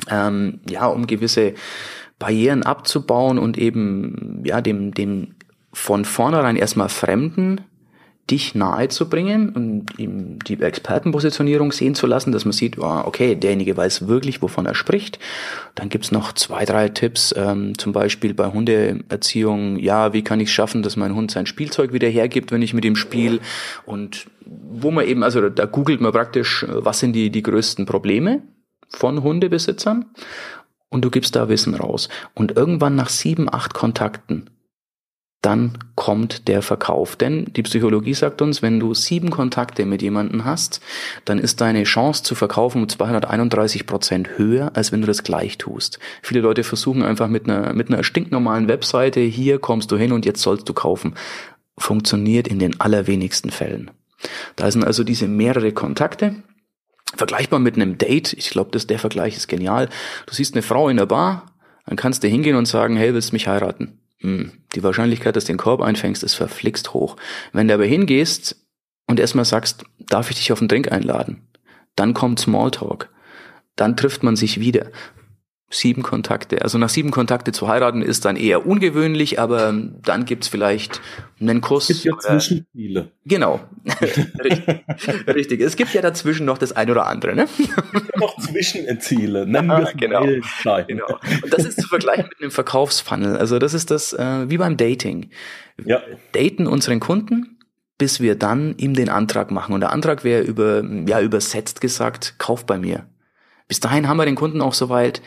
ähm, 0.10 0.60
ja, 0.68 0.88
um 0.88 1.06
gewisse 1.06 1.54
Barrieren 2.18 2.64
abzubauen 2.64 3.38
und 3.38 3.60
eben, 3.60 4.42
ja, 4.44 4.62
dem, 4.62 4.94
dem 4.94 5.36
von 5.72 6.04
vornherein 6.04 6.56
erstmal 6.56 6.90
Fremden 6.90 7.62
dich 8.30 8.56
nahe 8.56 8.90
zu 8.90 9.08
bringen 9.08 9.50
und 9.50 9.98
ihm 9.98 10.40
die 10.40 10.62
Expertenpositionierung 10.62 11.72
sehen 11.72 11.96
zu 11.96 12.08
lassen, 12.08 12.32
dass 12.32 12.44
man 12.44 12.52
sieht, 12.52 12.78
oh, 12.78 13.02
okay, 13.06 13.36
derjenige 13.36 13.78
weiß 13.78 14.08
wirklich, 14.08 14.42
wovon 14.42 14.66
er 14.66 14.76
spricht. 14.76 15.18
Dann 15.76 15.90
gibt's 15.90 16.12
noch 16.12 16.34
zwei, 16.34 16.66
drei 16.66 16.90
Tipps, 16.90 17.34
ähm, 17.38 17.78
zum 17.78 17.94
Beispiel 17.94 18.34
bei 18.34 18.48
Hundeerziehung, 18.48 19.78
ja, 19.78 20.12
wie 20.12 20.24
kann 20.24 20.42
ich 20.42 20.52
schaffen, 20.52 20.84
dass 20.84 20.98
mein 20.98 21.16
Hund 21.16 21.32
sein 21.32 21.46
Spielzeug 21.46 21.94
wieder 21.94 22.10
hergibt, 22.10 22.52
wenn 22.52 22.62
ich 22.62 22.74
mit 22.74 22.84
ihm 22.84 22.98
spiele 22.98 23.40
und 23.86 24.28
wo 24.46 24.92
man 24.92 25.06
eben, 25.06 25.24
also 25.24 25.50
da 25.50 25.66
googelt 25.66 26.02
man 26.02 26.12
praktisch, 26.12 26.66
was 26.68 27.00
sind 27.00 27.14
die, 27.14 27.30
die 27.30 27.44
größten 27.44 27.86
Probleme 27.86 28.44
von 28.90 29.24
Hundebesitzern 29.24 30.06
und 30.90 31.04
du 31.04 31.10
gibst 31.10 31.36
da 31.36 31.50
Wissen 31.50 31.76
raus. 31.76 32.10
Und 32.34 32.56
irgendwann 32.58 32.96
nach 32.96 33.10
sieben, 33.10 33.54
acht 33.54 33.74
Kontakten 33.74 34.50
dann 35.42 35.78
kommt 35.96 36.48
der 36.48 36.62
Verkauf. 36.62 37.16
Denn 37.16 37.46
die 37.46 37.64
Psychologie 37.64 38.14
sagt 38.14 38.42
uns, 38.42 38.62
wenn 38.62 38.80
du 38.80 38.94
sieben 38.94 39.30
Kontakte 39.30 39.86
mit 39.86 40.02
jemandem 40.02 40.46
hast, 40.46 40.82
dann 41.26 41.38
ist 41.38 41.62
deine 41.62 41.84
Chance 41.84 42.24
zu 42.24 42.36
verkaufen 42.36 42.82
um 42.82 42.90
231 42.90 43.86
Prozent 43.86 44.38
höher, 44.38 44.72
als 44.76 44.92
wenn 44.92 45.02
du 45.02 45.08
das 45.08 45.24
gleich 45.24 45.58
tust. 45.58 46.00
Viele 46.22 46.42
Leute 46.42 46.64
versuchen 46.64 47.04
einfach 47.04 47.28
mit 47.28 47.48
einer, 47.48 47.74
mit 47.74 47.90
einer 47.90 48.04
stinknormalen 48.04 48.68
Webseite, 48.68 49.20
hier 49.20 49.60
kommst 49.60 49.92
du 49.92 49.98
hin 49.98 50.12
und 50.12 50.26
jetzt 50.26 50.42
sollst 50.42 50.68
du 50.68 50.74
kaufen. 50.74 51.14
Funktioniert 51.78 52.48
in 52.48 52.58
den 52.58 52.80
allerwenigsten 52.82 53.52
Fällen. 53.52 53.92
Da 54.56 54.72
sind 54.72 54.84
also 54.84 55.04
diese 55.04 55.28
mehrere 55.28 55.72
Kontakte, 55.72 56.36
vergleichbar 57.16 57.60
mit 57.60 57.76
einem 57.76 57.98
Date. 58.00 58.34
Ich 58.34 58.50
glaube, 58.50 58.78
der 58.78 59.00
Vergleich 59.00 59.38
ist 59.38 59.48
genial. 59.48 59.90
Du 60.26 60.34
siehst 60.34 60.56
eine 60.56 60.64
Frau 60.64 60.90
in 60.90 60.98
der 60.98 61.06
Bar, 61.06 61.54
dann 61.86 61.96
kannst 61.96 62.24
du 62.24 62.28
hingehen 62.28 62.56
und 62.56 62.66
sagen, 62.66 62.98
hey, 62.98 63.14
willst 63.14 63.30
du 63.30 63.36
mich 63.36 63.48
heiraten? 63.48 64.00
Hm, 64.20 64.52
die 64.74 64.84
Wahrscheinlichkeit, 64.84 65.36
dass 65.36 65.46
du 65.46 65.54
den 65.54 65.58
Korb 65.58 65.82
einfängst, 65.82 66.24
ist 66.24 66.34
verflixt 66.34 66.94
hoch. 66.94 67.18
Wenn 67.54 67.68
du 67.68 67.74
aber 67.74 67.86
hingehst 67.86 68.56
und 69.08 69.20
erstmal 69.20 69.46
sagst, 69.46 69.84
darf 70.00 70.30
ich 70.30 70.38
dich 70.38 70.52
auf 70.52 70.60
einen 70.60 70.68
Drink 70.68 70.92
einladen? 70.92 71.48
Dann 71.96 72.14
kommt 72.14 72.40
Smalltalk. 72.40 73.10
Dann 73.76 73.96
trifft 73.96 74.24
man 74.24 74.36
sich 74.36 74.60
wieder 74.60 74.92
sieben 75.70 76.02
Kontakte. 76.02 76.62
Also 76.62 76.78
nach 76.78 76.90
sieben 76.90 77.12
Kontakte 77.12 77.52
zu 77.52 77.68
heiraten 77.68 78.02
ist 78.02 78.24
dann 78.24 78.38
eher 78.38 78.66
ungewöhnlich, 78.66 79.40
aber 79.40 79.74
dann 80.04 80.24
gibt's 80.24 80.48
vielleicht 80.48 81.02
einen 81.42 81.60
Kuss. 81.60 81.90
Es 81.90 82.04
gibt 82.04 82.24
ja 82.24 82.40
Zwischenziele. 82.40 83.12
Genau. 83.26 83.60
Richtig. 84.44 84.84
Richtig. 85.28 85.62
Es 85.62 85.76
gibt 85.76 85.94
ja 85.94 86.02
dazwischen 86.02 86.46
noch 86.46 86.58
das 86.58 86.72
ein 86.72 86.90
oder 86.90 87.08
andere, 87.08 87.36
ne? 87.36 87.48
noch 88.16 88.38
Zwischenziele. 88.40 89.46
Nennen 89.46 89.70
es 89.72 89.92
genau. 89.98 90.24
genau. 90.88 91.20
Und 91.44 91.54
das 91.54 91.66
ist 91.66 91.82
zu 91.82 91.88
vergleichen 91.88 92.28
mit 92.30 92.42
einem 92.42 92.52
Verkaufsfunnel. 92.52 93.36
Also 93.36 93.60
das 93.60 93.74
ist 93.74 93.92
das 93.92 94.14
äh, 94.14 94.50
wie 94.50 94.58
beim 94.58 94.78
Dating. 94.78 95.32
Wir 95.76 95.86
ja. 95.86 96.02
daten 96.32 96.66
unseren 96.66 97.02
Kunden, 97.02 97.58
bis 97.98 98.22
wir 98.22 98.36
dann 98.36 98.76
ihm 98.78 98.94
den 98.94 99.10
Antrag 99.10 99.52
machen. 99.52 99.74
Und 99.74 99.82
der 99.82 99.92
Antrag 99.92 100.24
wäre 100.24 100.44
über, 100.44 100.82
ja, 101.08 101.20
übersetzt 101.20 101.82
gesagt, 101.82 102.36
kauf 102.38 102.66
bei 102.66 102.78
mir. 102.78 103.06
Bis 103.68 103.82
dahin 103.82 104.08
haben 104.08 104.18
wir 104.18 104.26
den 104.26 104.36
Kunden 104.36 104.62
auch 104.62 104.74
soweit, 104.74 105.22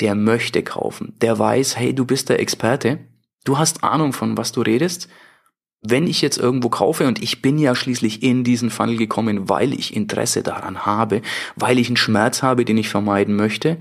der 0.00 0.14
möchte 0.14 0.62
kaufen, 0.62 1.14
der 1.20 1.38
weiß, 1.38 1.76
hey, 1.76 1.94
du 1.94 2.04
bist 2.04 2.28
der 2.28 2.40
Experte, 2.40 2.98
du 3.44 3.58
hast 3.58 3.84
Ahnung 3.84 4.12
von 4.12 4.36
was 4.36 4.52
du 4.52 4.62
redest. 4.62 5.08
Wenn 5.82 6.06
ich 6.06 6.20
jetzt 6.20 6.38
irgendwo 6.38 6.68
kaufe 6.68 7.06
und 7.06 7.22
ich 7.22 7.42
bin 7.42 7.58
ja 7.58 7.74
schließlich 7.74 8.22
in 8.22 8.44
diesen 8.44 8.70
Funnel 8.70 8.96
gekommen, 8.96 9.48
weil 9.48 9.72
ich 9.72 9.94
Interesse 9.94 10.42
daran 10.42 10.84
habe, 10.84 11.22
weil 11.54 11.78
ich 11.78 11.86
einen 11.88 11.96
Schmerz 11.96 12.42
habe, 12.42 12.64
den 12.64 12.78
ich 12.78 12.88
vermeiden 12.88 13.36
möchte, 13.36 13.78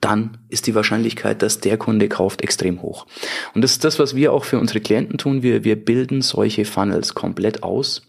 dann 0.00 0.38
ist 0.48 0.66
die 0.66 0.74
Wahrscheinlichkeit, 0.74 1.42
dass 1.42 1.60
der 1.60 1.78
Kunde 1.78 2.08
kauft, 2.08 2.42
extrem 2.42 2.82
hoch. 2.82 3.06
Und 3.54 3.62
das 3.62 3.72
ist 3.72 3.84
das, 3.84 3.98
was 3.98 4.14
wir 4.14 4.32
auch 4.32 4.44
für 4.44 4.58
unsere 4.58 4.80
Klienten 4.80 5.18
tun. 5.18 5.42
Wir, 5.42 5.64
wir 5.64 5.76
bilden 5.82 6.22
solche 6.22 6.64
Funnels 6.64 7.14
komplett 7.14 7.62
aus. 7.62 8.02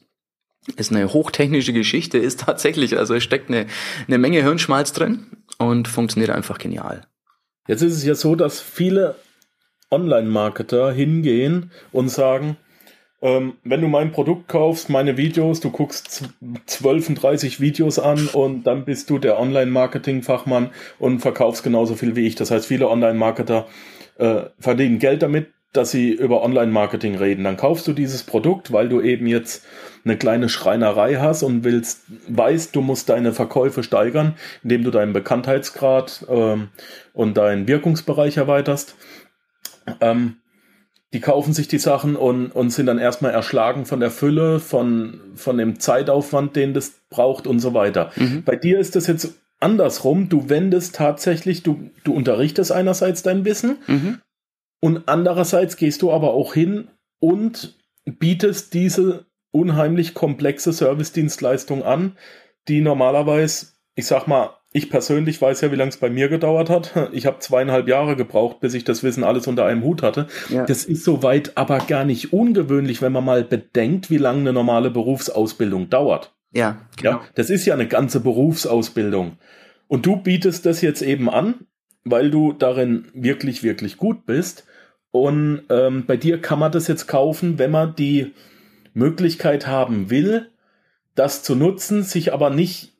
Ist 0.75 0.91
eine 0.91 1.13
hochtechnische 1.13 1.73
Geschichte, 1.73 2.17
ist 2.17 2.41
tatsächlich, 2.41 2.97
also 2.97 3.15
es 3.15 3.23
steckt 3.23 3.49
eine, 3.49 3.67
eine 4.08 4.17
Menge 4.17 4.41
Hirnschmalz 4.43 4.93
drin 4.93 5.27
und 5.58 5.88
funktioniert 5.88 6.32
einfach 6.32 6.58
genial. 6.58 7.08
Jetzt 7.67 7.82
ist 7.82 7.93
es 7.93 8.03
ja 8.03 8.15
so, 8.15 8.36
dass 8.36 8.60
viele 8.60 9.15
Online-Marketer 9.91 10.91
hingehen 10.91 11.71
und 11.91 12.10
sagen, 12.10 12.58
ähm, 13.21 13.53
wenn 13.63 13.82
du 13.82 13.88
mein 13.88 14.12
Produkt 14.12 14.47
kaufst, 14.47 14.89
meine 14.89 15.17
Videos, 15.17 15.60
du 15.60 15.71
guckst 15.71 16.30
12, 16.67 17.15
30 17.15 17.60
Videos 17.60 17.97
an 17.97 18.27
und 18.27 18.63
dann 18.63 18.86
bist 18.86 19.10
du 19.10 19.17
der 19.17 19.39
Online-Marketing-Fachmann 19.39 20.69
und 20.99 21.19
verkaufst 21.19 21.63
genauso 21.63 21.95
viel 21.95 22.15
wie 22.15 22.27
ich. 22.27 22.36
Das 22.36 22.51
heißt, 22.51 22.67
viele 22.67 22.89
Online-Marketer 22.89 23.67
äh, 24.17 24.41
verdienen 24.60 24.99
Geld 24.99 25.23
damit, 25.23 25.47
dass 25.73 25.91
sie 25.91 26.12
über 26.12 26.43
Online-Marketing 26.43 27.15
reden. 27.15 27.43
Dann 27.43 27.58
kaufst 27.58 27.88
du 27.88 27.93
dieses 27.93 28.23
Produkt, 28.23 28.71
weil 28.71 28.89
du 28.89 29.01
eben 29.01 29.27
jetzt 29.27 29.65
eine 30.06 30.17
kleine 30.17 30.50
Schreinerei 30.50 31.15
hast 31.15 31.44
und 31.44 31.63
willst, 31.63 32.04
weißt, 32.27 32.75
du 32.75 32.81
musst 32.81 33.10
deine 33.10 33.33
Verkäufe 33.33 33.83
steigern, 33.83 34.35
indem 34.63 34.83
du 34.83 34.91
deinen 34.91 35.13
Bekanntheitsgrad 35.13 36.25
ähm, 36.29 36.69
und 37.13 37.37
deinen 37.37 37.67
Wirkungsbereich 37.67 38.37
erweiterst. 38.37 38.96
Ähm, 40.02 40.37
die 41.13 41.21
kaufen 41.21 41.54
sich 41.54 41.67
die 41.67 41.79
Sachen 41.79 42.15
und, 42.15 42.48
und 42.52 42.69
sind 42.69 42.85
dann 42.85 43.00
erstmal 43.00 43.31
erschlagen 43.31 43.85
von 43.85 44.00
der 44.00 44.12
Fülle, 44.12 44.60
von, 44.60 45.21
von 45.35 45.58
dem 45.58 45.79
Zeitaufwand, 45.79 46.56
den 46.56 46.73
das 46.73 47.02
braucht 47.10 47.48
und 47.48 47.60
so 47.60 47.73
weiter. 47.73 48.12
Mhm. 48.17 48.44
Bei 48.44 48.56
dir 48.56 48.79
ist 48.79 48.96
das 48.96 49.08
jetzt 49.08 49.35
andersrum. 49.60 50.29
Du 50.29 50.50
wendest 50.50 50.96
tatsächlich, 50.96 51.63
du, 51.63 51.89
du 52.04 52.13
unterrichtest 52.13 52.71
einerseits 52.71 53.23
dein 53.23 53.46
Wissen 53.46 53.77
mhm. 53.87 54.19
Und 54.80 55.08
andererseits 55.08 55.78
gehst 55.78 56.02
du 56.02 56.12
aber 56.12 56.34
auch 56.34 56.54
hin 56.54 56.90
und 57.19 57.78
bietest 58.06 58.73
diese 58.73 59.25
unheimlich 59.52 60.13
komplexe 60.13 60.73
Service-Dienstleistung 60.73 61.84
an, 61.84 62.17
die 62.67 62.82
normalerweise, 62.82 63.67
ich 63.96 64.06
sag 64.06 64.28
mal, 64.28 64.52
ich 64.73 64.90
persönlich 64.90 65.42
weiß 65.42 65.62
ja, 65.62 65.71
wie 65.71 65.75
lange 65.75 65.90
es 65.90 65.98
bei 65.98 66.10
mir 66.10 66.28
gedauert 66.28 66.69
hat. 66.69 67.10
Ich 67.13 67.25
habe 67.25 67.40
zweieinhalb 67.40 67.88
Jahre 67.88 68.15
gebraucht, 68.15 68.60
bis 68.60 68.73
ich 68.73 68.84
das 68.84 69.02
Wissen 69.02 69.23
alles 69.23 69.48
unter 69.48 69.65
einem 69.65 69.84
Hut 69.84 70.04
hatte. 70.04 70.28
Ja. 70.50 70.65
Das 70.65 70.84
ist 70.84 71.04
soweit 71.04 71.54
aber 71.56 71.80
gar 71.80 72.04
nicht 72.04 72.34
ungewöhnlich, 72.34 73.02
wenn 73.02 73.13
man 73.13 73.25
mal 73.25 73.44
bedenkt, 73.44 74.10
wie 74.10 74.17
lange 74.17 74.42
eine 74.42 74.54
normale 74.54 74.92
Berufsausbildung 74.92 75.90
dauert. 75.90 76.36
Ja, 76.52 76.82
genau. 76.98 77.12
ja, 77.12 77.21
das 77.36 77.50
ist 77.50 77.65
ja 77.65 77.73
eine 77.73 77.88
ganze 77.88 78.19
Berufsausbildung. 78.19 79.38
Und 79.88 80.06
du 80.06 80.17
bietest 80.17 80.65
das 80.65 80.82
jetzt 80.82 81.02
eben 81.02 81.30
an, 81.30 81.65
weil 82.12 82.31
du 82.31 82.53
darin 82.53 83.05
wirklich, 83.13 83.63
wirklich 83.63 83.97
gut 83.97 84.25
bist. 84.25 84.65
Und 85.12 85.63
ähm, 85.69 86.05
bei 86.05 86.17
dir 86.17 86.41
kann 86.41 86.60
man 86.60 86.71
das 86.71 86.87
jetzt 86.87 87.08
kaufen, 87.08 87.58
wenn 87.58 87.71
man 87.71 87.95
die 87.95 88.33
Möglichkeit 88.93 89.67
haben 89.67 90.10
will, 90.10 90.49
das 91.15 91.43
zu 91.43 91.55
nutzen, 91.55 92.03
sich 92.03 92.33
aber 92.33 92.49
nicht 92.49 92.93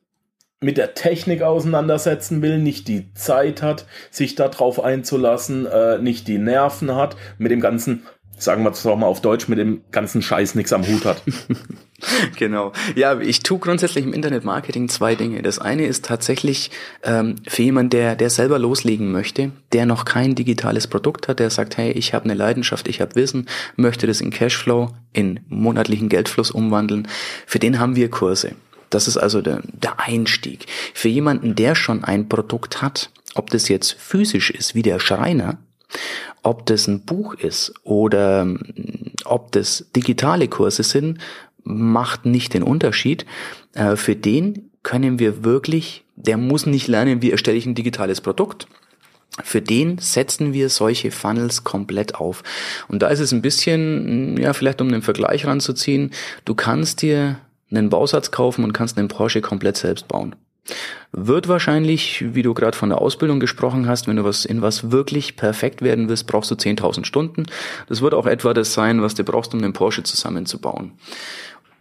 mit 0.60 0.76
der 0.76 0.94
Technik 0.94 1.42
auseinandersetzen 1.42 2.42
will, 2.42 2.58
nicht 2.58 2.88
die 2.88 3.12
Zeit 3.14 3.62
hat, 3.62 3.86
sich 4.10 4.34
darauf 4.34 4.82
einzulassen, 4.82 5.66
äh, 5.66 5.98
nicht 5.98 6.26
die 6.26 6.38
Nerven 6.38 6.94
hat, 6.94 7.16
mit 7.38 7.52
dem 7.52 7.60
ganzen, 7.60 8.02
sagen 8.38 8.62
wir 8.62 8.70
es 8.70 8.82
doch 8.82 8.96
mal 8.96 9.06
auf 9.06 9.20
Deutsch, 9.20 9.48
mit 9.48 9.58
dem 9.58 9.82
ganzen 9.90 10.22
Scheiß 10.22 10.54
nichts 10.54 10.72
am 10.72 10.86
Hut 10.86 11.04
hat. 11.04 11.22
genau. 12.36 12.72
Ja, 12.94 13.18
ich 13.18 13.40
tue 13.40 13.58
grundsätzlich 13.58 14.04
im 14.04 14.12
Internetmarketing 14.12 14.88
zwei 14.88 15.14
Dinge. 15.14 15.42
Das 15.42 15.58
eine 15.58 15.86
ist 15.86 16.04
tatsächlich 16.04 16.70
ähm, 17.02 17.36
für 17.46 17.62
jemanden, 17.62 17.90
der, 17.90 18.16
der 18.16 18.30
selber 18.30 18.58
loslegen 18.58 19.10
möchte, 19.12 19.52
der 19.72 19.86
noch 19.86 20.04
kein 20.04 20.34
digitales 20.34 20.86
Produkt 20.86 21.28
hat, 21.28 21.40
der 21.40 21.50
sagt, 21.50 21.76
hey, 21.76 21.90
ich 21.92 22.14
habe 22.14 22.24
eine 22.24 22.34
Leidenschaft, 22.34 22.88
ich 22.88 23.00
habe 23.00 23.14
Wissen, 23.14 23.46
möchte 23.76 24.06
das 24.06 24.20
in 24.20 24.30
Cashflow, 24.30 24.90
in 25.12 25.40
monatlichen 25.48 26.08
Geldfluss 26.08 26.50
umwandeln. 26.50 27.08
Für 27.46 27.58
den 27.58 27.78
haben 27.78 27.96
wir 27.96 28.10
Kurse. 28.10 28.52
Das 28.90 29.08
ist 29.08 29.16
also 29.16 29.42
der, 29.42 29.60
der 29.64 30.00
Einstieg. 30.00 30.66
Für 30.94 31.08
jemanden, 31.08 31.54
der 31.54 31.74
schon 31.74 32.04
ein 32.04 32.28
Produkt 32.28 32.80
hat, 32.80 33.10
ob 33.34 33.50
das 33.50 33.68
jetzt 33.68 33.92
physisch 33.92 34.50
ist, 34.50 34.74
wie 34.74 34.82
der 34.82 34.98
Schreiner, 34.98 35.58
ob 36.42 36.66
das 36.66 36.86
ein 36.86 37.00
Buch 37.00 37.34
ist 37.34 37.74
oder 37.84 38.42
ähm, 38.42 38.60
ob 39.24 39.52
das 39.52 39.86
digitale 39.94 40.48
Kurse 40.48 40.82
sind, 40.82 41.18
macht 41.64 42.26
nicht 42.26 42.54
den 42.54 42.62
Unterschied. 42.62 43.26
Äh, 43.74 43.96
für 43.96 44.16
den 44.16 44.70
können 44.82 45.18
wir 45.18 45.44
wirklich, 45.44 46.04
der 46.16 46.36
muss 46.36 46.66
nicht 46.66 46.88
lernen, 46.88 47.22
wie 47.22 47.30
erstelle 47.30 47.58
ich 47.58 47.66
ein 47.66 47.74
digitales 47.74 48.20
Produkt. 48.20 48.66
Für 49.44 49.62
den 49.62 49.98
setzen 49.98 50.52
wir 50.52 50.68
solche 50.68 51.10
Funnels 51.10 51.62
komplett 51.62 52.16
auf. 52.16 52.42
Und 52.88 53.02
da 53.02 53.08
ist 53.08 53.20
es 53.20 53.32
ein 53.32 53.42
bisschen, 53.42 54.36
ja, 54.36 54.52
vielleicht 54.52 54.80
um 54.80 54.88
einen 54.88 55.02
Vergleich 55.02 55.46
ranzuziehen, 55.46 56.10
du 56.44 56.54
kannst 56.54 57.02
dir 57.02 57.38
einen 57.70 57.90
Bausatz 57.90 58.30
kaufen 58.30 58.64
und 58.64 58.72
kannst 58.72 58.98
einen 58.98 59.08
Porsche 59.08 59.40
komplett 59.40 59.76
selbst 59.76 60.08
bauen. 60.08 60.34
Wird 61.12 61.48
wahrscheinlich, 61.48 62.34
wie 62.34 62.42
du 62.42 62.52
gerade 62.52 62.76
von 62.76 62.90
der 62.90 63.00
Ausbildung 63.00 63.40
gesprochen 63.40 63.88
hast, 63.88 64.06
wenn 64.06 64.16
du 64.16 64.24
was 64.24 64.44
in 64.44 64.60
was 64.60 64.90
wirklich 64.90 65.36
perfekt 65.36 65.80
werden 65.82 66.08
willst, 66.08 66.26
brauchst 66.26 66.50
du 66.50 66.54
10.000 66.54 67.04
Stunden. 67.04 67.44
Das 67.88 68.02
wird 68.02 68.14
auch 68.14 68.26
etwa 68.26 68.52
das 68.52 68.74
sein, 68.74 69.00
was 69.00 69.14
du 69.14 69.24
brauchst, 69.24 69.54
um 69.54 69.62
einen 69.62 69.72
Porsche 69.72 70.02
zusammenzubauen. 70.02 70.92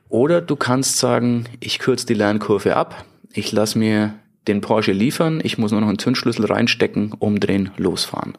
Oder 0.09 0.39
du 0.39 0.55
kannst 0.55 0.97
sagen, 0.97 1.45
ich 1.59 1.79
kürze 1.79 2.05
die 2.05 2.13
Lernkurve 2.13 2.77
ab, 2.77 3.05
ich 3.33 3.51
lasse 3.51 3.77
mir 3.77 4.13
den 4.47 4.61
Porsche 4.61 4.93
liefern, 4.93 5.41
ich 5.43 5.57
muss 5.57 5.71
nur 5.71 5.81
noch 5.81 5.89
einen 5.89 5.99
Zündschlüssel 5.99 6.45
reinstecken, 6.45 7.13
umdrehen, 7.19 7.71
losfahren. 7.75 8.37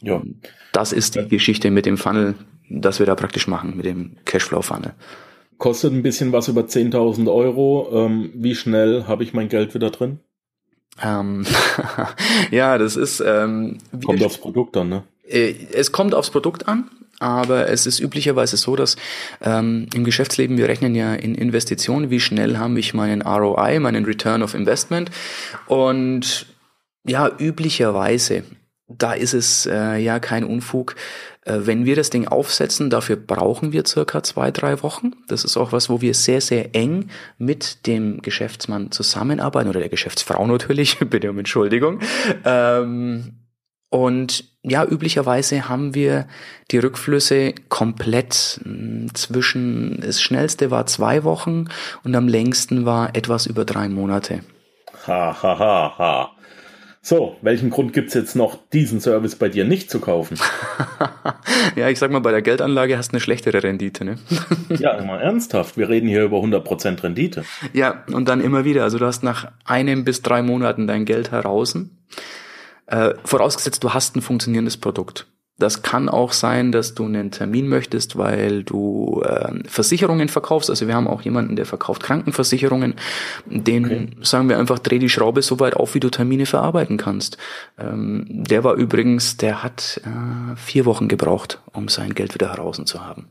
Ja. 0.00 0.22
Das 0.72 0.92
ist 0.92 1.16
die 1.16 1.28
Geschichte 1.28 1.70
mit 1.70 1.84
dem 1.84 1.98
Funnel, 1.98 2.34
das 2.70 2.98
wir 2.98 3.06
da 3.06 3.14
praktisch 3.14 3.46
machen, 3.46 3.76
mit 3.76 3.84
dem 3.84 4.16
Cashflow-Funnel 4.24 4.94
kostet 5.58 5.92
ein 5.92 6.02
bisschen 6.02 6.32
was 6.32 6.48
über 6.48 6.62
10.000 6.62 7.32
Euro. 7.32 7.88
Ähm, 7.92 8.30
wie 8.34 8.54
schnell 8.54 9.04
habe 9.06 9.24
ich 9.24 9.34
mein 9.34 9.48
Geld 9.48 9.74
wieder 9.74 9.90
drin? 9.90 10.20
Ähm, 11.02 11.44
ja, 12.50 12.78
das 12.78 12.96
ist. 12.96 13.20
Ähm, 13.20 13.78
kommt 14.04 14.22
aufs 14.22 14.38
Produkt 14.38 14.76
an, 14.76 14.88
ne? 14.88 15.04
Äh, 15.28 15.54
es 15.72 15.92
kommt 15.92 16.14
aufs 16.14 16.30
Produkt 16.30 16.66
an, 16.68 16.90
aber 17.20 17.68
es 17.68 17.86
ist 17.86 18.00
üblicherweise 18.00 18.56
so, 18.56 18.76
dass 18.76 18.96
ähm, 19.42 19.86
im 19.94 20.04
Geschäftsleben 20.04 20.56
wir 20.56 20.68
rechnen 20.68 20.94
ja 20.94 21.14
in 21.14 21.34
Investitionen, 21.34 22.10
wie 22.10 22.20
schnell 22.20 22.58
habe 22.58 22.78
ich 22.78 22.94
meinen 22.94 23.22
ROI, 23.22 23.78
meinen 23.80 24.04
Return 24.04 24.42
of 24.42 24.54
Investment 24.54 25.10
und 25.66 26.46
ja, 27.04 27.30
üblicherweise 27.38 28.44
da 28.88 29.12
ist 29.12 29.34
es 29.34 29.66
äh, 29.66 29.98
ja 29.98 30.18
kein 30.18 30.44
Unfug. 30.44 30.96
Äh, 31.44 31.60
wenn 31.60 31.84
wir 31.84 31.94
das 31.94 32.10
Ding 32.10 32.26
aufsetzen, 32.26 32.90
dafür 32.90 33.16
brauchen 33.16 33.72
wir 33.72 33.86
circa 33.86 34.22
zwei, 34.22 34.50
drei 34.50 34.82
Wochen. 34.82 35.12
Das 35.28 35.44
ist 35.44 35.56
auch 35.56 35.72
was, 35.72 35.90
wo 35.90 36.00
wir 36.00 36.14
sehr, 36.14 36.40
sehr 36.40 36.74
eng 36.74 37.10
mit 37.36 37.86
dem 37.86 38.22
Geschäftsmann 38.22 38.90
zusammenarbeiten 38.90 39.68
oder 39.68 39.80
der 39.80 39.88
Geschäftsfrau 39.90 40.46
natürlich, 40.46 40.98
bitte 41.10 41.30
um 41.30 41.38
Entschuldigung. 41.38 42.00
Ähm, 42.44 43.34
und 43.90 44.44
ja, 44.62 44.84
üblicherweise 44.84 45.68
haben 45.68 45.94
wir 45.94 46.26
die 46.70 46.78
Rückflüsse 46.78 47.54
komplett 47.68 48.60
hm, 48.62 49.14
zwischen, 49.14 50.00
das 50.00 50.20
schnellste 50.20 50.70
war 50.70 50.86
zwei 50.86 51.24
Wochen 51.24 51.68
und 52.04 52.14
am 52.14 52.28
längsten 52.28 52.84
war 52.84 53.14
etwas 53.16 53.46
über 53.46 53.64
drei 53.64 53.88
Monate. 53.88 54.40
Ha, 55.06 55.42
ha, 55.42 55.58
ha, 55.58 55.94
ha. 55.98 56.37
So, 57.00 57.36
welchen 57.42 57.70
Grund 57.70 57.92
gibt's 57.92 58.14
jetzt 58.14 58.34
noch, 58.34 58.58
diesen 58.72 59.00
Service 59.00 59.36
bei 59.36 59.48
dir 59.48 59.64
nicht 59.64 59.90
zu 59.90 60.00
kaufen? 60.00 60.38
ja, 61.76 61.88
ich 61.88 61.98
sag 61.98 62.10
mal, 62.10 62.18
bei 62.18 62.32
der 62.32 62.42
Geldanlage 62.42 62.98
hast 62.98 63.12
du 63.12 63.14
eine 63.14 63.20
schlechtere 63.20 63.62
Rendite, 63.62 64.04
ne? 64.04 64.18
ja, 64.78 64.92
immer 64.98 65.20
ernsthaft. 65.20 65.76
Wir 65.76 65.88
reden 65.88 66.08
hier 66.08 66.24
über 66.24 66.38
100% 66.38 67.02
Rendite. 67.02 67.44
Ja, 67.72 68.04
und 68.12 68.28
dann 68.28 68.40
immer 68.40 68.64
wieder. 68.64 68.82
Also 68.82 68.98
du 68.98 69.06
hast 69.06 69.22
nach 69.22 69.52
einem 69.64 70.04
bis 70.04 70.22
drei 70.22 70.42
Monaten 70.42 70.86
dein 70.86 71.04
Geld 71.04 71.30
heraus. 71.30 71.78
Äh, 72.86 73.14
vorausgesetzt, 73.24 73.84
du 73.84 73.94
hast 73.94 74.16
ein 74.16 74.22
funktionierendes 74.22 74.76
Produkt. 74.76 75.26
Das 75.58 75.82
kann 75.82 76.08
auch 76.08 76.32
sein, 76.32 76.70
dass 76.70 76.94
du 76.94 77.04
einen 77.04 77.32
Termin 77.32 77.66
möchtest, 77.66 78.16
weil 78.16 78.62
du 78.62 79.22
äh, 79.24 79.68
Versicherungen 79.68 80.28
verkaufst. 80.28 80.70
Also 80.70 80.86
wir 80.86 80.94
haben 80.94 81.08
auch 81.08 81.22
jemanden, 81.22 81.56
der 81.56 81.66
verkauft 81.66 82.02
Krankenversicherungen. 82.04 82.94
Den 83.46 83.84
okay. 83.84 84.08
sagen 84.22 84.48
wir 84.48 84.58
einfach, 84.58 84.78
dreh 84.78 85.00
die 85.00 85.08
Schraube 85.08 85.42
so 85.42 85.58
weit 85.58 85.74
auf, 85.74 85.94
wie 85.94 86.00
du 86.00 86.10
Termine 86.10 86.46
verarbeiten 86.46 86.96
kannst. 86.96 87.38
Ähm, 87.76 88.24
der 88.28 88.62
war 88.62 88.74
übrigens, 88.74 89.36
der 89.36 89.64
hat 89.64 90.00
äh, 90.04 90.56
vier 90.56 90.84
Wochen 90.84 91.08
gebraucht, 91.08 91.60
um 91.72 91.88
sein 91.88 92.14
Geld 92.14 92.34
wieder 92.34 92.50
heraus 92.50 92.80
zu 92.84 93.04
haben. 93.04 93.26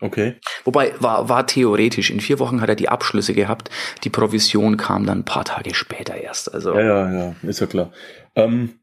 Okay. 0.00 0.40
Wobei, 0.64 0.94
war, 0.98 1.28
war 1.28 1.46
theoretisch. 1.46 2.10
In 2.10 2.20
vier 2.20 2.38
Wochen 2.40 2.60
hat 2.60 2.68
er 2.68 2.74
die 2.74 2.88
Abschlüsse 2.88 3.34
gehabt. 3.34 3.70
Die 4.02 4.10
Provision 4.10 4.76
kam 4.76 5.06
dann 5.06 5.20
ein 5.20 5.24
paar 5.24 5.44
Tage 5.44 5.74
später 5.74 6.16
erst. 6.16 6.52
Also. 6.52 6.74
Ja, 6.74 6.80
ja, 6.80 7.12
ja, 7.12 7.34
ist 7.42 7.60
ja 7.60 7.66
klar. 7.66 7.92
Ähm 8.34 8.79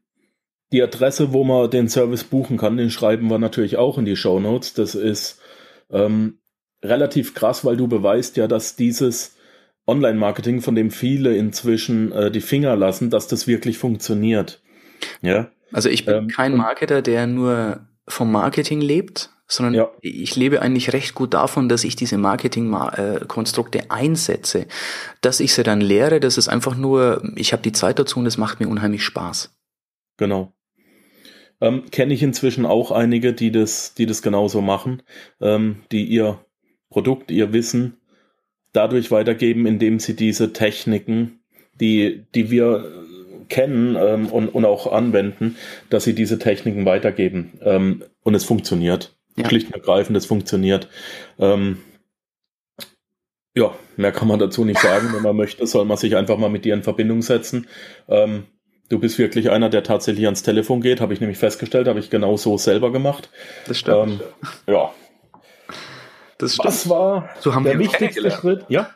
die 0.72 0.82
Adresse, 0.82 1.32
wo 1.32 1.44
man 1.44 1.70
den 1.70 1.88
Service 1.88 2.24
buchen 2.24 2.58
kann, 2.58 2.76
den 2.76 2.90
schreiben 2.90 3.28
wir 3.28 3.38
natürlich 3.38 3.76
auch 3.76 3.98
in 3.98 4.04
die 4.04 4.16
Show 4.16 4.38
Notes. 4.38 4.74
Das 4.74 4.94
ist 4.94 5.40
ähm, 5.90 6.38
relativ 6.82 7.34
krass, 7.34 7.64
weil 7.64 7.76
du 7.76 7.88
beweist 7.88 8.36
ja, 8.36 8.46
dass 8.46 8.76
dieses 8.76 9.36
Online-Marketing, 9.86 10.60
von 10.60 10.74
dem 10.74 10.90
viele 10.90 11.34
inzwischen 11.34 12.12
äh, 12.12 12.30
die 12.30 12.42
Finger 12.42 12.76
lassen, 12.76 13.08
dass 13.08 13.26
das 13.26 13.46
wirklich 13.46 13.78
funktioniert. 13.78 14.60
Ja. 15.22 15.50
Also 15.72 15.88
ich 15.88 16.04
bin 16.04 16.14
ähm, 16.14 16.28
kein 16.28 16.56
Marketer, 16.56 17.00
der 17.00 17.26
nur 17.26 17.86
vom 18.06 18.30
Marketing 18.30 18.80
lebt, 18.80 19.30
sondern 19.46 19.74
ja. 19.74 19.90
ich 20.02 20.36
lebe 20.36 20.60
eigentlich 20.60 20.92
recht 20.92 21.14
gut 21.14 21.32
davon, 21.32 21.70
dass 21.70 21.84
ich 21.84 21.96
diese 21.96 22.18
Marketing-Konstrukte 22.18 23.90
einsetze. 23.90 24.66
Dass 25.22 25.40
ich 25.40 25.54
sie 25.54 25.62
dann 25.62 25.80
lehre, 25.80 26.20
das 26.20 26.36
ist 26.36 26.48
einfach 26.48 26.76
nur, 26.76 27.22
ich 27.34 27.54
habe 27.54 27.62
die 27.62 27.72
Zeit 27.72 27.98
dazu 27.98 28.18
und 28.18 28.26
es 28.26 28.36
macht 28.36 28.60
mir 28.60 28.68
unheimlich 28.68 29.02
Spaß. 29.04 29.54
Genau. 30.18 30.52
Ähm, 31.60 31.84
Kenne 31.90 32.14
ich 32.14 32.22
inzwischen 32.22 32.66
auch 32.66 32.90
einige, 32.90 33.32
die 33.32 33.50
das, 33.50 33.94
die 33.94 34.06
das 34.06 34.22
genauso 34.22 34.60
machen, 34.60 35.02
ähm, 35.40 35.82
die 35.90 36.04
ihr 36.04 36.38
Produkt, 36.90 37.30
ihr 37.30 37.52
Wissen 37.52 37.98
dadurch 38.72 39.10
weitergeben, 39.10 39.66
indem 39.66 39.98
sie 39.98 40.14
diese 40.14 40.52
Techniken, 40.52 41.40
die, 41.80 42.24
die 42.34 42.50
wir 42.50 43.04
kennen 43.48 43.96
ähm, 43.98 44.26
und, 44.26 44.48
und 44.48 44.64
auch 44.64 44.92
anwenden, 44.92 45.56
dass 45.90 46.04
sie 46.04 46.14
diese 46.14 46.38
Techniken 46.38 46.84
weitergeben. 46.84 47.58
Ähm, 47.62 48.04
und 48.22 48.34
es 48.34 48.44
funktioniert. 48.44 49.16
Ja. 49.36 49.48
Schlicht 49.48 49.68
und 49.68 49.74
ergreifend, 49.74 50.16
es 50.16 50.26
funktioniert. 50.26 50.88
Ähm, 51.38 51.78
ja, 53.56 53.74
mehr 53.96 54.12
kann 54.12 54.28
man 54.28 54.38
dazu 54.38 54.64
nicht 54.64 54.80
sagen. 54.80 55.08
Wenn 55.12 55.22
man 55.22 55.36
möchte, 55.36 55.66
soll 55.66 55.84
man 55.84 55.96
sich 55.96 56.16
einfach 56.16 56.38
mal 56.38 56.50
mit 56.50 56.64
dir 56.64 56.74
in 56.74 56.82
Verbindung 56.82 57.22
setzen. 57.22 57.66
Ähm, 58.08 58.44
du 58.88 58.98
bist 58.98 59.18
wirklich 59.18 59.50
einer, 59.50 59.68
der 59.68 59.82
tatsächlich 59.82 60.24
ans 60.24 60.42
Telefon 60.42 60.80
geht, 60.80 61.00
habe 61.00 61.12
ich 61.12 61.20
nämlich 61.20 61.38
festgestellt, 61.38 61.88
habe 61.88 61.98
ich 61.98 62.10
genau 62.10 62.36
so 62.36 62.56
selber 62.58 62.92
gemacht. 62.92 63.30
Das 63.66 63.78
stimmt. 63.78 63.96
Ähm, 63.96 64.20
ja. 64.66 64.92
Das 66.38 66.54
stimmt. 66.54 66.68
Was 66.68 66.88
war 66.88 67.28
so 67.40 67.54
haben 67.54 67.64
der 67.64 67.78
wichtigste 67.78 68.30
Schritt? 68.30 68.64
Ja. 68.68 68.90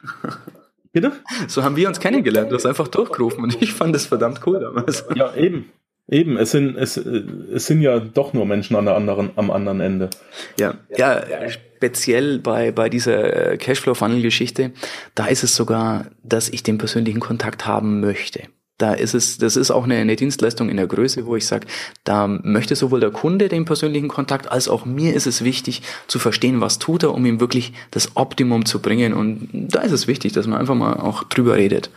Bitte? 0.93 1.13
So 1.49 1.65
haben 1.65 1.77
wir 1.77 1.89
uns 1.89 2.01
kennengelernt. 2.01 2.51
Du 2.51 2.55
hast 2.55 2.67
einfach 2.67 2.89
durchgerufen 2.89 3.43
und 3.43 3.61
ich 3.63 3.73
fand 3.73 3.95
das 3.95 4.07
verdammt 4.07 4.41
cool 4.47 4.61
damals. 4.61 5.05
Ja, 5.15 5.35
eben. 5.35 5.71
Eben, 6.09 6.37
es 6.37 6.51
sind, 6.51 6.77
es, 6.77 6.97
es 6.97 7.67
sind 7.67 7.81
ja 7.81 7.99
doch 8.01 8.33
nur 8.35 8.45
Menschen 8.45 8.77
an 8.77 8.85
der 8.85 8.97
anderen, 8.97 9.31
am 9.37 9.51
anderen 9.51 9.81
Ende. 9.81 10.11
Ja, 10.59 10.75
ja, 10.97 11.23
speziell 11.49 12.39
bei, 12.41 12.73
bei 12.73 12.89
dieser 12.89 13.57
Cashflow-Funnel-Geschichte, 13.57 14.73
da 15.15 15.27
ist 15.27 15.45
es 15.45 15.57
sogar, 15.57 16.07
dass 16.23 16.49
ich 16.49 16.63
den 16.63 16.77
persönlichen 16.77 17.21
Kontakt 17.21 17.67
haben 17.67 18.01
möchte. 18.01 18.43
Da 18.83 18.95
ist 18.95 19.15
es, 19.15 19.39
das 19.39 19.55
ist 19.55 19.71
auch 19.71 19.85
eine, 19.85 19.95
eine 19.95 20.17
Dienstleistung 20.17 20.69
in 20.69 20.77
der 20.77 20.89
Größe, 20.89 21.25
wo 21.25 21.37
ich 21.37 21.47
sage, 21.47 21.69
da 22.03 22.27
möchte 22.27 22.75
sowohl 22.75 22.99
der 22.99 23.13
Kunde 23.13 23.49
den 23.49 23.65
persönlichen 23.65 24.09
Kontakt, 24.09 24.51
als 24.51 24.67
auch 24.67 24.85
mir 24.85 25.15
ist 25.15 25.29
es 25.29 25.45
wichtig 25.45 25.83
zu 26.09 26.19
verstehen, 26.19 26.61
was 26.61 26.81
tut 26.81 27.05
er, 27.05 27.15
um 27.15 27.25
ihm 27.25 27.39
wirklich 27.39 27.75
das 27.93 28.17
Optimum 28.17 28.65
zu 28.65 28.83
bringen. 28.83 29.15
Und 29.15 29.49
da 29.53 29.83
ist 29.83 29.93
es 29.93 30.09
wichtig, 30.09 30.33
dass 30.33 30.49
man 30.49 30.59
einfach 30.59 30.75
mal 30.75 30.95
auch 30.95 31.23
drüber 31.23 31.55
redet. 31.55 31.91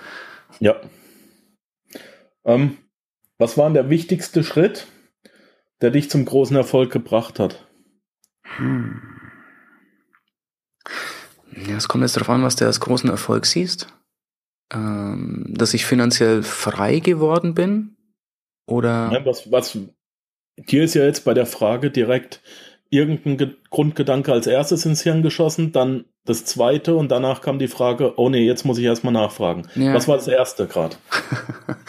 Ja. 0.59 0.75
Ähm, 2.45 2.77
was 3.39 3.57
war 3.57 3.65
denn 3.65 3.73
der 3.73 3.89
wichtigste 3.89 4.43
Schritt, 4.43 4.85
der 5.81 5.89
dich 5.89 6.11
zum 6.11 6.23
großen 6.23 6.55
Erfolg 6.55 6.91
gebracht 6.91 7.39
hat? 7.39 7.65
Hm. 8.57 9.01
Ja, 11.67 11.77
es 11.77 11.87
kommt 11.87 12.03
jetzt 12.03 12.15
darauf 12.15 12.29
an, 12.29 12.43
was 12.43 12.57
du 12.57 12.65
als 12.67 12.79
großen 12.79 13.09
Erfolg 13.09 13.47
siehst. 13.47 13.87
Ähm, 14.73 15.53
dass 15.55 15.73
ich 15.73 15.85
finanziell 15.85 16.43
frei 16.43 16.99
geworden 16.99 17.53
bin? 17.53 17.97
Oder? 18.67 19.11
Nein, 19.11 19.25
was, 19.25 19.51
was, 19.51 19.77
dir 20.57 20.83
ist 20.83 20.95
ja 20.95 21.03
jetzt 21.03 21.25
bei 21.25 21.33
der 21.33 21.45
Frage 21.45 21.91
direkt 21.91 22.41
irgendein 22.89 23.37
Ge 23.37 23.49
Grundgedanke 23.69 24.31
als 24.31 24.47
erstes 24.47 24.85
ins 24.85 25.01
Hirn 25.01 25.21
geschossen, 25.21 25.73
dann 25.73 26.05
das 26.23 26.45
zweite 26.45 26.95
und 26.95 27.11
danach 27.11 27.41
kam 27.41 27.59
die 27.59 27.67
Frage, 27.67 28.17
oh 28.17 28.29
nee, 28.29 28.45
jetzt 28.45 28.63
muss 28.63 28.77
ich 28.77 28.85
erstmal 28.85 29.13
nachfragen. 29.13 29.67
Ja. 29.75 29.93
Was 29.93 30.07
war 30.07 30.15
das 30.15 30.27
erste 30.27 30.65
gerade? 30.65 30.95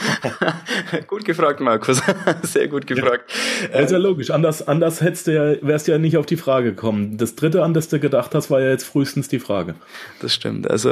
gut 1.07 1.25
gefragt, 1.25 1.61
Markus. 1.61 2.03
Sehr 2.43 2.69
gut 2.69 2.87
gefragt. 2.87 3.31
Ja, 3.73 3.81
ist 3.81 3.93
ja 3.93 3.99
logisch. 3.99 4.31
Anders, 4.31 4.67
anders 4.67 5.01
hättest 5.01 5.29
du 5.29 5.35
ja, 5.35 5.57
wärst 5.63 5.87
du 5.87 5.93
ja 5.93 5.99
nicht 5.99 6.17
auf 6.17 6.27
die 6.27 6.37
Frage 6.37 6.71
gekommen. 6.71 7.17
Das 7.17 7.37
dritte, 7.37 7.63
an 7.63 7.73
das 7.73 7.89
du 7.89 8.01
gedacht 8.01 8.35
hast, 8.35 8.51
war 8.51 8.61
ja 8.61 8.71
jetzt 8.71 8.85
frühestens 8.85 9.29
die 9.29 9.39
Frage. 9.39 9.77
Das 10.21 10.35
stimmt. 10.35 10.69
Also, 10.69 10.91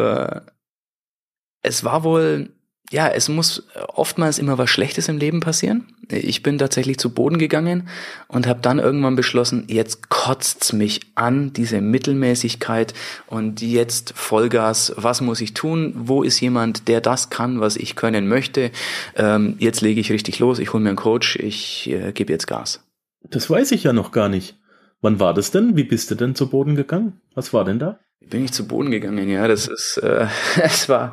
es 1.65 1.83
war 1.83 2.05
wohl 2.05 2.51
ja, 2.91 3.09
es 3.09 3.29
muss 3.29 3.67
oftmals 3.89 4.39
immer 4.39 4.59
was 4.59 4.69
Schlechtes 4.69 5.09
im 5.09 5.17
Leben 5.17 5.41
passieren. 5.41 5.87
Ich 6.09 6.43
bin 6.43 6.59
tatsächlich 6.59 6.99
zu 6.99 7.11
Boden 7.11 7.39
gegangen 7.39 7.89
und 8.29 8.47
habe 8.47 8.61
dann 8.61 8.79
irgendwann 8.79 9.17
beschlossen, 9.17 9.65
jetzt 9.69 10.11
kotzt's 10.11 10.75
mich 10.75 11.01
an, 11.15 11.55
diese 11.55 11.81
Mittelmäßigkeit 11.81 12.93
und 13.27 13.63
jetzt 13.63 14.13
Vollgas, 14.15 14.93
was 14.97 15.23
muss 15.23 15.41
ich 15.41 15.55
tun? 15.55 15.95
Wo 15.97 16.23
ist 16.23 16.41
jemand, 16.41 16.87
der 16.87 17.01
das 17.01 17.31
kann, 17.31 17.59
was 17.59 17.77
ich 17.77 17.97
können 17.97 18.29
möchte? 18.29 18.71
Ähm, 19.17 19.57
jetzt 19.59 19.81
lege 19.81 20.01
ich 20.01 20.13
richtig 20.13 20.39
los, 20.39 20.59
ich 20.59 20.73
hole 20.75 20.83
mir 20.83 20.91
einen 20.91 20.97
Coach, 20.97 21.37
ich 21.37 21.91
äh, 21.91 22.13
gebe 22.13 22.33
jetzt 22.33 22.47
Gas. 22.47 22.85
Das 23.23 23.49
weiß 23.49 23.73
ich 23.73 23.85
ja 23.85 23.95
noch 23.95 24.13
gar 24.13 24.29
nicht. 24.29 24.59
Wann 25.01 25.21
war 25.21 25.33
das 25.33 25.51
denn? 25.51 25.75
Wie 25.75 25.85
bist 25.85 26.11
du 26.11 26.15
denn 26.15 26.35
zu 26.35 26.51
Boden 26.51 26.77
gegangen? 26.77 27.21
Was 27.35 27.55
war 27.55 27.65
denn 27.65 27.79
da? 27.79 27.99
Bin 28.21 28.45
ich 28.45 28.53
zu 28.53 28.69
Boden 28.69 28.91
gegangen, 28.91 29.29
ja, 29.29 29.49
das 29.49 29.69
ist, 29.69 29.97
äh, 30.03 30.27
es 30.63 30.89
war 30.89 31.13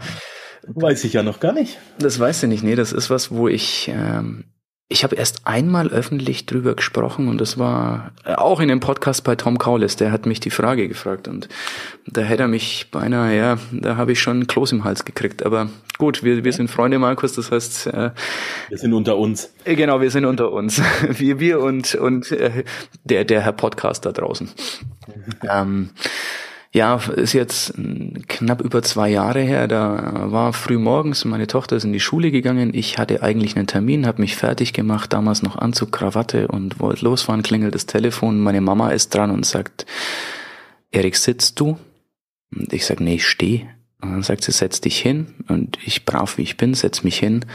Weiß 0.68 1.03
ich 1.03 1.14
ja 1.14 1.24
noch 1.24 1.39
gar 1.39 1.53
nicht. 1.53 1.78
Das 1.99 2.20
weißt 2.20 2.43
du 2.43 2.47
nicht, 2.47 2.64
nee, 2.64 2.76
das 2.76 2.93
ist 2.93 3.09
was, 3.09 3.32
wo 3.32 3.47
ich, 3.47 3.89
ähm, 3.93 4.45
ich 4.89 5.03
habe 5.03 5.16
erst 5.16 5.47
einmal 5.47 5.88
öffentlich 5.88 6.45
drüber 6.45 6.76
gesprochen 6.76 7.30
und 7.30 7.39
das 7.39 7.57
war 7.57 8.12
äh, 8.26 8.34
auch 8.34 8.59
in 8.59 8.68
dem 8.68 8.80
Podcast 8.80 9.24
bei 9.24 9.36
Tom 9.36 9.57
Kaulis, 9.57 9.95
der 9.95 10.12
hat 10.12 10.26
mich 10.26 10.39
die 10.39 10.49
Frage 10.49 10.88
gefragt 10.88 11.28
und 11.28 11.47
da 12.05 12.22
hätte 12.22 12.43
er 12.43 12.47
mich 12.47 12.89
beinahe, 12.91 13.36
ja, 13.36 13.57
da 13.72 13.95
habe 13.95 14.12
ich 14.12 14.20
schon 14.20 14.41
ein 14.41 14.47
Kloß 14.47 14.74
im 14.74 14.84
Hals 14.84 15.05
gekriegt. 15.05 15.45
Aber 15.45 15.70
gut, 15.97 16.24
wir, 16.24 16.43
wir 16.43 16.53
sind 16.53 16.70
Freunde, 16.70 16.99
Markus, 16.99 17.34
das 17.34 17.51
heißt... 17.51 17.88
Äh, 17.88 18.12
wir 18.70 18.78
sind 18.78 18.93
unter 18.93 19.18
uns. 19.18 19.53
Äh, 19.64 19.76
genau, 19.76 20.01
wir 20.01 20.12
sind 20.12 20.26
unter 20.26 20.51
uns. 20.51 20.82
wir, 21.09 21.39
wir 21.39 21.59
und, 21.62 21.95
und 21.95 22.32
äh, 22.32 22.66
der, 23.03 23.26
der 23.26 23.41
Herr 23.41 23.53
Podcast 23.53 24.05
da 24.05 24.12
draußen. 24.12 24.49
ähm, 25.49 25.89
ja, 26.74 26.95
ist 26.95 27.34
jetzt 27.34 27.74
knapp 28.28 28.61
über 28.61 28.82
zwei 28.82 29.09
Jahre 29.09 29.41
her. 29.41 29.67
Da 29.67 30.32
war 30.32 30.53
früh 30.53 30.78
morgens, 30.78 31.26
meine 31.26 31.47
Tochter 31.47 31.76
ist 31.76 31.84
in 31.84 31.91
die 31.91 31.99
Schule 31.99 32.32
gegangen. 32.32 32.74
Ich 32.74 32.97
hatte 32.97 33.22
eigentlich 33.22 33.57
einen 33.57 33.67
Termin, 33.67 34.07
habe 34.07 34.22
mich 34.22 34.38
fertig 34.38 34.72
gemacht, 34.72 35.11
damals 35.11 35.43
noch 35.43 35.57
Anzug, 35.57 35.91
Krawatte 35.91 36.47
und 36.47 36.80
wollte 36.80 37.03
losfahren, 37.03 37.43
klingelt 37.43 37.76
das 37.76 37.88
Telefon. 37.88 38.39
Meine 38.39 38.61
Mama 38.61 38.91
ist 38.91 39.13
dran 39.13 39.32
und 39.32 39.45
sagt, 39.45 39.86
Erik, 40.91 41.17
sitzt 41.17 41.59
du? 41.59 41.78
Und 42.55 42.72
ich 42.72 42.86
sag, 42.86 43.01
nee, 43.01 43.15
ich 43.15 43.28
steh. 43.28 43.67
Und 44.01 44.11
dann 44.11 44.24
sagt 44.24 44.43
sie, 44.45 44.53
setz 44.53 44.80
dich 44.80 44.97
hin. 44.97 45.28
Und 45.49 45.78
ich, 45.86 46.05
brav 46.05 46.38
wie 46.38 46.43
ich 46.43 46.55
bin, 46.55 46.74
setz 46.74 47.03
mich 47.03 47.19
hin. 47.19 47.45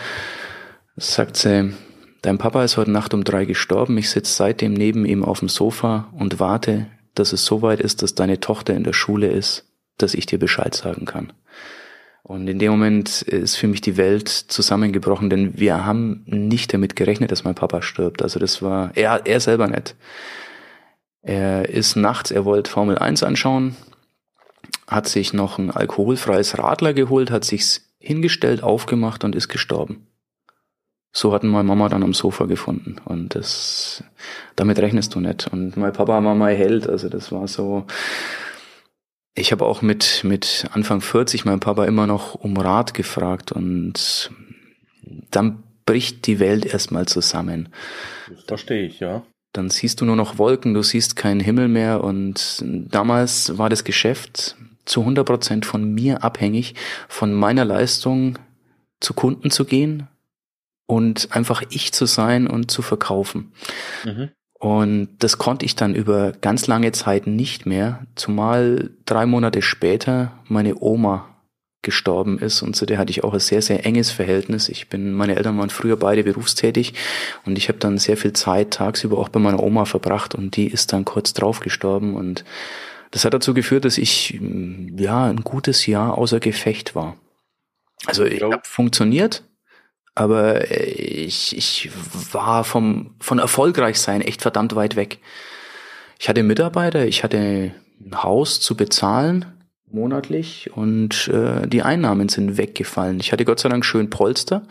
Sagt 0.96 1.38
sie, 1.38 1.72
dein 2.20 2.36
Papa 2.36 2.64
ist 2.64 2.76
heute 2.76 2.90
Nacht 2.90 3.14
um 3.14 3.24
drei 3.24 3.46
gestorben. 3.46 3.96
Ich 3.96 4.10
sitze 4.10 4.32
seitdem 4.32 4.74
neben 4.74 5.06
ihm 5.06 5.24
auf 5.24 5.38
dem 5.38 5.48
Sofa 5.48 6.08
und 6.12 6.38
warte, 6.38 6.86
dass 7.18 7.32
es 7.32 7.44
so 7.44 7.62
weit 7.62 7.80
ist, 7.80 8.02
dass 8.02 8.14
deine 8.14 8.40
Tochter 8.40 8.74
in 8.74 8.84
der 8.84 8.92
Schule 8.92 9.28
ist, 9.28 9.64
dass 9.98 10.14
ich 10.14 10.26
dir 10.26 10.38
Bescheid 10.38 10.74
sagen 10.74 11.06
kann. 11.06 11.32
Und 12.22 12.48
in 12.48 12.58
dem 12.58 12.72
Moment 12.72 13.22
ist 13.22 13.56
für 13.56 13.68
mich 13.68 13.80
die 13.80 13.96
Welt 13.96 14.28
zusammengebrochen, 14.28 15.30
denn 15.30 15.58
wir 15.58 15.86
haben 15.86 16.24
nicht 16.26 16.74
damit 16.74 16.96
gerechnet, 16.96 17.30
dass 17.30 17.44
mein 17.44 17.54
Papa 17.54 17.82
stirbt. 17.82 18.20
Also 18.20 18.40
das 18.40 18.62
war 18.62 18.90
er, 18.94 19.26
er 19.26 19.40
selber 19.40 19.68
nicht. 19.68 19.94
Er 21.22 21.68
ist 21.68 21.96
nachts, 21.96 22.30
er 22.30 22.44
wollte 22.44 22.70
Formel 22.70 22.98
1 22.98 23.22
anschauen, 23.22 23.76
hat 24.86 25.08
sich 25.08 25.32
noch 25.32 25.58
ein 25.58 25.70
alkoholfreies 25.70 26.58
Radler 26.58 26.94
geholt, 26.94 27.30
hat 27.30 27.44
sich's 27.44 27.92
hingestellt, 27.98 28.62
aufgemacht 28.62 29.24
und 29.24 29.34
ist 29.34 29.48
gestorben 29.48 30.06
so 31.16 31.32
hatten 31.32 31.48
meine 31.48 31.64
Mama 31.64 31.88
dann 31.88 32.02
am 32.02 32.12
Sofa 32.12 32.44
gefunden. 32.44 32.96
Und 33.06 33.34
das, 33.34 34.04
damit 34.54 34.78
rechnest 34.78 35.14
du 35.14 35.20
nicht. 35.20 35.48
Und 35.50 35.74
mein 35.78 35.94
Papa 35.94 36.22
war 36.22 36.34
mein 36.34 36.56
Held. 36.56 36.86
Also 36.88 37.08
das 37.08 37.32
war 37.32 37.48
so. 37.48 37.86
Ich 39.34 39.50
habe 39.50 39.64
auch 39.64 39.80
mit, 39.80 40.24
mit 40.24 40.66
Anfang 40.72 41.00
40 41.00 41.46
mein 41.46 41.60
Papa 41.60 41.86
immer 41.86 42.06
noch 42.06 42.34
um 42.34 42.56
Rat 42.58 42.92
gefragt 42.92 43.50
und 43.50 44.30
dann 45.30 45.62
bricht 45.86 46.26
die 46.26 46.38
Welt 46.38 46.66
erstmal 46.66 47.06
zusammen. 47.06 47.70
Verstehe 48.46 48.86
ich, 48.86 49.00
ja. 49.00 49.22
Dann 49.52 49.70
siehst 49.70 50.00
du 50.00 50.04
nur 50.04 50.16
noch 50.16 50.36
Wolken, 50.36 50.74
du 50.74 50.82
siehst 50.82 51.16
keinen 51.16 51.40
Himmel 51.40 51.68
mehr 51.68 52.04
und 52.04 52.62
damals 52.62 53.56
war 53.56 53.70
das 53.70 53.84
Geschäft 53.84 54.56
zu 54.84 55.00
100 55.00 55.26
Prozent 55.26 55.66
von 55.66 55.94
mir 55.94 56.24
abhängig, 56.24 56.74
von 57.08 57.32
meiner 57.32 57.64
Leistung 57.64 58.38
zu 59.00 59.14
Kunden 59.14 59.50
zu 59.50 59.64
gehen, 59.64 60.08
und 60.87 61.28
einfach 61.32 61.62
ich 61.70 61.93
zu 61.93 62.07
sein 62.07 62.47
und 62.47 62.70
zu 62.70 62.82
verkaufen. 62.82 63.53
Mhm. 64.05 64.30
Und 64.59 65.09
das 65.18 65.39
konnte 65.39 65.66
ich 65.66 65.76
dann 65.76 65.95
über 65.95 66.32
ganz 66.32 66.66
lange 66.66 66.93
Zeit 66.93 67.26
nicht 67.26 67.66
mehr, 67.66 68.07
zumal 68.14 68.91
drei 69.05 69.26
Monate 69.26 69.61
später 69.61 70.32
meine 70.49 70.80
Oma 70.80 71.37
gestorben 71.82 72.39
ist 72.39 72.62
und 72.62 72.74
zu 72.74 72.84
der 72.84 72.99
hatte 72.99 73.11
ich 73.11 73.22
auch 73.22 73.32
ein 73.32 73.39
sehr, 73.39 73.62
sehr 73.62 73.87
enges 73.87 74.11
Verhältnis. 74.11 74.68
Ich 74.68 74.89
bin, 74.89 75.12
meine 75.12 75.37
Eltern 75.37 75.57
waren 75.57 75.70
früher 75.70 75.97
beide 75.97 76.24
berufstätig 76.24 76.95
und 77.45 77.57
ich 77.57 77.68
habe 77.68 77.78
dann 77.78 77.99
sehr 77.99 78.16
viel 78.16 78.32
Zeit 78.32 78.72
tagsüber 78.72 79.18
auch 79.18 79.28
bei 79.28 79.39
meiner 79.39 79.62
Oma 79.62 79.84
verbracht 79.84 80.34
und 80.34 80.57
die 80.57 80.66
ist 80.66 80.93
dann 80.93 81.05
kurz 81.05 81.32
drauf 81.32 81.61
gestorben 81.61 82.16
und 82.16 82.45
das 83.12 83.24
hat 83.24 83.34
dazu 83.34 83.55
geführt, 83.55 83.84
dass 83.84 83.99
ich 83.99 84.41
ja 84.97 85.26
ein 85.26 85.43
gutes 85.43 85.87
Jahr 85.87 86.18
außer 86.18 86.41
Gefecht 86.41 86.97
war. 86.97 87.16
Also 88.05 88.24
ich 88.24 88.43
habe 88.43 88.62
funktioniert, 88.64 89.45
aber 90.16 90.70
äh, 90.70 90.90
ich, 90.90 91.56
ich 91.56 91.90
war 92.32 92.64
vom, 92.64 93.14
von 93.20 93.38
erfolgreich 93.38 94.00
sein 94.00 94.22
echt 94.22 94.42
verdammt 94.42 94.74
weit 94.74 94.96
weg. 94.96 95.18
Ich 96.18 96.28
hatte 96.28 96.42
Mitarbeiter, 96.42 97.06
ich 97.06 97.22
hatte 97.22 97.38
ein 98.00 98.22
Haus 98.22 98.58
zu 98.60 98.76
bezahlen 98.76 99.44
monatlich 99.88 100.70
und 100.74 101.28
äh, 101.28 101.68
die 101.68 101.82
Einnahmen 101.82 102.28
sind 102.28 102.56
weggefallen. 102.56 103.20
Ich 103.20 103.30
hatte 103.30 103.44
Gott 103.44 103.60
sei 103.60 103.68
Dank 103.68 103.84
schön 103.84 104.10
Polster, 104.10 104.62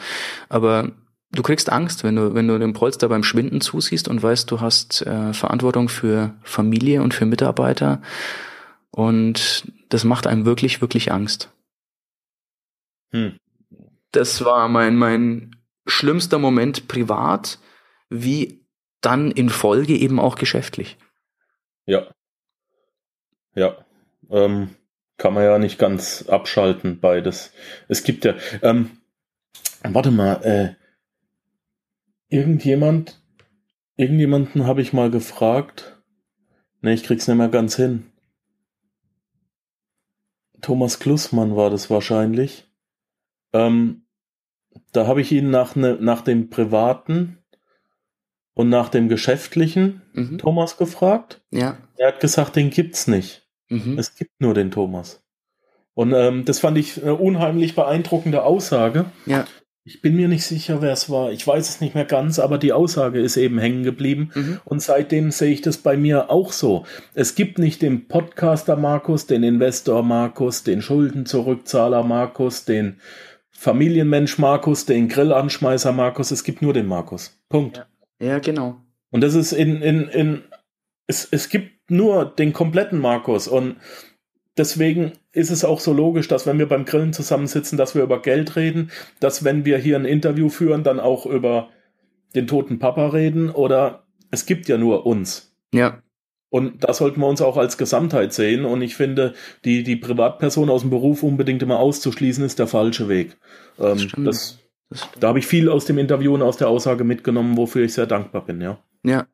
aber 0.49 0.91
du 1.31 1.43
kriegst 1.43 1.71
Angst, 1.71 2.03
wenn 2.03 2.15
du, 2.15 2.33
wenn 2.33 2.47
du 2.47 2.57
dem 2.57 2.73
Polster 2.73 3.07
beim 3.07 3.23
Schwinden 3.23 3.61
zusiehst 3.61 4.07
und 4.07 4.21
weißt, 4.21 4.49
du 4.49 4.61
hast 4.61 5.03
äh, 5.03 5.31
Verantwortung 5.31 5.89
für 5.89 6.33
Familie 6.41 7.01
und 7.03 7.13
für 7.13 7.25
Mitarbeiter 7.25 8.01
und 8.89 9.71
das 9.89 10.03
macht 10.03 10.25
einem 10.25 10.45
wirklich, 10.45 10.81
wirklich 10.81 11.11
Angst. 11.11 11.49
Hm 13.11 13.37
das 14.15 14.43
war 14.43 14.67
mein, 14.67 14.95
mein 14.95 15.55
schlimmster 15.85 16.39
Moment 16.39 16.87
privat 16.87 17.59
wie 18.09 18.65
dann 19.01 19.31
in 19.31 19.49
Folge 19.49 19.95
eben 19.95 20.19
auch 20.19 20.35
geschäftlich. 20.35 20.97
Ja. 21.85 22.11
Ja. 23.53 23.85
Ähm, 24.29 24.75
kann 25.17 25.33
man 25.33 25.43
ja 25.43 25.59
nicht 25.59 25.77
ganz 25.79 26.27
abschalten, 26.27 26.99
beides. 26.99 27.51
Es 27.87 28.03
gibt 28.03 28.25
ja, 28.25 28.35
ähm, 28.61 28.97
warte 29.83 30.11
mal, 30.11 30.43
äh, 30.43 30.75
irgendjemand, 32.29 33.21
irgendjemanden 33.95 34.65
habe 34.65 34.81
ich 34.81 34.93
mal 34.93 35.09
gefragt. 35.11 36.01
Ne, 36.81 36.93
ich 36.93 37.03
krieg's 37.03 37.27
nicht 37.27 37.37
mehr 37.37 37.49
ganz 37.49 37.75
hin. 37.75 38.11
Thomas 40.61 40.99
Klussmann 40.99 41.55
war 41.55 41.69
das 41.69 41.89
wahrscheinlich. 41.89 42.67
Ähm, 43.53 44.04
da 44.91 45.07
habe 45.07 45.21
ich 45.21 45.31
ihn 45.31 45.49
nach, 45.49 45.75
ne, 45.75 45.97
nach 45.99 46.21
dem 46.21 46.49
privaten 46.49 47.37
und 48.53 48.69
nach 48.69 48.89
dem 48.89 49.09
geschäftlichen 49.09 50.01
mhm. 50.13 50.37
Thomas 50.37 50.77
gefragt. 50.77 51.41
Ja. 51.51 51.77
Er 51.97 52.09
hat 52.09 52.19
gesagt, 52.19 52.55
den 52.55 52.69
gibt's 52.69 53.07
nicht. 53.07 53.47
Mhm. 53.69 53.97
Es 53.97 54.15
gibt 54.15 54.39
nur 54.39 54.53
den 54.53 54.71
Thomas. 54.71 55.21
Und 55.93 56.13
ähm, 56.13 56.45
das 56.45 56.59
fand 56.59 56.77
ich 56.77 57.01
eine 57.01 57.15
unheimlich 57.15 57.75
beeindruckende 57.75 58.43
Aussage. 58.43 59.05
Ja. 59.25 59.45
Ich 59.87 60.01
bin 60.01 60.15
mir 60.15 60.27
nicht 60.27 60.43
sicher, 60.43 60.81
wer 60.81 60.91
es 60.91 61.11
war. 61.11 61.31
Ich 61.31 61.45
weiß 61.45 61.69
es 61.69 61.79
nicht 61.79 61.93
mehr 61.93 62.05
ganz, 62.05 62.39
aber 62.39 62.57
die 62.57 62.73
Aussage 62.73 63.19
ist 63.21 63.37
eben 63.37 63.59
hängen 63.59 63.83
geblieben. 63.83 64.31
Mhm. 64.33 64.59
Und 64.65 64.81
seitdem 64.81 65.29
sehe 65.29 65.53
ich 65.53 65.61
das 65.61 65.77
bei 65.77 65.95
mir 65.95 66.31
auch 66.31 66.51
so. 66.51 66.85
Es 67.13 67.35
gibt 67.35 67.59
nicht 67.59 67.83
den 67.83 68.07
Podcaster 68.07 68.77
Markus, 68.77 69.27
den 69.27 69.43
Investor 69.43 70.01
Markus, 70.01 70.63
den 70.63 70.81
Schuldenzurückzahler 70.81 72.03
Markus, 72.03 72.65
den 72.65 72.99
Familienmensch 73.57 74.37
Markus, 74.37 74.85
den 74.85 75.07
Grillanschmeißer 75.07 75.91
Markus. 75.91 76.31
Es 76.31 76.43
gibt 76.43 76.61
nur 76.61 76.73
den 76.73 76.87
Markus. 76.87 77.39
Punkt. 77.49 77.85
Ja, 78.19 78.27
ja 78.27 78.39
genau. 78.39 78.77
Und 79.11 79.21
das 79.21 79.33
ist 79.33 79.53
in, 79.53 79.81
in, 79.81 80.07
in, 80.09 80.43
es, 81.07 81.27
es 81.31 81.49
gibt 81.49 81.89
nur 81.89 82.25
den 82.25 82.53
kompletten 82.53 82.99
Markus. 82.99 83.47
Und 83.47 83.77
deswegen 84.57 85.13
ist 85.31 85.51
es 85.51 85.63
auch 85.63 85.79
so 85.79 85.93
logisch, 85.93 86.27
dass 86.27 86.45
wenn 86.45 86.59
wir 86.59 86.67
beim 86.67 86.85
Grillen 86.85 87.13
zusammensitzen, 87.13 87.77
dass 87.77 87.95
wir 87.95 88.03
über 88.03 88.21
Geld 88.21 88.55
reden, 88.55 88.91
dass 89.19 89.43
wenn 89.43 89.65
wir 89.65 89.77
hier 89.77 89.95
ein 89.95 90.05
Interview 90.05 90.49
führen, 90.49 90.83
dann 90.83 90.99
auch 90.99 91.25
über 91.25 91.69
den 92.35 92.47
toten 92.47 92.77
Papa 92.79 93.07
reden 93.07 93.49
oder 93.49 94.05
es 94.31 94.45
gibt 94.45 94.67
ja 94.67 94.77
nur 94.77 95.05
uns. 95.05 95.55
Ja. 95.73 96.01
Und 96.55 96.85
da 96.85 96.93
sollten 96.93 97.19
wir 97.19 97.27
uns 97.27 97.41
auch 97.41 97.57
als 97.57 97.77
Gesamtheit 97.77 98.31
sehen. 98.31 98.63
Und 98.63 98.81
ich 98.81 98.95
finde, 98.95 99.33
die, 99.65 99.83
die 99.83 99.97
Privatperson 99.97 100.69
aus 100.69 100.83
dem 100.83 100.89
Beruf 100.89 101.21
unbedingt 101.21 101.61
immer 101.61 101.79
auszuschließen, 101.79 102.45
ist 102.45 102.59
der 102.59 102.67
falsche 102.67 103.09
Weg. 103.09 103.35
Ähm, 103.77 104.07
das, 104.23 104.59
das 104.89 105.09
da 105.19 105.27
habe 105.27 105.39
ich 105.39 105.47
viel 105.47 105.67
aus 105.67 105.83
dem 105.83 105.97
Interview 105.97 106.33
und 106.33 106.41
aus 106.41 106.55
der 106.55 106.69
Aussage 106.69 107.03
mitgenommen, 107.03 107.57
wofür 107.57 107.83
ich 107.83 107.93
sehr 107.93 108.05
dankbar 108.05 108.45
bin, 108.45 108.61
ja. 108.61 108.77
Ja. 109.03 109.27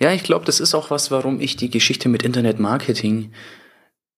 Ja, 0.00 0.14
ich 0.14 0.22
glaube, 0.22 0.46
das 0.46 0.60
ist 0.60 0.74
auch 0.74 0.90
was, 0.90 1.10
warum 1.10 1.42
ich 1.42 1.56
die 1.56 1.68
Geschichte 1.68 2.08
mit 2.08 2.22
Internetmarketing 2.22 3.32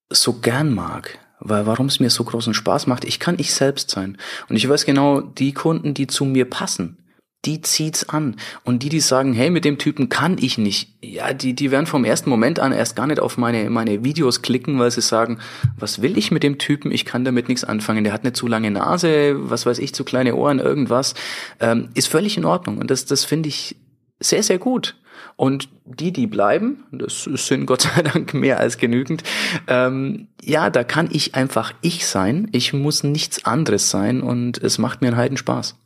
so 0.08 0.34
gern 0.34 0.72
mag. 0.72 1.18
Weil 1.40 1.66
warum 1.66 1.86
es 1.86 1.98
mir 1.98 2.10
so 2.10 2.22
großen 2.22 2.54
Spaß 2.54 2.86
macht, 2.86 3.04
ich 3.04 3.18
kann 3.18 3.40
ich 3.40 3.52
selbst 3.52 3.90
sein. 3.90 4.16
Und 4.48 4.54
ich 4.54 4.68
weiß 4.68 4.84
genau, 4.84 5.22
die 5.22 5.54
Kunden, 5.54 5.92
die 5.92 6.06
zu 6.06 6.24
mir 6.24 6.48
passen, 6.48 6.98
die 7.44 7.60
zieht's 7.60 8.08
an. 8.08 8.36
Und 8.64 8.82
die, 8.82 8.88
die 8.88 9.00
sagen, 9.00 9.32
hey, 9.32 9.50
mit 9.50 9.64
dem 9.64 9.78
Typen 9.78 10.08
kann 10.08 10.38
ich 10.38 10.58
nicht, 10.58 10.90
ja, 11.02 11.32
die, 11.32 11.54
die 11.54 11.70
werden 11.70 11.86
vom 11.86 12.04
ersten 12.04 12.30
Moment 12.30 12.60
an 12.60 12.72
erst 12.72 12.94
gar 12.94 13.06
nicht 13.06 13.20
auf 13.20 13.36
meine, 13.36 13.68
meine 13.68 14.04
Videos 14.04 14.42
klicken, 14.42 14.78
weil 14.78 14.90
sie 14.90 15.00
sagen, 15.00 15.38
was 15.78 16.02
will 16.02 16.16
ich 16.16 16.30
mit 16.30 16.42
dem 16.42 16.58
Typen? 16.58 16.92
Ich 16.92 17.04
kann 17.04 17.24
damit 17.24 17.48
nichts 17.48 17.64
anfangen. 17.64 18.04
Der 18.04 18.12
hat 18.12 18.22
eine 18.22 18.32
zu 18.32 18.46
lange 18.46 18.70
Nase, 18.70 19.34
was 19.50 19.66
weiß 19.66 19.78
ich, 19.80 19.94
zu 19.94 20.04
kleine 20.04 20.36
Ohren, 20.36 20.60
irgendwas. 20.60 21.14
Ähm, 21.58 21.88
ist 21.94 22.08
völlig 22.08 22.36
in 22.36 22.44
Ordnung. 22.44 22.78
Und 22.78 22.90
das, 22.90 23.06
das 23.06 23.24
finde 23.24 23.48
ich 23.48 23.76
sehr, 24.20 24.42
sehr 24.42 24.58
gut. 24.58 24.96
Und 25.34 25.68
die, 25.84 26.12
die 26.12 26.26
bleiben, 26.26 26.84
das 26.92 27.24
sind 27.24 27.66
Gott 27.66 27.82
sei 27.82 28.02
Dank 28.02 28.34
mehr 28.34 28.60
als 28.60 28.78
genügend, 28.78 29.24
ähm, 29.66 30.28
ja, 30.42 30.70
da 30.70 30.84
kann 30.84 31.08
ich 31.10 31.34
einfach 31.34 31.72
ich 31.80 32.06
sein. 32.06 32.48
Ich 32.52 32.72
muss 32.72 33.02
nichts 33.02 33.44
anderes 33.44 33.90
sein 33.90 34.20
und 34.22 34.62
es 34.62 34.78
macht 34.78 35.00
mir 35.00 35.08
einen 35.08 35.16
Heiden 35.16 35.36
Spaß. 35.36 35.76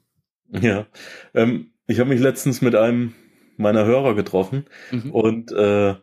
Ja, 0.50 0.86
ähm, 1.34 1.72
ich 1.86 2.00
habe 2.00 2.10
mich 2.10 2.20
letztens 2.20 2.62
mit 2.62 2.74
einem 2.74 3.14
meiner 3.56 3.84
Hörer 3.84 4.14
getroffen 4.14 4.66
mhm. 4.90 5.10
und 5.10 5.52
äh, 5.52 5.94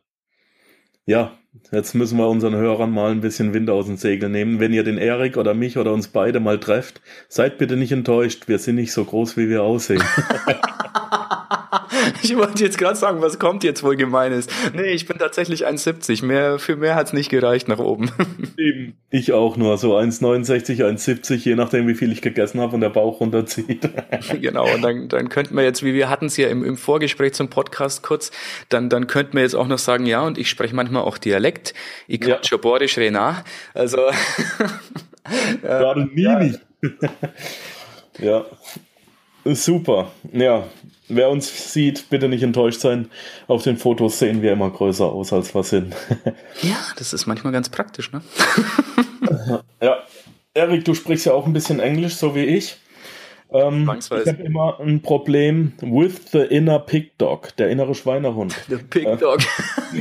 ja, 1.06 1.38
jetzt 1.72 1.94
müssen 1.94 2.18
wir 2.18 2.30
unseren 2.30 2.56
Hörern 2.56 2.91
mal 2.91 3.12
ein 3.12 3.22
bisschen 3.22 3.54
Wind 3.54 3.70
aus 3.70 3.86
dem 3.86 3.98
Segel 3.98 4.30
nehmen. 4.30 4.60
Wenn 4.60 4.74
ihr 4.74 4.84
den 4.84 4.98
Erik 4.98 5.38
oder 5.38 5.54
mich 5.54 5.78
oder 5.78 5.94
uns 5.94 6.08
beide 6.08 6.39
mal 6.39 6.60
trefft, 6.60 7.02
seid 7.28 7.58
bitte 7.58 7.76
nicht 7.76 7.91
enttäuscht. 7.91 8.48
Wir 8.48 8.58
sind 8.58 8.76
nicht 8.76 8.94
so 8.94 9.04
groß, 9.04 9.36
wie 9.38 9.50
wir 9.50 9.64
aussehen. 9.64 10.04
ich 12.24 12.36
wollte 12.36 12.64
jetzt 12.64 12.78
gerade 12.78 12.96
sagen, 12.96 13.22
was 13.22 13.39
kommt 13.39 13.64
jetzt 13.64 13.84
wohl 13.84 13.96
gemeines? 13.96 14.48
Nee, 14.74 14.91
ich 14.91 15.06
bin 15.06 15.18
tatsächlich 15.18 15.68
1,70. 15.68 16.26
Mehr, 16.26 16.60
für 16.60 16.76
mehr 16.76 16.96
hat's 16.96 17.14
nicht 17.14 17.30
gereicht 17.30 17.68
nach 17.68 17.80
oben. 17.80 18.12
Eben. 18.58 18.96
Ich 19.10 19.34
auch 19.34 19.58
nur, 19.58 19.78
so 19.78 19.98
1,69, 19.98 20.84
1,70, 20.84 21.36
je 21.36 21.56
nachdem, 21.56 21.88
wie 21.88 21.96
viel 21.96 22.12
ich 22.12 22.22
gegessen 22.22 22.60
habe 22.60 22.76
und 22.76 22.82
der 22.82 22.89
Bauch 22.89 23.20
runterzieht. 23.20 23.89
genau, 24.41 24.74
und 24.74 24.82
dann, 24.82 25.08
dann 25.10 25.30
könnten 25.30 25.56
wir 25.56 25.64
jetzt, 25.64 25.84
wie 25.84 25.94
wir 25.94 26.10
hatten 26.10 26.26
es 26.26 26.38
ja 26.38 26.48
im, 26.48 26.64
im 26.64 26.78
Vorgespräch 26.78 27.34
zum 27.34 27.50
Podcast 27.50 28.04
kurz, 28.04 28.32
dann, 28.70 28.89
dann 28.89 29.08
könnten 29.08 29.34
wir 29.34 29.41
jetzt 29.41 29.56
auch 29.56 29.68
noch 29.68 29.80
sagen, 29.80 30.06
ja, 30.06 30.22
und 30.22 30.38
ich 30.38 30.50
spreche 30.50 30.76
manchmal 30.76 31.04
auch 31.04 31.18
Dialekt. 31.18 31.74
Ich 32.08 32.22
kann 32.22 32.39
ja. 32.44 32.58
Borisch 32.58 32.98
Renat. 32.98 33.44
Also. 33.74 34.00
Gerade 35.62 36.06
nie 36.14 36.28
nicht. 36.36 36.60
ja. 38.20 38.46
Super. 39.46 40.12
Ja, 40.32 40.68
wer 41.10 41.30
uns 41.30 41.74
sieht, 41.74 42.10
bitte 42.10 42.30
nicht 42.30 42.44
enttäuscht 42.44 42.80
sein. 42.80 43.10
Auf 43.48 43.64
den 43.64 43.78
Fotos 43.78 44.20
sehen 44.20 44.41
wir 44.41 44.54
immer 44.54 44.70
größer 44.70 45.06
aus, 45.06 45.34
als 45.34 45.54
wir 45.54 45.64
sind. 45.64 45.96
ja, 46.62 46.78
das 46.98 47.14
ist 47.14 47.26
manchmal 47.26 47.54
ganz 47.54 47.70
praktisch, 47.70 48.12
ne? 48.12 48.22
ja. 49.82 50.00
Erik, 50.56 50.86
du 50.86 50.94
sprichst 50.94 51.26
ja 51.26 51.34
auch 51.34 51.48
ein 51.48 51.54
bisschen 51.54 51.80
Englisch, 51.80 52.16
so 52.16 52.36
wie 52.36 52.44
ich. 52.44 52.78
Ähm, 53.52 53.91
ich 54.00 54.10
habe 54.12 54.44
immer 54.44 54.80
ein 54.80 55.02
Problem 55.02 55.74
with 55.82 56.32
the 56.32 56.39
inner 56.39 56.80
pig 56.80 57.18
dog, 57.18 57.56
der 57.58 57.70
innere 57.70 57.96
Schweinehund. 57.96 58.56
Der 58.70 58.78
pig 58.78 59.08
dog. 59.20 59.39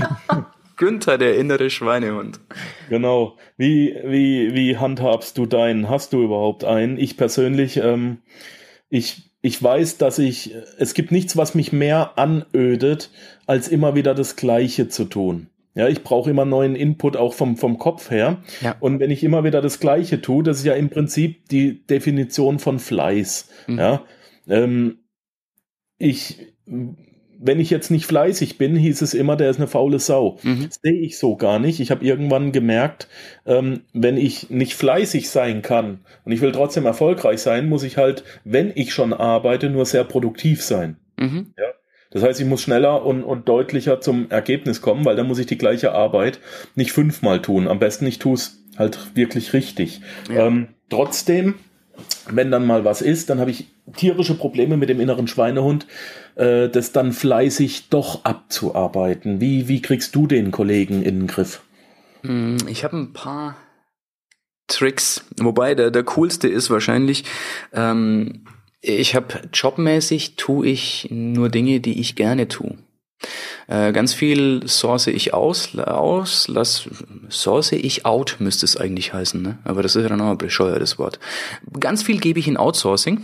Günther, 0.77 1.19
der 1.19 1.37
innere 1.37 1.71
Schweinehund. 1.71 2.41
Genau. 2.89 3.37
Wie, 3.57 3.97
wie, 4.05 4.55
wie 4.55 4.77
handhabst 4.79 5.39
du 5.39 5.47
deinen? 5.47 5.89
Hast 5.89 6.13
du 6.13 6.23
überhaupt 6.23 6.65
einen? 6.65 6.99
Ich 6.99 7.17
persönlich, 7.17 7.77
ähm, 7.77 8.19
ich 8.89 9.32
ich 9.43 9.61
weiß, 9.61 9.99
dass 9.99 10.19
ich, 10.19 10.55
es 10.79 10.95
gibt 10.95 11.11
nichts, 11.11 11.37
was 11.37 11.55
mich 11.55 11.73
mehr 11.73 12.17
anödet, 12.17 13.11
als 13.47 13.69
immer 13.69 13.95
wieder 13.97 14.15
das 14.15 14.37
Gleiche 14.37 14.89
zu 14.89 15.05
tun. 15.05 15.49
Ja, 15.75 15.89
ich 15.89 16.05
brauche 16.05 16.31
immer 16.31 16.45
neuen 16.45 16.77
Input 16.77 17.17
auch 17.17 17.35
vom, 17.35 17.57
vom 17.57 17.79
Kopf 17.79 18.11
her. 18.11 18.43
Ja. 18.61 18.77
Und 18.79 19.01
wenn 19.01 19.11
ich 19.11 19.25
immer 19.25 19.43
wieder 19.43 19.61
das 19.61 19.81
Gleiche 19.81 20.21
tue, 20.21 20.45
das 20.45 20.59
ist 20.59 20.65
ja 20.65 20.75
im 20.75 20.91
Prinzip 20.91 21.49
die 21.49 21.85
Definition 21.87 22.59
von 22.59 22.79
Fleiß. 22.79 23.49
Mhm. 23.67 23.79
Ja, 23.79 24.05
ähm, 24.49 24.99
ich, 25.99 26.55
wenn 27.45 27.59
ich 27.59 27.71
jetzt 27.71 27.91
nicht 27.91 28.07
fleißig 28.07 28.57
bin, 28.57 28.77
hieß 28.77 29.03
es 29.03 29.15
immer, 29.15 29.37
der 29.37 29.51
ist 29.51 29.57
eine 29.57 29.67
faule 29.67 29.99
Sau. 29.99 30.39
Mhm. 30.43 30.69
Sehe 30.71 31.01
ich 31.01 31.19
so 31.19 31.37
gar 31.37 31.59
nicht. 31.59 31.81
Ich 31.81 31.91
habe 31.91 32.05
irgendwann 32.05 32.53
gemerkt, 32.53 33.09
ähm, 33.47 33.81
wenn 33.93 34.17
ich 34.17 34.49
nicht 34.51 34.75
fleißig 34.75 35.29
sein 35.29 35.61
kann 35.61 36.01
und 36.25 36.33
ich 36.33 36.41
will 36.41 36.53
trotzdem 36.53 36.87
erfolgreich 36.87 37.41
sein, 37.41 37.69
muss 37.69 37.83
ich 37.83 37.97
halt, 37.97 38.23
wenn 38.45 38.73
ich 38.75 38.95
schon 38.95 39.13
arbeite, 39.13 39.71
nur 39.71 39.87
sehr 39.87 40.05
produktiv 40.05 40.63
sein. 40.63 40.97
Mhm. 41.19 41.53
Ja? 41.59 41.65
Das 42.13 42.23
heißt, 42.23 42.41
ich 42.41 42.47
muss 42.47 42.63
schneller 42.63 43.05
und, 43.05 43.25
und 43.25 43.49
deutlicher 43.49 44.01
zum 44.01 44.31
Ergebnis 44.31 44.81
kommen, 44.81 45.05
weil 45.05 45.17
dann 45.17 45.27
muss 45.27 45.39
ich 45.39 45.47
die 45.47 45.59
gleiche 45.59 45.93
Arbeit 45.93 46.39
nicht 46.75 46.93
fünfmal 46.93 47.43
tun. 47.43 47.67
Am 47.67 47.79
besten 47.79 48.07
ich 48.07 48.19
tue 48.19 48.35
es 48.35 48.63
halt 48.79 49.17
wirklich 49.17 49.53
richtig. 49.53 50.01
Ja. 50.31 50.47
Ähm, 50.47 50.69
trotzdem 50.91 51.55
wenn 52.31 52.51
dann 52.51 52.67
mal 52.67 52.85
was 52.85 53.03
ist, 53.03 53.31
dann 53.31 53.41
habe 53.41 53.51
ich 53.51 53.67
tierische 53.97 54.35
Probleme 54.35 54.77
mit 54.77 54.89
dem 54.89 55.01
inneren 55.01 55.29
Schweinehund, 55.29 55.87
äh, 56.37 56.69
das 56.69 56.93
dann 56.93 57.13
fleißig 57.13 57.89
doch 57.89 58.25
abzuarbeiten. 58.25 59.41
Wie, 59.41 59.69
wie 59.69 59.83
kriegst 59.83 60.15
du 60.15 60.27
den 60.27 60.51
Kollegen 60.51 61.03
in 61.03 61.21
den 61.21 61.27
Griff? 61.27 61.63
Hm, 62.23 62.59
ich 62.69 62.85
habe 62.85 62.97
ein 62.97 63.13
paar 63.13 63.57
Tricks, 64.69 65.25
wobei 65.39 65.75
der, 65.75 65.91
der 65.91 66.05
coolste 66.05 66.49
ist 66.49 66.71
wahrscheinlich, 66.71 67.25
ähm, 67.73 68.45
ich 68.81 69.15
habe 69.15 69.43
jobmäßig 69.53 70.37
tue 70.37 70.67
ich 70.67 71.09
nur 71.11 71.49
Dinge, 71.49 71.81
die 71.81 72.01
ich 72.01 72.17
gerne 72.17 72.49
tue. 72.49 72.79
Äh, 73.69 73.93
ganz 73.93 74.13
viel 74.13 74.67
source 74.67 75.07
ich 75.07 75.35
aus, 75.35 75.77
aus, 75.79 76.49
lass, 76.49 76.89
source 77.31 77.73
ich 77.73 78.05
out 78.05 78.37
müsste 78.39 78.67
es 78.67 78.77
eigentlich 78.77 79.13
heißen, 79.13 79.41
ne? 79.41 79.59
Aber 79.65 79.83
das 79.83 79.97
ist 79.97 80.03
ja 80.03 80.09
dann 80.09 80.21
auch 80.21 80.31
ein 80.31 80.39
bescheuertes 80.39 80.99
Wort. 80.99 81.19
Ganz 81.79 82.03
viel 82.03 82.19
gebe 82.19 82.39
ich 82.39 82.49
in 82.49 82.57
Outsourcing. 82.57 83.23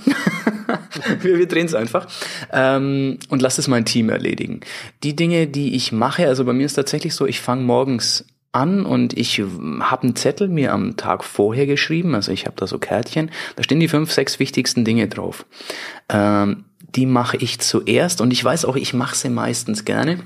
wir 1.20 1.38
wir 1.38 1.48
drehen 1.48 1.66
es 1.66 1.74
einfach. 1.74 2.06
Ähm, 2.52 3.18
und 3.28 3.42
lass 3.42 3.58
es 3.58 3.68
mein 3.68 3.84
Team 3.84 4.10
erledigen. 4.10 4.60
Die 5.02 5.16
Dinge, 5.16 5.46
die 5.46 5.74
ich 5.74 5.92
mache, 5.92 6.26
also 6.26 6.44
bei 6.44 6.52
mir 6.52 6.66
ist 6.66 6.74
tatsächlich 6.74 7.14
so, 7.14 7.26
ich 7.26 7.40
fange 7.40 7.62
morgens 7.62 8.24
an 8.52 8.86
und 8.86 9.16
ich 9.16 9.40
habe 9.80 10.02
einen 10.02 10.16
Zettel 10.16 10.48
mir 10.48 10.72
am 10.72 10.96
Tag 10.96 11.24
vorher 11.24 11.66
geschrieben, 11.66 12.14
also 12.14 12.32
ich 12.32 12.46
habe 12.46 12.56
da 12.56 12.66
so 12.66 12.78
Kärtchen, 12.78 13.30
da 13.56 13.62
stehen 13.62 13.80
die 13.80 13.88
fünf, 13.88 14.12
sechs 14.12 14.38
wichtigsten 14.38 14.84
Dinge 14.84 15.06
drauf. 15.08 15.44
Ähm, 16.08 16.64
die 16.94 17.06
mache 17.06 17.36
ich 17.36 17.60
zuerst 17.60 18.20
und 18.20 18.30
ich 18.30 18.44
weiß 18.44 18.64
auch, 18.64 18.76
ich 18.76 18.94
mache 18.94 19.16
sie 19.16 19.30
meistens 19.30 19.84
gerne, 19.84 20.20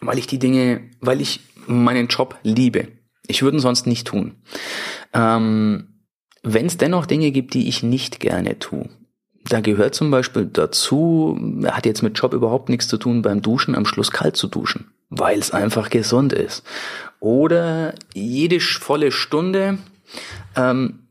weil 0.00 0.18
ich 0.18 0.26
die 0.26 0.38
Dinge, 0.38 0.82
weil 1.00 1.20
ich 1.20 1.40
meinen 1.66 2.08
Job 2.08 2.38
liebe. 2.42 2.88
Ich 3.26 3.42
würde 3.42 3.58
ihn 3.58 3.60
sonst 3.60 3.86
nicht 3.86 4.06
tun. 4.06 4.34
Ähm, 5.12 5.88
Wenn 6.42 6.66
es 6.66 6.76
dennoch 6.76 7.06
Dinge 7.06 7.30
gibt, 7.30 7.54
die 7.54 7.68
ich 7.68 7.82
nicht 7.82 8.18
gerne 8.18 8.58
tue, 8.58 8.88
da 9.48 9.60
gehört 9.60 9.94
zum 9.94 10.10
Beispiel 10.10 10.46
dazu, 10.46 11.38
hat 11.64 11.86
jetzt 11.86 12.02
mit 12.02 12.18
Job 12.18 12.32
überhaupt 12.32 12.68
nichts 12.68 12.88
zu 12.88 12.96
tun, 12.96 13.22
beim 13.22 13.42
Duschen 13.42 13.74
am 13.74 13.86
Schluss 13.86 14.10
kalt 14.10 14.36
zu 14.36 14.48
duschen, 14.48 14.92
weil 15.08 15.38
es 15.38 15.50
einfach 15.50 15.90
gesund 15.90 16.32
ist. 16.32 16.64
Oder 17.20 17.94
jede 18.14 18.60
volle 18.60 19.12
Stunde 19.12 19.78
ähm, 20.56 21.01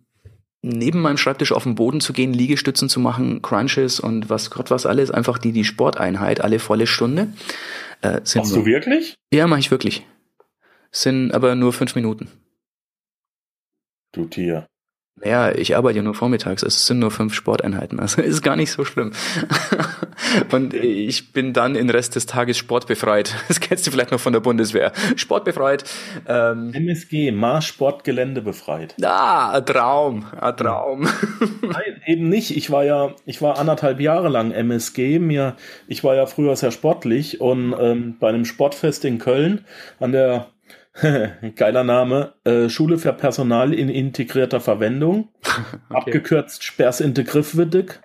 neben 0.61 1.01
meinem 1.01 1.17
Schreibtisch 1.17 1.51
auf 1.51 1.63
den 1.63 1.75
Boden 1.75 2.01
zu 2.01 2.13
gehen, 2.13 2.33
Liegestützen 2.33 2.89
zu 2.89 2.99
machen, 2.99 3.41
Crunches 3.41 3.99
und 3.99 4.29
was 4.29 4.51
Gott 4.51 4.69
was 4.71 4.85
alles, 4.85 5.11
einfach 5.11 5.37
die 5.37 5.51
die 5.51 5.63
Sporteinheit 5.63 6.41
alle 6.41 6.59
volle 6.59 6.87
Stunde. 6.87 7.33
Äh, 8.01 8.21
sind 8.23 8.41
Machst 8.41 8.55
du 8.55 8.65
wirklich? 8.65 9.15
Ja, 9.33 9.47
mache 9.47 9.59
ich 9.59 9.71
wirklich. 9.71 10.05
Sind 10.91 11.31
aber 11.31 11.55
nur 11.55 11.73
fünf 11.73 11.95
Minuten. 11.95 12.29
Du 14.11 14.25
Tier. 14.25 14.67
Ja, 15.23 15.51
ich 15.51 15.75
arbeite 15.75 15.97
ja 15.97 16.03
nur 16.03 16.15
vormittags. 16.15 16.63
Es 16.63 16.85
sind 16.85 16.99
nur 16.99 17.11
fünf 17.11 17.33
Sporteinheiten. 17.33 17.99
Also 17.99 18.21
ist 18.21 18.41
gar 18.41 18.55
nicht 18.55 18.71
so 18.71 18.85
schlimm. 18.85 19.11
Und 20.51 20.73
ich 20.73 21.33
bin 21.33 21.53
dann 21.53 21.73
den 21.73 21.89
Rest 21.89 22.15
des 22.15 22.25
Tages 22.25 22.57
sportbefreit. 22.57 23.35
Das 23.51 23.59
kennst 23.59 23.85
du 23.85 23.91
vielleicht 23.91 24.11
noch 24.11 24.19
von 24.19 24.31
der 24.31 24.39
Bundeswehr. 24.39 24.93
Sportbefreit. 25.17 25.83
Ähm, 26.25 26.73
MSG, 26.73 27.31
Mars 27.31 27.65
Sportgelände 27.65 28.41
befreit. 28.41 28.95
Ah, 29.03 29.51
ein 29.51 29.65
Traum, 29.65 30.25
ein 30.39 30.55
Traum. 30.55 31.09
Nein, 31.61 32.01
eben 32.05 32.29
nicht. 32.29 32.55
Ich 32.55 32.71
war 32.71 32.85
ja, 32.85 33.13
ich 33.25 33.41
war 33.41 33.59
anderthalb 33.59 33.99
Jahre 33.99 34.29
lang 34.29 34.51
MSG. 34.51 35.19
Mir, 35.19 35.57
ich 35.87 36.03
war 36.03 36.15
ja 36.15 36.27
früher 36.27 36.55
sehr 36.55 36.71
sportlich 36.71 37.41
und 37.41 37.75
ähm, 37.77 38.15
bei 38.19 38.29
einem 38.29 38.45
Sportfest 38.45 39.03
in 39.03 39.19
Köln 39.19 39.65
an 39.99 40.13
der 40.13 40.47
Geiler 41.55 41.83
Name. 41.83 42.33
Äh, 42.43 42.69
Schule 42.69 42.97
für 42.97 43.13
Personal 43.13 43.73
in 43.73 43.89
integrierter 43.89 44.59
Verwendung. 44.59 45.29
Okay. 45.89 46.11
Abgekürzt 46.11 46.63
Sperrs 46.63 47.01
Integriffwiddig. 47.01 47.99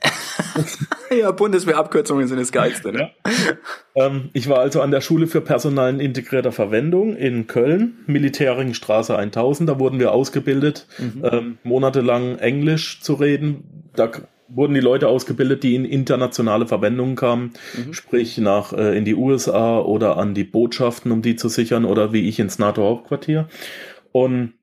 ja, 1.16 1.30
Bundeswehrabkürzungen 1.30 2.26
sind 2.26 2.40
das 2.40 2.50
Geilste, 2.50 2.92
ne? 2.92 3.10
Ja. 3.24 4.06
Ähm, 4.06 4.30
ich 4.32 4.48
war 4.48 4.58
also 4.58 4.80
an 4.80 4.90
der 4.90 5.00
Schule 5.00 5.28
für 5.28 5.40
Personal 5.40 5.94
in 5.94 6.00
integrierter 6.00 6.50
Verwendung 6.50 7.14
in 7.14 7.46
Köln, 7.46 7.98
Militäringstraße 8.06 9.16
1000. 9.16 9.68
Da 9.68 9.78
wurden 9.78 10.00
wir 10.00 10.10
ausgebildet, 10.10 10.88
mhm. 10.98 11.24
ähm, 11.24 11.58
monatelang 11.62 12.38
Englisch 12.38 13.00
zu 13.00 13.14
reden. 13.14 13.90
Da 13.94 14.10
wurden 14.48 14.74
die 14.74 14.80
Leute 14.80 15.08
ausgebildet, 15.08 15.62
die 15.62 15.74
in 15.74 15.84
internationale 15.84 16.66
Verwendungen 16.66 17.16
kamen, 17.16 17.52
mhm. 17.76 17.92
sprich 17.92 18.38
nach 18.38 18.72
äh, 18.72 18.96
in 18.96 19.04
die 19.04 19.14
USA 19.14 19.78
oder 19.78 20.16
an 20.16 20.34
die 20.34 20.44
Botschaften, 20.44 21.12
um 21.12 21.22
die 21.22 21.36
zu 21.36 21.48
sichern, 21.48 21.84
oder 21.84 22.12
wie 22.12 22.28
ich 22.28 22.38
ins 22.38 22.58
NATO-Hauptquartier. 22.58 23.48
Und 24.12 24.54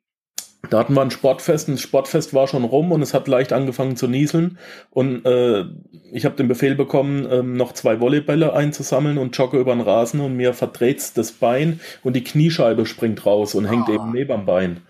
da 0.70 0.80
hatten 0.80 0.94
wir 0.94 1.02
ein 1.02 1.12
Sportfest, 1.12 1.68
und 1.68 1.76
das 1.76 1.82
Sportfest 1.82 2.34
war 2.34 2.48
schon 2.48 2.64
rum 2.64 2.94
und 2.94 3.02
es 3.02 3.14
hat 3.14 3.28
leicht 3.28 3.52
angefangen 3.52 3.98
zu 3.98 4.08
nieseln. 4.08 4.58
Und 4.92 5.26
äh, 5.26 5.66
ich 6.14 6.24
habe 6.24 6.38
den 6.38 6.48
Befehl 6.48 6.76
bekommen, 6.76 7.28
ähm, 7.30 7.58
noch 7.58 7.74
zwei 7.74 8.00
Volleybälle 8.00 8.54
einzusammeln 8.54 9.18
und 9.18 9.38
jogge 9.38 9.60
über 9.60 9.74
den 9.74 9.82
Rasen 9.82 10.22
und 10.22 10.38
mir 10.38 10.54
verdreht's 10.54 11.14
das 11.14 11.34
Bein 11.34 11.82
und 12.02 12.16
die 12.16 12.24
Kniescheibe 12.24 12.86
springt 12.86 13.26
raus 13.26 13.56
und 13.56 13.66
hängt 13.66 13.90
oh. 13.90 13.94
eben 13.94 14.12
neben 14.14 14.32
dem 14.32 14.46
Bein. 14.46 14.82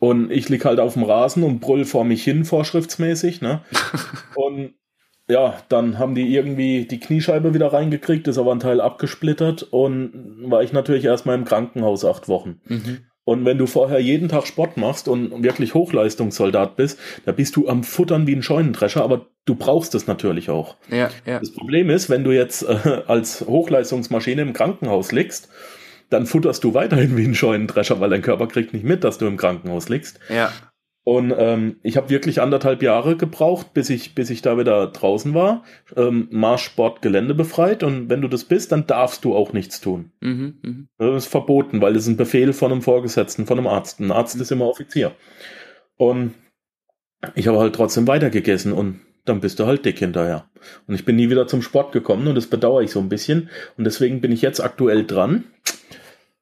Und 0.00 0.32
ich 0.32 0.48
lieg 0.48 0.64
halt 0.64 0.80
auf 0.80 0.94
dem 0.94 1.04
Rasen 1.04 1.44
und 1.44 1.60
brüll 1.60 1.84
vor 1.84 2.04
mich 2.04 2.24
hin, 2.24 2.44
vorschriftsmäßig, 2.44 3.42
ne? 3.42 3.60
und 4.34 4.74
ja, 5.28 5.54
dann 5.68 5.98
haben 5.98 6.16
die 6.16 6.34
irgendwie 6.34 6.86
die 6.86 6.98
Kniescheibe 6.98 7.54
wieder 7.54 7.72
reingekriegt, 7.72 8.26
ist 8.26 8.38
aber 8.38 8.50
ein 8.50 8.60
Teil 8.60 8.80
abgesplittert 8.80 9.62
und 9.62 10.50
war 10.50 10.62
ich 10.62 10.72
natürlich 10.72 11.04
erstmal 11.04 11.36
im 11.36 11.44
Krankenhaus 11.44 12.04
acht 12.04 12.26
Wochen. 12.26 12.60
Mhm. 12.66 12.98
Und 13.24 13.44
wenn 13.44 13.58
du 13.58 13.66
vorher 13.66 14.00
jeden 14.00 14.28
Tag 14.28 14.46
Sport 14.46 14.76
machst 14.76 15.06
und 15.06 15.44
wirklich 15.44 15.74
Hochleistungssoldat 15.74 16.74
bist, 16.74 16.98
da 17.26 17.32
bist 17.32 17.54
du 17.54 17.68
am 17.68 17.84
Futtern 17.84 18.26
wie 18.26 18.34
ein 18.34 18.42
Scheunendrescher, 18.42 19.04
aber 19.04 19.26
du 19.44 19.54
brauchst 19.54 19.94
es 19.94 20.08
natürlich 20.08 20.50
auch. 20.50 20.76
Ja, 20.90 21.10
ja. 21.26 21.38
Das 21.38 21.52
Problem 21.52 21.90
ist, 21.90 22.10
wenn 22.10 22.24
du 22.24 22.32
jetzt 22.32 22.62
äh, 22.62 23.02
als 23.06 23.42
Hochleistungsmaschine 23.42 24.42
im 24.42 24.52
Krankenhaus 24.52 25.12
liegst 25.12 25.48
dann 26.10 26.26
futterst 26.26 26.62
du 26.64 26.74
weiterhin 26.74 27.16
wie 27.16 27.24
ein 27.24 27.34
Scheunendrescher, 27.34 28.00
weil 28.00 28.10
dein 28.10 28.22
Körper 28.22 28.46
kriegt 28.46 28.72
nicht 28.74 28.84
mit, 28.84 29.04
dass 29.04 29.18
du 29.18 29.26
im 29.26 29.36
Krankenhaus 29.36 29.88
liegst. 29.88 30.20
Ja. 30.28 30.52
Und 31.02 31.32
ähm, 31.36 31.76
ich 31.82 31.96
habe 31.96 32.10
wirklich 32.10 32.42
anderthalb 32.42 32.82
Jahre 32.82 33.16
gebraucht, 33.16 33.72
bis 33.72 33.88
ich, 33.88 34.14
bis 34.14 34.28
ich 34.28 34.42
da 34.42 34.58
wieder 34.58 34.86
draußen 34.88 35.32
war. 35.32 35.64
Ähm, 35.96 36.28
Marschsport 36.30 37.00
Gelände 37.00 37.34
befreit 37.34 37.82
und 37.82 38.10
wenn 38.10 38.20
du 38.20 38.28
das 38.28 38.44
bist, 38.44 38.70
dann 38.70 38.86
darfst 38.86 39.24
du 39.24 39.34
auch 39.34 39.52
nichts 39.52 39.80
tun. 39.80 40.12
Mhm, 40.20 40.58
mh. 40.62 40.72
Das 40.98 41.24
ist 41.24 41.30
verboten, 41.30 41.80
weil 41.80 41.94
das 41.94 42.02
ist 42.02 42.10
ein 42.10 42.16
Befehl 42.18 42.52
von 42.52 42.70
einem 42.70 42.82
Vorgesetzten, 42.82 43.46
von 43.46 43.58
einem 43.58 43.66
Arzt. 43.66 43.98
Ein 43.98 44.12
Arzt 44.12 44.38
ist 44.38 44.52
immer 44.52 44.66
Offizier. 44.66 45.12
Und 45.96 46.34
ich 47.34 47.48
habe 47.48 47.58
halt 47.58 47.74
trotzdem 47.74 48.06
weitergegessen 48.06 48.72
und 48.72 49.00
dann 49.24 49.40
bist 49.40 49.58
du 49.58 49.66
halt 49.66 49.84
dick 49.84 49.98
hinterher. 49.98 50.50
Und 50.86 50.94
ich 50.94 51.04
bin 51.04 51.16
nie 51.16 51.30
wieder 51.30 51.46
zum 51.46 51.62
Sport 51.62 51.92
gekommen 51.92 52.26
und 52.26 52.34
das 52.34 52.46
bedauere 52.46 52.82
ich 52.82 52.90
so 52.90 53.00
ein 53.00 53.08
bisschen. 53.08 53.48
Und 53.76 53.84
deswegen 53.84 54.20
bin 54.20 54.32
ich 54.32 54.42
jetzt 54.42 54.60
aktuell 54.60 55.04
dran, 55.06 55.44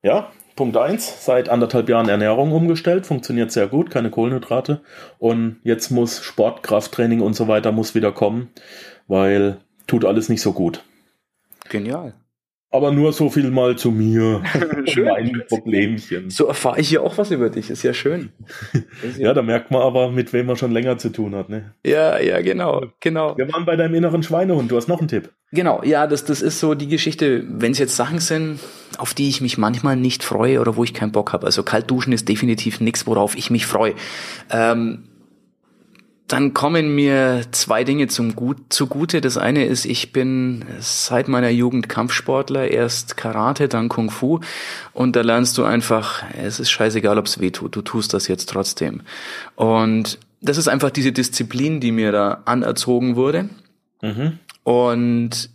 ja, 0.02 0.30
Punkt 0.56 0.76
1, 0.76 1.24
seit 1.24 1.48
anderthalb 1.48 1.88
Jahren 1.88 2.08
Ernährung 2.08 2.52
umgestellt, 2.52 3.06
funktioniert 3.06 3.52
sehr 3.52 3.68
gut, 3.68 3.90
keine 3.90 4.10
Kohlenhydrate. 4.10 4.80
Und 5.18 5.60
jetzt 5.62 5.90
muss 5.90 6.20
Sport, 6.20 6.62
Krafttraining 6.64 7.20
und 7.20 7.34
so 7.34 7.46
weiter 7.46 7.70
muss 7.70 7.94
wieder 7.94 8.10
kommen, 8.10 8.50
weil 9.06 9.58
tut 9.86 10.04
alles 10.04 10.28
nicht 10.28 10.42
so 10.42 10.52
gut. 10.52 10.82
Genial. 11.68 12.14
Aber 12.70 12.92
nur 12.92 13.14
so 13.14 13.30
viel 13.30 13.50
mal 13.50 13.76
zu 13.76 13.90
mir. 13.90 14.42
schön. 14.86 15.06
Mein 15.06 15.42
Problemchen. 15.48 16.28
So 16.28 16.46
erfahre 16.46 16.80
ich 16.80 16.90
ja 16.90 17.00
auch 17.00 17.16
was 17.16 17.30
über 17.30 17.48
dich. 17.48 17.70
Ist 17.70 17.82
ja 17.82 17.94
schön. 17.94 18.30
Ist 19.02 19.18
ja, 19.18 19.28
ja, 19.28 19.34
da 19.34 19.40
merkt 19.40 19.70
man 19.70 19.80
aber, 19.80 20.10
mit 20.10 20.34
wem 20.34 20.46
man 20.46 20.56
schon 20.56 20.72
länger 20.72 20.98
zu 20.98 21.08
tun 21.08 21.34
hat. 21.34 21.48
Ne? 21.48 21.74
Ja, 21.84 22.18
ja, 22.18 22.42
genau, 22.42 22.84
genau. 23.00 23.36
Wir 23.38 23.50
waren 23.50 23.64
bei 23.64 23.76
deinem 23.76 23.94
inneren 23.94 24.22
Schweinehund. 24.22 24.70
Du 24.70 24.76
hast 24.76 24.86
noch 24.86 24.98
einen 24.98 25.08
Tipp. 25.08 25.30
Genau, 25.50 25.82
ja, 25.82 26.06
das, 26.06 26.26
das 26.26 26.42
ist 26.42 26.60
so 26.60 26.74
die 26.74 26.88
Geschichte, 26.88 27.42
wenn 27.48 27.72
es 27.72 27.78
jetzt 27.78 27.96
Sachen 27.96 28.18
sind, 28.18 28.60
auf 28.98 29.14
die 29.14 29.30
ich 29.30 29.40
mich 29.40 29.56
manchmal 29.56 29.96
nicht 29.96 30.22
freue 30.22 30.60
oder 30.60 30.76
wo 30.76 30.84
ich 30.84 30.92
keinen 30.92 31.12
Bock 31.12 31.32
habe. 31.32 31.46
Also 31.46 31.62
kalt 31.62 31.90
duschen 31.90 32.12
ist 32.12 32.28
definitiv 32.28 32.80
nichts, 32.80 33.06
worauf 33.06 33.34
ich 33.34 33.50
mich 33.50 33.64
freue. 33.64 33.94
Ähm, 34.50 35.04
dann 36.28 36.52
kommen 36.52 36.94
mir 36.94 37.46
zwei 37.52 37.84
Dinge 37.84 38.06
zum 38.06 38.36
Gut, 38.36 38.58
zugute. 38.68 39.22
Das 39.22 39.38
eine 39.38 39.64
ist, 39.64 39.86
ich 39.86 40.12
bin 40.12 40.62
seit 40.78 41.26
meiner 41.26 41.48
Jugend 41.48 41.88
Kampfsportler, 41.88 42.70
erst 42.70 43.16
Karate, 43.16 43.66
dann 43.66 43.88
Kung 43.88 44.10
Fu. 44.10 44.40
Und 44.92 45.16
da 45.16 45.22
lernst 45.22 45.56
du 45.56 45.64
einfach, 45.64 46.22
es 46.36 46.60
ist 46.60 46.70
scheißegal, 46.70 47.16
ob 47.16 47.26
es 47.26 47.40
weh 47.40 47.50
tut, 47.50 47.74
du 47.74 47.80
tust 47.80 48.12
das 48.12 48.28
jetzt 48.28 48.50
trotzdem. 48.50 49.00
Und 49.56 50.18
das 50.42 50.58
ist 50.58 50.68
einfach 50.68 50.90
diese 50.90 51.12
Disziplin, 51.12 51.80
die 51.80 51.92
mir 51.92 52.12
da 52.12 52.42
anerzogen 52.44 53.16
wurde. 53.16 53.48
Mhm. 54.02 54.38
Und 54.64 55.50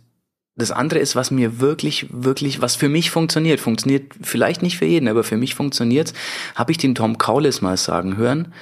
das 0.56 0.72
andere 0.72 0.98
ist, 0.98 1.14
was 1.14 1.30
mir 1.30 1.60
wirklich, 1.60 2.08
wirklich, 2.10 2.60
was 2.60 2.74
für 2.74 2.88
mich 2.88 3.12
funktioniert, 3.12 3.60
funktioniert 3.60 4.12
vielleicht 4.22 4.62
nicht 4.62 4.78
für 4.78 4.86
jeden, 4.86 5.06
aber 5.06 5.22
für 5.22 5.36
mich 5.36 5.54
funktioniert, 5.54 6.12
habe 6.56 6.72
ich 6.72 6.78
den 6.78 6.96
Tom 6.96 7.16
Kaulis 7.16 7.60
mal 7.60 7.76
sagen 7.76 8.16
hören. 8.16 8.52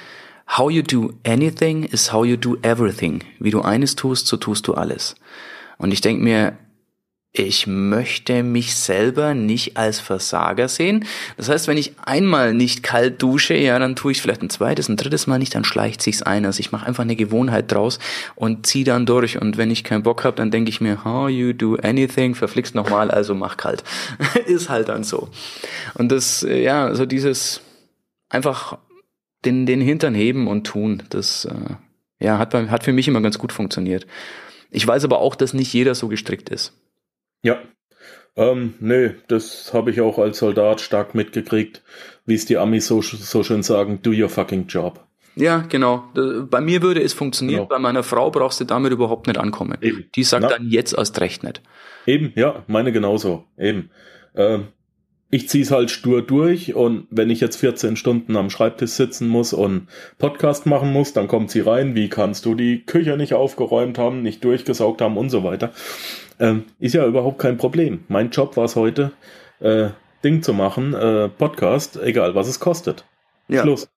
How 0.47 0.69
you 0.69 0.83
do 0.83 1.13
anything 1.25 1.83
is 1.83 2.11
how 2.11 2.25
you 2.25 2.37
do 2.37 2.57
everything. 2.61 3.23
Wie 3.39 3.51
du 3.51 3.61
eines 3.61 3.95
tust, 3.95 4.27
so 4.27 4.37
tust 4.37 4.67
du 4.67 4.73
alles. 4.73 5.15
Und 5.77 5.91
ich 5.91 6.01
denke 6.01 6.23
mir, 6.23 6.57
ich 7.35 7.65
möchte 7.65 8.43
mich 8.43 8.75
selber 8.75 9.33
nicht 9.33 9.75
als 9.75 9.99
Versager 9.99 10.67
sehen. 10.67 11.03
Das 11.35 11.49
heißt, 11.49 11.67
wenn 11.67 11.77
ich 11.77 11.93
einmal 12.05 12.53
nicht 12.53 12.83
kalt 12.83 13.23
dusche, 13.23 13.55
ja, 13.55 13.79
dann 13.79 13.95
tue 13.95 14.11
ich 14.11 14.21
vielleicht 14.21 14.43
ein 14.43 14.51
zweites, 14.51 14.87
ein 14.87 14.97
drittes 14.97 15.25
Mal 15.25 15.39
nicht, 15.39 15.55
dann 15.55 15.65
schleicht 15.65 16.03
sich's 16.03 16.21
ein. 16.21 16.45
Also 16.45 16.59
ich 16.59 16.71
mache 16.71 16.85
einfach 16.85 17.01
eine 17.01 17.15
Gewohnheit 17.15 17.71
draus 17.71 17.97
und 18.35 18.67
zieh 18.67 18.83
dann 18.83 19.07
durch. 19.07 19.41
Und 19.41 19.57
wenn 19.57 19.71
ich 19.71 19.83
keinen 19.83 20.03
Bock 20.03 20.23
habe, 20.23 20.37
dann 20.37 20.51
denke 20.51 20.69
ich 20.69 20.79
mir, 20.79 21.03
how 21.03 21.27
you 21.27 21.53
do 21.53 21.75
anything, 21.81 22.35
verflixt 22.35 22.75
nochmal, 22.75 23.09
also 23.09 23.33
mach 23.33 23.57
kalt. 23.57 23.83
Ist 24.45 24.69
halt 24.69 24.89
dann 24.89 25.03
so. 25.03 25.29
Und 25.95 26.11
das, 26.11 26.45
ja, 26.47 26.93
so 26.93 27.07
dieses 27.07 27.61
einfach 28.29 28.77
den, 29.45 29.65
den 29.65 29.81
Hintern 29.81 30.15
heben 30.15 30.47
und 30.47 30.65
tun. 30.65 31.03
Das 31.09 31.45
äh, 31.45 31.75
ja, 32.19 32.37
hat, 32.37 32.53
hat 32.53 32.83
für 32.83 32.93
mich 32.93 33.07
immer 33.07 33.21
ganz 33.21 33.37
gut 33.37 33.51
funktioniert. 33.51 34.07
Ich 34.71 34.87
weiß 34.87 35.03
aber 35.03 35.19
auch, 35.19 35.35
dass 35.35 35.53
nicht 35.53 35.73
jeder 35.73 35.95
so 35.95 36.07
gestrickt 36.07 36.49
ist. 36.49 36.73
Ja. 37.43 37.59
Ähm, 38.35 38.73
nö, 38.79 39.11
das 39.27 39.73
habe 39.73 39.91
ich 39.91 40.01
auch 40.01 40.17
als 40.17 40.39
Soldat 40.39 40.81
stark 40.81 41.13
mitgekriegt, 41.13 41.83
wie 42.25 42.33
es 42.33 42.45
die 42.45 42.57
Amis 42.57 42.87
so, 42.87 43.01
so 43.01 43.43
schön 43.43 43.61
sagen, 43.61 43.99
do 44.01 44.11
your 44.11 44.29
fucking 44.29 44.65
job. 44.67 45.05
Ja, 45.35 45.59
genau. 45.67 46.05
Bei 46.49 46.61
mir 46.61 46.81
würde 46.81 47.01
es 47.01 47.13
funktionieren, 47.13 47.61
genau. 47.61 47.69
bei 47.69 47.79
meiner 47.79 48.03
Frau 48.03 48.29
brauchst 48.31 48.59
du 48.59 48.65
damit 48.65 48.91
überhaupt 48.91 49.27
nicht 49.27 49.39
ankommen. 49.39 49.77
Eben. 49.81 50.05
Die 50.15 50.23
sagt 50.23 50.43
Na? 50.43 50.49
dann 50.49 50.69
jetzt 50.69 50.93
erst 50.95 51.19
recht 51.21 51.43
nicht. 51.43 51.61
Eben, 52.05 52.33
ja, 52.35 52.63
meine 52.67 52.91
genauso. 52.91 53.45
Eben. 53.57 53.89
Ähm, 54.35 54.67
ich 55.33 55.49
ziehe 55.49 55.63
es 55.63 55.71
halt 55.71 55.89
stur 55.89 56.21
durch 56.21 56.75
und 56.75 57.07
wenn 57.09 57.31
ich 57.31 57.39
jetzt 57.39 57.55
14 57.55 57.95
Stunden 57.95 58.37
am 58.37 58.51
Schreibtisch 58.51 58.91
sitzen 58.91 59.27
muss 59.27 59.51
und 59.51 59.87
Podcast 60.19 60.67
machen 60.67 60.93
muss, 60.93 61.13
dann 61.13 61.27
kommt 61.27 61.49
sie 61.49 61.61
rein, 61.61 61.95
wie 61.95 62.07
kannst 62.07 62.45
du 62.45 62.53
die 62.53 62.85
Küche 62.85 63.17
nicht 63.17 63.33
aufgeräumt 63.33 63.97
haben, 63.97 64.21
nicht 64.21 64.43
durchgesaugt 64.43 65.01
haben 65.01 65.17
und 65.17 65.31
so 65.31 65.43
weiter. 65.43 65.71
Ähm, 66.39 66.65
ist 66.77 66.93
ja 66.93 67.03
überhaupt 67.07 67.39
kein 67.39 67.57
Problem. 67.57 68.03
Mein 68.09 68.29
Job 68.29 68.55
war 68.57 68.65
es 68.65 68.75
heute, 68.75 69.11
äh, 69.59 69.89
Ding 70.23 70.43
zu 70.43 70.53
machen, 70.53 70.93
äh, 70.93 71.29
Podcast, 71.29 71.97
egal 71.97 72.35
was 72.35 72.47
es 72.47 72.59
kostet. 72.59 73.03
Ja. 73.47 73.63
Schluss. 73.63 73.89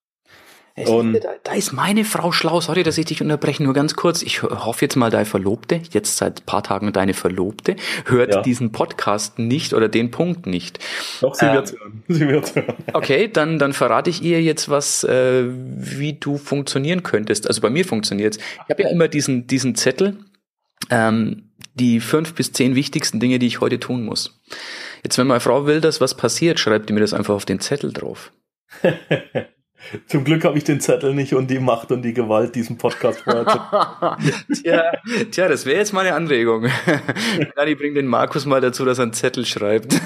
Und 0.85 1.15
da, 1.15 1.31
da, 1.43 1.55
ist 1.55 1.73
meine 1.73 2.05
Frau 2.05 2.33
schlau. 2.33 2.61
Sorry, 2.61 2.83
dass 2.83 2.99
ich 2.99 3.07
dich 3.07 3.23
unterbreche. 3.23 3.63
Nur 3.63 3.73
ganz 3.73 3.97
kurz. 3.97 4.21
Ich 4.21 4.43
hoffe 4.43 4.85
jetzt 4.85 4.95
mal, 4.95 5.11
deine 5.11 5.25
Verlobte, 5.25 5.81
jetzt 5.91 6.19
seit 6.19 6.45
paar 6.45 6.63
Tagen 6.63 6.93
deine 6.93 7.15
Verlobte, 7.15 7.77
hört 8.05 8.35
ja. 8.35 8.43
diesen 8.43 8.73
Podcast 8.73 9.39
nicht 9.39 9.73
oder 9.73 9.89
den 9.89 10.11
Punkt 10.11 10.47
nicht. 10.47 10.79
Doch, 11.23 11.35
sie 11.35 11.47
ähm, 11.47 11.55
wird 11.55 11.73
hören. 11.73 12.03
Sie 12.09 12.29
wird's 12.29 12.55
hören. 12.55 12.75
Okay, 12.93 13.29
dann, 13.33 13.59
dann 13.59 13.73
verrate 13.73 14.11
ich 14.11 14.23
ihr 14.23 14.43
jetzt 14.43 14.69
was, 14.69 15.03
äh, 15.05 15.45
wie 15.47 16.13
du 16.13 16.37
funktionieren 16.37 17.03
könntest. 17.03 17.49
Also 17.49 17.63
bei 17.63 17.71
mir 17.71 17.87
funktioniert's. 17.87 18.37
Ich 18.37 18.71
habe 18.71 18.83
ja 18.83 18.91
immer 18.91 19.09
diesen, 19.09 19.47
diesen 19.47 19.77
Zettel, 19.77 20.19
ähm, 20.91 21.51
die 21.75 22.01
fünf 22.01 22.35
bis 22.35 22.53
zehn 22.53 22.75
wichtigsten 22.75 23.19
Dinge, 23.19 23.39
die 23.39 23.47
ich 23.47 23.63
heute 23.63 23.81
tun 23.81 24.05
muss. 24.05 24.43
Jetzt, 25.03 25.17
wenn 25.17 25.27
meine 25.27 25.41
Frau 25.41 25.65
will, 25.65 25.81
dass 25.81 26.03
was 26.03 26.15
passiert, 26.15 26.61
schreibt 26.61 26.91
die 26.91 26.93
mir 26.93 27.01
das 27.01 27.15
einfach 27.15 27.35
auf 27.35 27.47
den 27.47 27.61
Zettel 27.61 27.95
drauf. 27.95 28.33
Zum 30.07 30.25
Glück 30.25 30.45
habe 30.45 30.59
ich 30.59 30.65
den 30.65 30.81
Zettel 30.81 31.15
nicht 31.15 31.35
und 31.35 31.51
die 31.51 31.59
Macht 31.59 31.93
und 31.93 32.03
die 32.03 32.13
Gewalt, 32.13 32.55
diesen 32.55 32.77
Podcast 32.79 33.21
vorher 33.21 33.47
zu. 33.47 34.55
tja, 34.63 34.93
tja, 35.31 35.49
das 35.49 35.67
wäre 35.67 35.79
jetzt 35.79 35.93
mal 35.93 36.07
eine 36.07 36.15
Anregung. 36.15 36.67
Dani 37.57 37.75
bringt 37.75 37.97
den 37.97 38.07
Markus 38.07 38.47
mal 38.47 38.61
dazu, 38.61 38.85
dass 38.85 38.99
er 38.99 39.05
einen 39.05 39.13
Zettel 39.13 39.47
schreibt. 39.47 40.01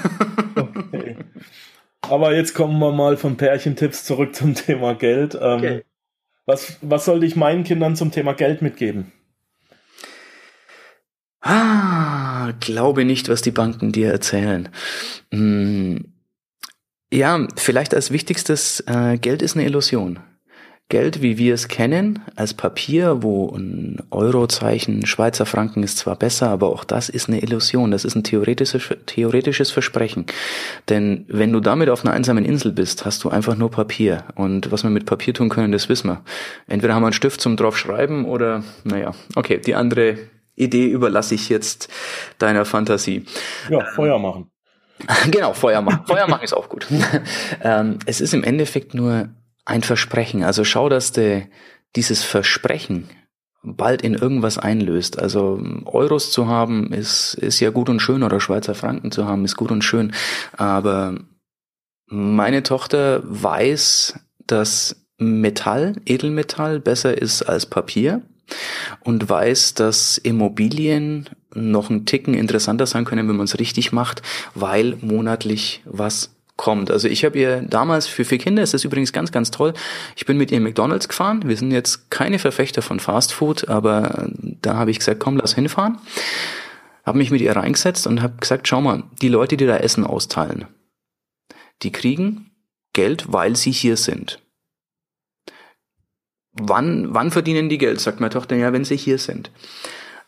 okay. 0.55 1.17
Aber 2.01 2.35
jetzt 2.35 2.53
kommen 2.53 2.77
wir 2.79 2.91
mal 2.91 3.17
von 3.17 3.37
Pärchentipps 3.37 4.05
zurück 4.05 4.35
zum 4.35 4.53
Thema 4.53 4.93
Geld. 4.93 5.35
Ähm, 5.35 5.57
okay. 5.57 5.83
was, 6.45 6.77
was 6.81 7.05
sollte 7.05 7.25
ich 7.25 7.35
meinen 7.35 7.63
Kindern 7.63 7.95
zum 7.95 8.11
Thema 8.11 8.33
Geld 8.33 8.61
mitgeben? 8.61 9.11
Ah, 11.41 12.51
glaube 12.59 13.03
nicht, 13.03 13.29
was 13.29 13.41
die 13.41 13.51
Banken 13.51 13.91
dir 13.91 14.11
erzählen. 14.11 14.69
Hm 15.33 16.11
ja, 17.11 17.47
vielleicht 17.57 17.93
als 17.93 18.11
wichtigstes, 18.11 18.81
äh, 18.87 19.17
Geld 19.17 19.41
ist 19.41 19.55
eine 19.55 19.65
Illusion. 19.65 20.19
Geld, 20.91 21.21
wie 21.21 21.37
wir 21.37 21.53
es 21.53 21.69
kennen, 21.69 22.19
als 22.35 22.53
Papier, 22.53 23.23
wo 23.23 23.49
ein 23.55 24.03
Eurozeichen, 24.11 25.05
Schweizer 25.05 25.45
Franken 25.45 25.83
ist 25.83 25.97
zwar 25.97 26.17
besser, 26.17 26.49
aber 26.49 26.67
auch 26.67 26.83
das 26.83 27.07
ist 27.07 27.29
eine 27.29 27.41
Illusion. 27.41 27.91
Das 27.91 28.03
ist 28.03 28.15
ein 28.15 28.25
theoretisches, 28.25 28.89
theoretisches 29.05 29.71
Versprechen. 29.71 30.25
Denn 30.89 31.23
wenn 31.29 31.53
du 31.53 31.61
damit 31.61 31.87
auf 31.87 32.03
einer 32.03 32.13
einsamen 32.13 32.43
Insel 32.43 32.73
bist, 32.73 33.05
hast 33.05 33.23
du 33.23 33.29
einfach 33.29 33.55
nur 33.55 33.71
Papier. 33.71 34.25
Und 34.35 34.69
was 34.73 34.83
wir 34.83 34.89
mit 34.89 35.05
Papier 35.05 35.33
tun 35.33 35.47
können, 35.47 35.71
das 35.71 35.87
wissen 35.87 36.09
wir. 36.09 36.25
Entweder 36.67 36.93
haben 36.93 37.03
wir 37.03 37.07
einen 37.07 37.13
Stift 37.13 37.39
zum 37.39 37.55
draufschreiben 37.55 38.25
oder, 38.25 38.65
naja, 38.83 39.13
okay, 39.35 39.59
die 39.65 39.75
andere 39.75 40.17
Idee 40.55 40.87
überlasse 40.87 41.35
ich 41.35 41.47
jetzt 41.47 41.87
deiner 42.37 42.65
Fantasie. 42.65 43.25
Ja, 43.69 43.85
Feuer 43.95 44.19
machen. 44.19 44.50
Genau, 45.31 45.53
Feuer 45.53 45.81
machen. 45.81 46.05
Feuer 46.05 46.27
machen 46.27 46.43
ist 46.43 46.53
auch 46.53 46.69
gut. 46.69 46.87
ähm, 47.61 47.99
es 48.05 48.21
ist 48.21 48.33
im 48.33 48.43
Endeffekt 48.43 48.93
nur 48.93 49.29
ein 49.65 49.83
Versprechen. 49.83 50.43
Also 50.43 50.63
schau, 50.63 50.89
dass 50.89 51.11
du 51.11 51.47
dieses 51.95 52.23
Versprechen 52.23 53.09
bald 53.63 54.01
in 54.01 54.15
irgendwas 54.15 54.57
einlöst. 54.57 55.19
Also 55.19 55.61
Euros 55.85 56.31
zu 56.31 56.47
haben 56.47 56.91
ist, 56.91 57.35
ist 57.35 57.59
ja 57.59 57.69
gut 57.69 57.89
und 57.89 57.99
schön 57.99 58.23
oder 58.23 58.39
Schweizer 58.39 58.75
Franken 58.75 59.11
zu 59.11 59.25
haben 59.25 59.45
ist 59.45 59.55
gut 59.55 59.71
und 59.71 59.83
schön. 59.83 60.13
Aber 60.57 61.15
meine 62.07 62.63
Tochter 62.63 63.21
weiß, 63.23 64.19
dass 64.47 65.05
Metall, 65.17 65.95
Edelmetall 66.05 66.79
besser 66.79 67.21
ist 67.21 67.43
als 67.43 67.67
Papier 67.67 68.23
und 69.01 69.29
weiß, 69.29 69.73
dass 69.73 70.17
Immobilien 70.17 71.29
noch 71.53 71.89
ein 71.89 72.05
Ticken 72.05 72.33
interessanter 72.33 72.85
sein 72.85 73.05
können, 73.05 73.27
wenn 73.27 73.37
man 73.37 73.45
es 73.45 73.59
richtig 73.59 73.91
macht, 73.91 74.21
weil 74.55 74.97
monatlich 75.01 75.81
was 75.85 76.31
kommt. 76.61 76.91
Also 76.91 77.07
ich 77.07 77.25
habe 77.25 77.39
ihr 77.39 77.61
damals 77.63 78.07
für 78.07 78.23
vier 78.23 78.37
Kinder, 78.37 78.61
ist 78.61 78.73
das 78.73 78.83
übrigens 78.83 79.11
ganz, 79.11 79.31
ganz 79.31 79.49
toll. 79.49 79.73
Ich 80.15 80.25
bin 80.25 80.37
mit 80.37 80.51
ihr 80.51 80.59
McDonalds 80.61 81.09
gefahren. 81.09 81.41
Wir 81.47 81.57
sind 81.57 81.71
jetzt 81.71 82.11
keine 82.11 82.37
Verfechter 82.37 82.83
von 82.83 82.99
Fast 82.99 83.33
Food, 83.33 83.67
aber 83.67 84.29
da 84.61 84.75
habe 84.75 84.91
ich 84.91 84.99
gesagt, 84.99 85.19
komm, 85.19 85.37
lass 85.37 85.55
hinfahren. 85.55 85.97
Habe 87.03 87.17
mich 87.17 87.31
mit 87.31 87.41
ihr 87.41 87.55
reingesetzt 87.55 88.05
und 88.05 88.21
habe 88.21 88.35
gesagt, 88.39 88.67
schau 88.67 88.79
mal, 88.79 89.03
die 89.21 89.29
Leute, 89.29 89.57
die 89.57 89.65
da 89.65 89.77
Essen 89.77 90.05
austeilen, 90.05 90.65
die 91.81 91.91
kriegen 91.91 92.51
Geld, 92.93 93.25
weil 93.33 93.55
sie 93.55 93.71
hier 93.71 93.97
sind. 93.97 94.39
Wann, 96.53 97.13
wann 97.13 97.31
verdienen 97.31 97.69
die 97.69 97.77
Geld? 97.77 97.99
Sagt 97.99 98.19
meine 98.19 98.31
Tochter, 98.31 98.55
ja, 98.55 98.73
wenn 98.73 98.83
sie 98.83 98.97
hier 98.97 99.17
sind. 99.17 99.51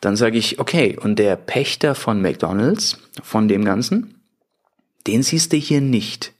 Dann 0.01 0.15
sage 0.15 0.37
ich, 0.37 0.59
okay, 0.59 0.97
und 1.01 1.17
der 1.19 1.35
Pächter 1.35 1.95
von 1.95 2.21
McDonald's, 2.21 2.97
von 3.21 3.47
dem 3.47 3.63
Ganzen, 3.65 4.21
den 5.07 5.23
siehst 5.23 5.53
du 5.53 5.57
hier 5.57 5.81
nicht. 5.81 6.33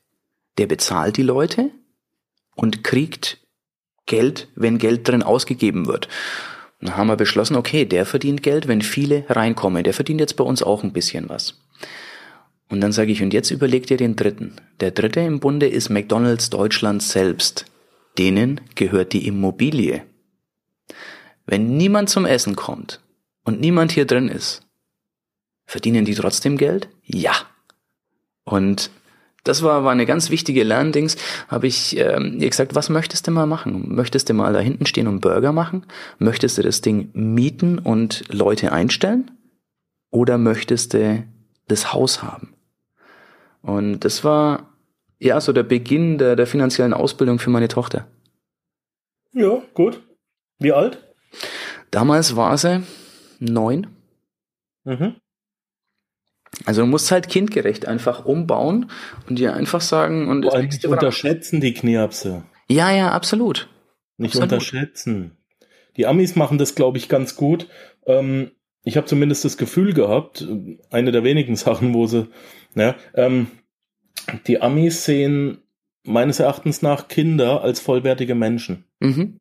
Der 0.58 0.68
bezahlt 0.68 1.18
die 1.18 1.24
Leute 1.24 1.72
und 2.56 2.84
kriegt 2.84 3.40
Geld, 4.06 4.50
wenn 4.56 4.78
Geld 4.78 5.08
drin 5.08 5.24
ausgegeben 5.24 5.88
wird. 5.88 6.08
dann 6.82 6.98
haben 6.98 7.08
wir 7.08 7.16
beschlossen, 7.16 7.56
okay, 7.56 7.86
der 7.86 8.06
verdient 8.06 8.44
Geld, 8.44 8.68
wenn 8.68 8.82
viele 8.82 9.26
reinkommen. 9.30 9.84
Der 9.84 9.94
verdient 9.94 10.20
jetzt 10.20 10.36
bei 10.36 10.44
uns 10.44 10.62
auch 10.62 10.84
ein 10.84 10.94
bisschen 10.94 11.30
was. 11.30 11.62
Und 12.70 12.82
dann 12.82 12.92
sage 12.92 13.12
ich, 13.12 13.22
und 13.22 13.34
jetzt 13.34 13.52
überleg 13.52 13.88
dir 13.88 13.98
den 13.98 14.16
dritten. 14.16 14.56
Der 14.80 14.92
dritte 14.92 15.22
im 15.22 15.40
Bunde 15.40 15.68
ist 15.68 15.90
McDonald's 15.90 16.50
Deutschland 16.50 17.02
selbst. 17.02 17.66
Denen 18.18 18.61
gehört 18.76 19.14
die 19.14 19.28
Immobilie. 19.28 20.03
Wenn 21.45 21.78
niemand 21.78 22.09
zum 22.09 22.26
Essen 22.26 22.55
kommt, 22.55 23.03
und 23.43 23.59
niemand 23.59 23.91
hier 23.91 24.05
drin 24.05 24.30
ist, 24.30 24.61
verdienen 25.66 26.05
die 26.05 26.16
trotzdem 26.16 26.57
Geld? 26.57 26.89
Ja. 27.03 27.34
Und 28.43 28.89
das 29.43 29.61
war, 29.61 29.84
war 29.84 29.91
eine 29.91 30.05
ganz 30.05 30.30
wichtige 30.30 30.64
Lerndings. 30.64 31.18
Habe 31.49 31.68
ich 31.68 31.97
ähm, 31.97 32.38
ihr 32.39 32.49
gesagt, 32.49 32.76
was 32.76 32.89
möchtest 32.89 33.28
du 33.28 33.32
mal 33.32 33.45
machen? 33.45 33.93
Möchtest 33.93 34.30
du 34.30 34.34
mal 34.34 34.53
da 34.53 34.59
hinten 34.59 34.86
stehen 34.86 35.07
und 35.07 35.20
Burger 35.20 35.51
machen? 35.51 35.86
Möchtest 36.18 36.57
du 36.57 36.61
das 36.61 36.82
Ding 36.82 37.09
mieten 37.14 37.80
und 37.80 38.24
Leute 38.30 38.72
einstellen? 38.72 39.32
Oder 40.09 40.38
möchtest 40.38 40.93
du 40.93 41.26
das 41.68 41.91
Haus 41.91 42.24
haben? 42.24 42.53
Und 43.61 44.01
das 44.01 44.24
war 44.24 44.73
ja 45.24 45.40
so 45.42 45.54
der 45.54 45.64
Beginn 45.64 46.18
der, 46.18 46.36
der 46.36 46.48
finanziellen 46.48 46.94
Ausbildung 46.94 47.40
für 47.40 47.50
meine 47.50 47.68
Tochter. 47.68 48.08
Ja, 49.34 49.62
gut. 49.74 50.02
Wie 50.60 50.72
alt? 50.72 51.04
Damals 51.92 52.36
war 52.36 52.58
sie 52.58 52.84
neun. 53.40 53.88
Mhm. 54.84 55.16
Also 56.66 56.82
du 56.82 56.88
musst 56.88 57.12
halt 57.12 57.30
kindgerecht 57.30 57.88
einfach 57.88 58.26
umbauen 58.26 58.92
und 59.28 59.40
dir 59.40 59.54
einfach 59.54 59.82
sagen 59.82 60.30
und 60.30 60.44
Vor 60.44 60.54
allem 60.54 60.68
nicht 60.68 60.86
unterschätzen 60.86 61.62
die 61.62 61.74
Knirpse. 61.74 62.44
Ja, 62.70 62.92
ja, 62.92 63.12
absolut. 63.12 63.70
Nicht 64.18 64.36
absolut. 64.36 64.54
unterschätzen. 64.54 65.38
Die 65.98 66.06
Amis 66.06 66.36
machen 66.36 66.58
das, 66.58 66.76
glaube 66.76 66.98
ich, 66.98 67.10
ganz 67.10 67.36
gut. 67.36 67.68
Ähm, 68.06 68.52
ich 68.84 68.98
habe 68.98 69.08
zumindest 69.08 69.46
das 69.46 69.58
Gefühl 69.58 69.94
gehabt, 69.94 70.48
eine 70.92 71.12
der 71.12 71.24
wenigen 71.24 71.56
Sachen, 71.58 71.94
wo 71.94 72.06
sie, 72.06 72.28
ja, 72.76 72.96
ähm, 73.16 73.48
die 74.47 74.61
Amis 74.61 75.05
sehen 75.05 75.59
meines 76.03 76.39
Erachtens 76.39 76.82
nach 76.82 77.07
Kinder 77.07 77.61
als 77.61 77.80
vollwertige 77.80 78.36
Menschen. 78.36 78.86
Mhm. 78.99 79.39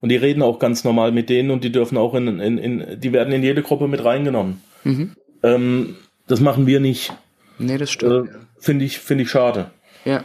Und 0.00 0.10
die 0.10 0.16
reden 0.16 0.42
auch 0.42 0.58
ganz 0.58 0.84
normal 0.84 1.10
mit 1.10 1.28
denen 1.28 1.50
und 1.50 1.64
die 1.64 1.72
dürfen 1.72 1.98
auch 1.98 2.14
in, 2.14 2.38
in, 2.38 2.58
in 2.58 3.00
die 3.00 3.12
werden 3.12 3.32
in 3.32 3.42
jede 3.42 3.62
Gruppe 3.62 3.88
mit 3.88 4.04
reingenommen. 4.04 4.62
Mhm. 4.84 5.16
Ähm, 5.42 5.96
das 6.28 6.40
machen 6.40 6.66
wir 6.66 6.78
nicht. 6.78 7.12
Nee, 7.58 7.78
das 7.78 7.90
stimmt. 7.90 8.28
Äh, 8.28 8.32
Finde 8.60 8.84
ich, 8.84 8.98
finde 8.98 9.24
ich 9.24 9.30
schade. 9.30 9.70
Ja. 10.04 10.22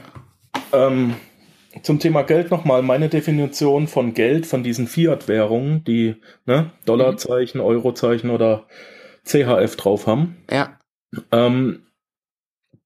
Ähm, 0.72 1.16
zum 1.82 2.00
Thema 2.00 2.22
Geld 2.22 2.52
nochmal, 2.52 2.84
meine 2.84 3.10
Definition 3.10 3.88
von 3.88 4.14
Geld, 4.14 4.46
von 4.46 4.64
diesen 4.64 4.88
Fiat-Währungen, 4.88 5.84
die 5.84 6.16
ne, 6.46 6.72
Dollarzeichen, 6.86 7.60
mhm. 7.60 7.68
Eurozeichen 7.68 8.30
oder 8.30 8.68
CHF 9.26 9.76
drauf 9.76 10.06
haben. 10.06 10.38
Ja. 10.52 10.80
Ähm, 11.32 11.84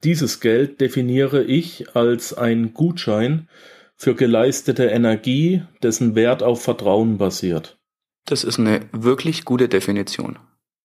dieses 0.03 0.39
Geld 0.39 0.79
definiere 0.81 1.43
ich 1.43 1.95
als 1.95 2.33
ein 2.33 2.73
Gutschein 2.73 3.49
für 3.95 4.15
geleistete 4.15 4.85
Energie, 4.85 5.63
dessen 5.81 6.15
Wert 6.15 6.43
auf 6.43 6.61
Vertrauen 6.61 7.17
basiert. 7.17 7.79
Das 8.25 8.43
ist 8.43 8.59
eine 8.59 8.81
wirklich 8.91 9.45
gute 9.45 9.69
Definition. 9.69 10.37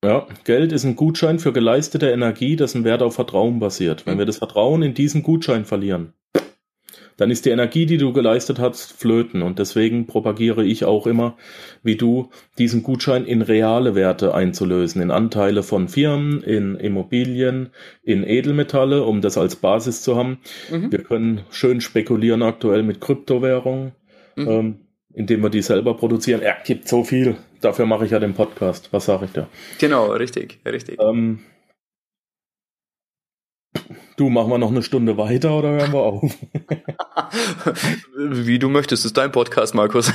Ja, 0.04 0.26
Geld 0.44 0.72
ist 0.72 0.84
ein 0.84 0.96
Gutschein 0.96 1.38
für 1.38 1.52
geleistete 1.52 2.10
Energie, 2.10 2.56
dessen 2.56 2.84
Wert 2.84 3.02
auf 3.02 3.14
Vertrauen 3.14 3.60
basiert. 3.60 4.06
Wenn 4.06 4.14
mhm. 4.14 4.20
wir 4.20 4.26
das 4.26 4.38
Vertrauen 4.38 4.82
in 4.82 4.94
diesen 4.94 5.22
Gutschein 5.22 5.64
verlieren, 5.64 6.14
dann 7.16 7.30
ist 7.30 7.44
die 7.44 7.50
Energie, 7.50 7.86
die 7.86 7.98
du 7.98 8.12
geleistet 8.12 8.58
hast, 8.58 8.92
flöten. 8.92 9.42
Und 9.42 9.58
deswegen 9.58 10.06
propagiere 10.06 10.64
ich 10.64 10.84
auch 10.84 11.06
immer, 11.06 11.36
wie 11.82 11.96
du, 11.96 12.30
diesen 12.58 12.82
Gutschein 12.82 13.24
in 13.24 13.42
reale 13.42 13.94
Werte 13.94 14.34
einzulösen, 14.34 15.02
in 15.02 15.10
Anteile 15.10 15.62
von 15.62 15.88
Firmen, 15.88 16.42
in 16.42 16.76
Immobilien, 16.76 17.70
in 18.02 18.24
Edelmetalle, 18.24 19.04
um 19.04 19.20
das 19.20 19.38
als 19.38 19.56
Basis 19.56 20.02
zu 20.02 20.16
haben. 20.16 20.38
Mhm. 20.70 20.92
Wir 20.92 21.02
können 21.02 21.42
schön 21.50 21.80
spekulieren 21.80 22.42
aktuell 22.42 22.82
mit 22.82 23.00
Kryptowährungen, 23.00 23.92
mhm. 24.36 24.48
ähm, 24.48 24.74
indem 25.14 25.42
wir 25.42 25.50
die 25.50 25.62
selber 25.62 25.94
produzieren. 25.94 26.42
Er 26.42 26.56
gibt 26.64 26.88
so 26.88 27.04
viel. 27.04 27.36
Dafür 27.60 27.86
mache 27.86 28.04
ich 28.04 28.10
ja 28.10 28.18
den 28.18 28.34
Podcast. 28.34 28.88
Was 28.92 29.04
sage 29.04 29.26
ich 29.26 29.32
da? 29.32 29.48
Genau, 29.78 30.12
richtig, 30.12 30.60
richtig. 30.66 30.98
Ähm, 31.00 31.40
Du, 34.16 34.28
machen 34.28 34.50
wir 34.50 34.58
noch 34.58 34.70
eine 34.70 34.82
Stunde 34.82 35.16
weiter 35.16 35.56
oder 35.56 35.70
hören 35.70 35.92
wir 35.92 36.00
auf? 36.00 36.36
Wie 38.16 38.58
du 38.58 38.68
möchtest, 38.68 39.04
ist 39.04 39.16
dein 39.16 39.32
Podcast, 39.32 39.74
Markus. 39.74 40.12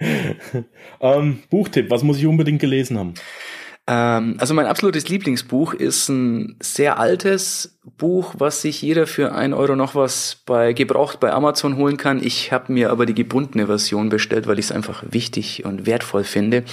ähm, 1.00 1.42
Buchtipp, 1.50 1.90
was 1.90 2.02
muss 2.02 2.18
ich 2.18 2.26
unbedingt 2.26 2.60
gelesen 2.60 2.98
haben? 2.98 3.14
Ähm, 3.86 4.36
also 4.38 4.54
mein 4.54 4.66
absolutes 4.66 5.08
Lieblingsbuch 5.08 5.74
ist 5.74 6.08
ein 6.08 6.56
sehr 6.60 6.98
altes 6.98 7.78
Buch, 7.98 8.34
was 8.38 8.62
sich 8.62 8.80
jeder 8.82 9.06
für 9.06 9.32
ein 9.32 9.52
Euro 9.52 9.74
noch 9.74 9.94
was 9.94 10.42
bei 10.46 10.72
gebraucht 10.72 11.18
bei 11.20 11.32
Amazon 11.32 11.76
holen 11.76 11.96
kann. 11.96 12.22
Ich 12.22 12.52
habe 12.52 12.72
mir 12.72 12.90
aber 12.90 13.06
die 13.06 13.14
gebundene 13.14 13.66
Version 13.66 14.08
bestellt, 14.08 14.46
weil 14.46 14.58
ich 14.58 14.66
es 14.66 14.72
einfach 14.72 15.04
wichtig 15.10 15.64
und 15.64 15.86
wertvoll 15.86 16.24
finde. 16.24 16.64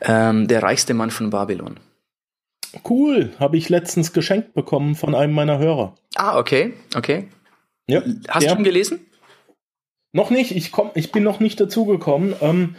Ähm, 0.00 0.48
der 0.48 0.62
reichste 0.62 0.94
Mann 0.94 1.10
von 1.10 1.30
Babylon. 1.30 1.78
Cool, 2.88 3.32
habe 3.38 3.56
ich 3.56 3.68
letztens 3.68 4.12
geschenkt 4.12 4.54
bekommen 4.54 4.94
von 4.94 5.14
einem 5.14 5.32
meiner 5.32 5.58
Hörer. 5.58 5.94
Ah, 6.14 6.38
okay, 6.38 6.74
okay. 6.96 7.28
Ja, 7.88 8.02
Hast 8.28 8.44
ja. 8.44 8.52
du 8.54 8.60
ihn 8.60 8.64
gelesen? 8.64 9.06
Noch 10.12 10.30
nicht, 10.30 10.52
ich, 10.52 10.72
komm, 10.72 10.90
ich 10.94 11.12
bin 11.12 11.22
noch 11.22 11.40
nicht 11.40 11.60
dazugekommen. 11.60 12.34
Ähm, 12.40 12.76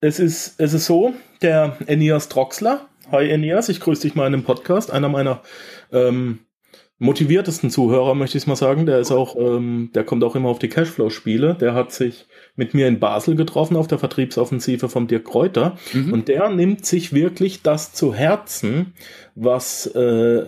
es, 0.00 0.18
ist, 0.18 0.60
es 0.60 0.74
ist 0.74 0.86
so, 0.86 1.14
der 1.42 1.76
Enias 1.86 2.28
Troxler, 2.28 2.88
hi 3.10 3.28
Enias, 3.28 3.68
ich 3.68 3.80
grüße 3.80 4.02
dich 4.02 4.14
mal 4.14 4.26
in 4.26 4.32
dem 4.32 4.44
Podcast, 4.44 4.90
einer 4.90 5.08
meiner 5.08 5.42
ähm, 5.92 6.40
motiviertesten 6.98 7.70
Zuhörer, 7.70 8.14
möchte 8.14 8.38
ich 8.38 8.46
mal 8.46 8.56
sagen. 8.56 8.86
Der 8.86 8.98
ist 8.98 9.12
auch, 9.12 9.36
ähm, 9.36 9.90
der 9.94 10.04
kommt 10.04 10.24
auch 10.24 10.34
immer 10.34 10.48
auf 10.48 10.58
die 10.58 10.68
Cashflow-Spiele. 10.68 11.54
Der 11.54 11.74
hat 11.74 11.92
sich 11.92 12.26
mit 12.56 12.74
mir 12.74 12.88
in 12.88 12.98
Basel 12.98 13.36
getroffen 13.36 13.76
auf 13.76 13.86
der 13.86 13.98
Vertriebsoffensive 13.98 14.88
von 14.88 15.06
Dirk 15.06 15.24
Kräuter. 15.24 15.76
Mhm. 15.92 16.12
Und 16.12 16.28
der 16.28 16.48
nimmt 16.50 16.84
sich 16.84 17.12
wirklich 17.12 17.62
das 17.62 17.92
zu 17.92 18.14
Herzen, 18.14 18.94
was, 19.36 19.86
äh, 19.86 20.44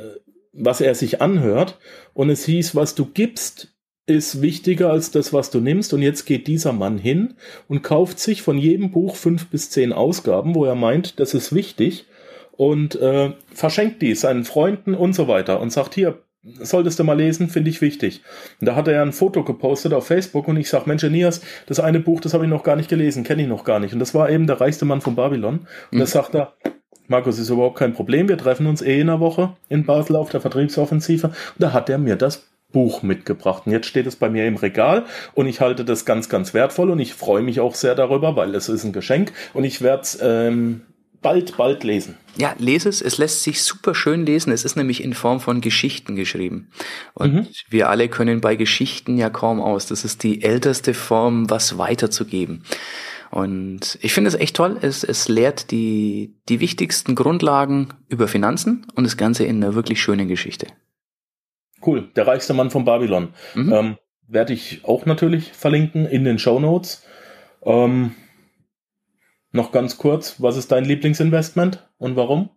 was 0.52 0.80
er 0.80 0.94
sich 0.94 1.22
anhört. 1.22 1.78
Und 2.14 2.30
es 2.30 2.44
hieß, 2.44 2.74
was 2.74 2.96
du 2.96 3.06
gibst, 3.06 3.68
ist 4.06 4.42
wichtiger 4.42 4.90
als 4.90 5.12
das, 5.12 5.32
was 5.32 5.50
du 5.50 5.60
nimmst. 5.60 5.94
Und 5.94 6.02
jetzt 6.02 6.24
geht 6.24 6.48
dieser 6.48 6.72
Mann 6.72 6.98
hin 6.98 7.34
und 7.68 7.82
kauft 7.82 8.18
sich 8.18 8.42
von 8.42 8.58
jedem 8.58 8.90
Buch 8.90 9.14
fünf 9.14 9.46
bis 9.46 9.70
zehn 9.70 9.92
Ausgaben, 9.92 10.56
wo 10.56 10.64
er 10.64 10.74
meint, 10.74 11.20
das 11.20 11.32
ist 11.32 11.54
wichtig 11.54 12.06
und 12.52 12.96
äh, 12.96 13.32
verschenkt 13.54 14.02
die 14.02 14.14
seinen 14.14 14.44
Freunden 14.44 14.94
und 14.94 15.14
so 15.14 15.28
weiter 15.28 15.60
und 15.60 15.72
sagt 15.72 15.94
hier, 15.94 16.18
solltest 16.42 16.98
du 16.98 17.04
mal 17.04 17.16
lesen, 17.16 17.48
finde 17.48 17.70
ich 17.70 17.80
wichtig. 17.80 18.22
Und 18.60 18.66
da 18.66 18.74
hat 18.74 18.88
er 18.88 18.94
ja 18.94 19.02
ein 19.02 19.12
Foto 19.12 19.44
gepostet 19.44 19.92
auf 19.92 20.06
Facebook 20.06 20.48
und 20.48 20.56
ich 20.56 20.68
sage, 20.68 20.84
Mensch, 20.86 21.04
Enias, 21.04 21.40
das 21.66 21.80
eine 21.80 22.00
Buch, 22.00 22.20
das 22.20 22.34
habe 22.34 22.44
ich 22.44 22.50
noch 22.50 22.62
gar 22.62 22.76
nicht 22.76 22.88
gelesen, 22.88 23.24
kenne 23.24 23.42
ich 23.42 23.48
noch 23.48 23.64
gar 23.64 23.80
nicht. 23.80 23.92
Und 23.92 24.00
das 24.00 24.14
war 24.14 24.30
eben 24.30 24.46
der 24.46 24.60
reichste 24.60 24.84
Mann 24.84 25.00
von 25.00 25.16
Babylon. 25.16 25.60
Und 25.90 25.96
mhm. 25.96 25.98
da 25.98 26.06
sagt 26.06 26.34
er, 26.34 26.54
Markus, 27.08 27.38
ist 27.38 27.50
überhaupt 27.50 27.78
kein 27.78 27.92
Problem, 27.92 28.28
wir 28.28 28.38
treffen 28.38 28.66
uns 28.66 28.82
eh 28.82 29.00
in 29.00 29.08
der 29.08 29.20
Woche 29.20 29.54
in 29.68 29.84
Basel 29.84 30.16
auf 30.16 30.30
der 30.30 30.40
Vertriebsoffensive. 30.40 31.26
Und 31.26 31.36
da 31.58 31.72
hat 31.72 31.90
er 31.90 31.98
mir 31.98 32.16
das 32.16 32.46
Buch 32.72 33.02
mitgebracht. 33.02 33.64
Und 33.66 33.72
jetzt 33.72 33.86
steht 33.86 34.06
es 34.06 34.16
bei 34.16 34.30
mir 34.30 34.46
im 34.46 34.56
Regal 34.56 35.04
und 35.34 35.46
ich 35.46 35.60
halte 35.60 35.84
das 35.84 36.04
ganz, 36.04 36.28
ganz 36.28 36.54
wertvoll 36.54 36.90
und 36.90 37.00
ich 37.00 37.14
freue 37.14 37.42
mich 37.42 37.60
auch 37.60 37.74
sehr 37.74 37.96
darüber, 37.96 38.36
weil 38.36 38.54
es 38.54 38.68
ist 38.68 38.84
ein 38.84 38.92
Geschenk 38.92 39.32
und 39.54 39.64
ich 39.64 39.82
werde 39.82 40.02
es 40.02 40.18
ähm, 40.22 40.82
bald, 41.22 41.56
bald 41.56 41.84
lesen. 41.84 42.16
Ja, 42.36 42.54
lese 42.58 42.88
es. 42.88 43.02
Es 43.02 43.18
lässt 43.18 43.42
sich 43.42 43.62
super 43.62 43.94
schön 43.94 44.24
lesen. 44.24 44.52
Es 44.52 44.64
ist 44.64 44.76
nämlich 44.76 45.02
in 45.02 45.14
Form 45.14 45.40
von 45.40 45.60
Geschichten 45.60 46.16
geschrieben. 46.16 46.70
Und 47.14 47.34
mhm. 47.34 47.46
wir 47.68 47.88
alle 47.90 48.08
können 48.08 48.40
bei 48.40 48.56
Geschichten 48.56 49.16
ja 49.16 49.30
kaum 49.30 49.60
aus. 49.60 49.86
Das 49.86 50.04
ist 50.04 50.22
die 50.22 50.42
älteste 50.42 50.94
Form, 50.94 51.50
was 51.50 51.78
weiterzugeben. 51.78 52.64
Und 53.30 53.98
ich 54.02 54.12
finde 54.12 54.28
es 54.28 54.34
echt 54.34 54.56
toll. 54.56 54.78
Es, 54.80 55.04
es 55.04 55.28
lehrt 55.28 55.70
die, 55.70 56.34
die 56.48 56.60
wichtigsten 56.60 57.14
Grundlagen 57.14 57.88
über 58.08 58.26
Finanzen 58.26 58.86
und 58.94 59.04
das 59.04 59.16
Ganze 59.16 59.44
in 59.44 59.62
einer 59.62 59.74
wirklich 59.74 60.02
schönen 60.02 60.26
Geschichte. 60.26 60.66
Cool. 61.84 62.10
Der 62.16 62.26
reichste 62.26 62.54
Mann 62.54 62.70
von 62.70 62.84
Babylon. 62.84 63.28
Mhm. 63.54 63.72
Ähm, 63.72 63.96
Werde 64.26 64.52
ich 64.52 64.84
auch 64.84 65.06
natürlich 65.06 65.52
verlinken 65.52 66.06
in 66.06 66.24
den 66.24 66.38
Show 66.38 66.60
Notes. 66.60 67.04
Ähm, 67.62 68.14
noch 69.52 69.72
ganz 69.72 69.98
kurz, 69.98 70.36
was 70.38 70.56
ist 70.56 70.72
dein 70.72 70.84
Lieblingsinvestment 70.84 71.86
und 71.98 72.16
warum? 72.16 72.50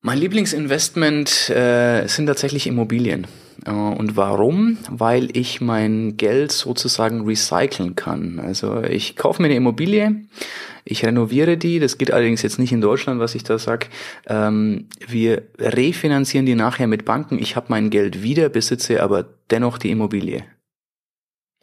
Mein 0.00 0.18
Lieblingsinvestment 0.18 1.48
äh, 1.48 2.06
sind 2.06 2.26
tatsächlich 2.26 2.66
Immobilien. 2.66 3.26
Äh, 3.64 3.70
und 3.70 4.16
warum? 4.16 4.76
Weil 4.90 5.34
ich 5.36 5.62
mein 5.62 6.18
Geld 6.18 6.52
sozusagen 6.52 7.24
recyceln 7.24 7.96
kann. 7.96 8.38
Also 8.38 8.82
ich 8.82 9.16
kaufe 9.16 9.40
mir 9.40 9.48
eine 9.48 9.56
Immobilie, 9.56 10.26
ich 10.84 11.04
renoviere 11.04 11.56
die, 11.56 11.78
das 11.78 11.96
geht 11.96 12.10
allerdings 12.10 12.42
jetzt 12.42 12.58
nicht 12.58 12.72
in 12.72 12.82
Deutschland, 12.82 13.18
was 13.18 13.34
ich 13.34 13.44
da 13.44 13.58
sag. 13.58 13.88
Ähm, 14.26 14.88
wir 15.06 15.42
refinanzieren 15.58 16.44
die 16.44 16.54
nachher 16.54 16.86
mit 16.86 17.06
Banken. 17.06 17.38
Ich 17.38 17.56
habe 17.56 17.66
mein 17.70 17.88
Geld 17.88 18.22
wieder, 18.22 18.50
besitze 18.50 19.02
aber 19.02 19.24
dennoch 19.50 19.78
die 19.78 19.90
Immobilie. 19.90 20.44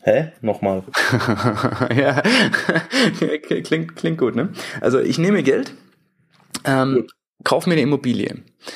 Hä? 0.04 0.32
Nochmal. 0.42 0.84
ja, 1.96 2.22
klingt, 3.62 3.96
klingt 3.96 4.18
gut, 4.18 4.36
ne? 4.36 4.50
Also 4.82 5.00
ich 5.00 5.20
nehme 5.20 5.44
Geld, 5.44 5.74
ähm, 6.66 7.08
kaufe 7.44 7.70
mir 7.70 7.74
eine 7.74 7.84
Immobilie. 7.84 8.36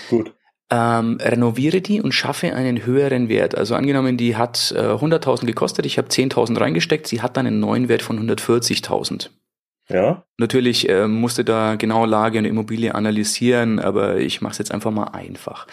Gut. 0.10 0.34
Ähm, 0.72 1.18
renoviere 1.22 1.82
die 1.82 2.02
und 2.02 2.12
schaffe 2.12 2.56
einen 2.56 2.86
höheren 2.86 3.30
Wert. 3.30 3.56
Also 3.56 3.76
angenommen, 3.76 4.18
die 4.18 4.36
hat 4.36 4.74
äh, 4.76 4.82
100.000 4.82 5.46
gekostet, 5.46 5.86
ich 5.86 5.98
habe 5.98 6.08
10.000 6.08 6.60
reingesteckt, 6.60 7.06
sie 7.08 7.22
hat 7.22 7.38
dann 7.38 7.46
einen 7.46 7.60
neuen 7.60 7.88
Wert 7.88 8.02
von 8.02 8.20
140.000. 8.20 9.30
Ja. 9.88 10.24
Natürlich 10.40 10.90
äh, 10.90 11.08
musste 11.08 11.46
da 11.46 11.76
genau 11.76 12.06
Lage 12.06 12.40
und 12.40 12.46
Immobilie 12.46 12.96
analysieren, 12.96 13.80
aber 13.80 14.18
ich 14.18 14.42
mache 14.42 14.54
es 14.54 14.58
jetzt 14.58 14.72
einfach 14.72 14.90
mal 14.90 15.10
einfach. 15.10 15.68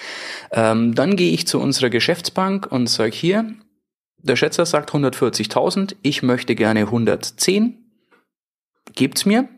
Ähm, 0.51 0.95
dann 0.95 1.17
gehe 1.17 1.33
ich 1.33 1.47
zu 1.47 1.59
unserer 1.59 1.89
Geschäftsbank 1.89 2.71
und 2.71 2.89
sage 2.89 3.13
hier, 3.13 3.55
der 4.23 4.37
Schätzer 4.37 4.67
sagt 4.67 4.91
140.000, 4.91 5.97
ich 6.03 6.23
möchte 6.23 6.55
gerne 6.55 6.81
110. 6.81 7.79
Gebt's 8.95 9.27
mir. 9.27 9.49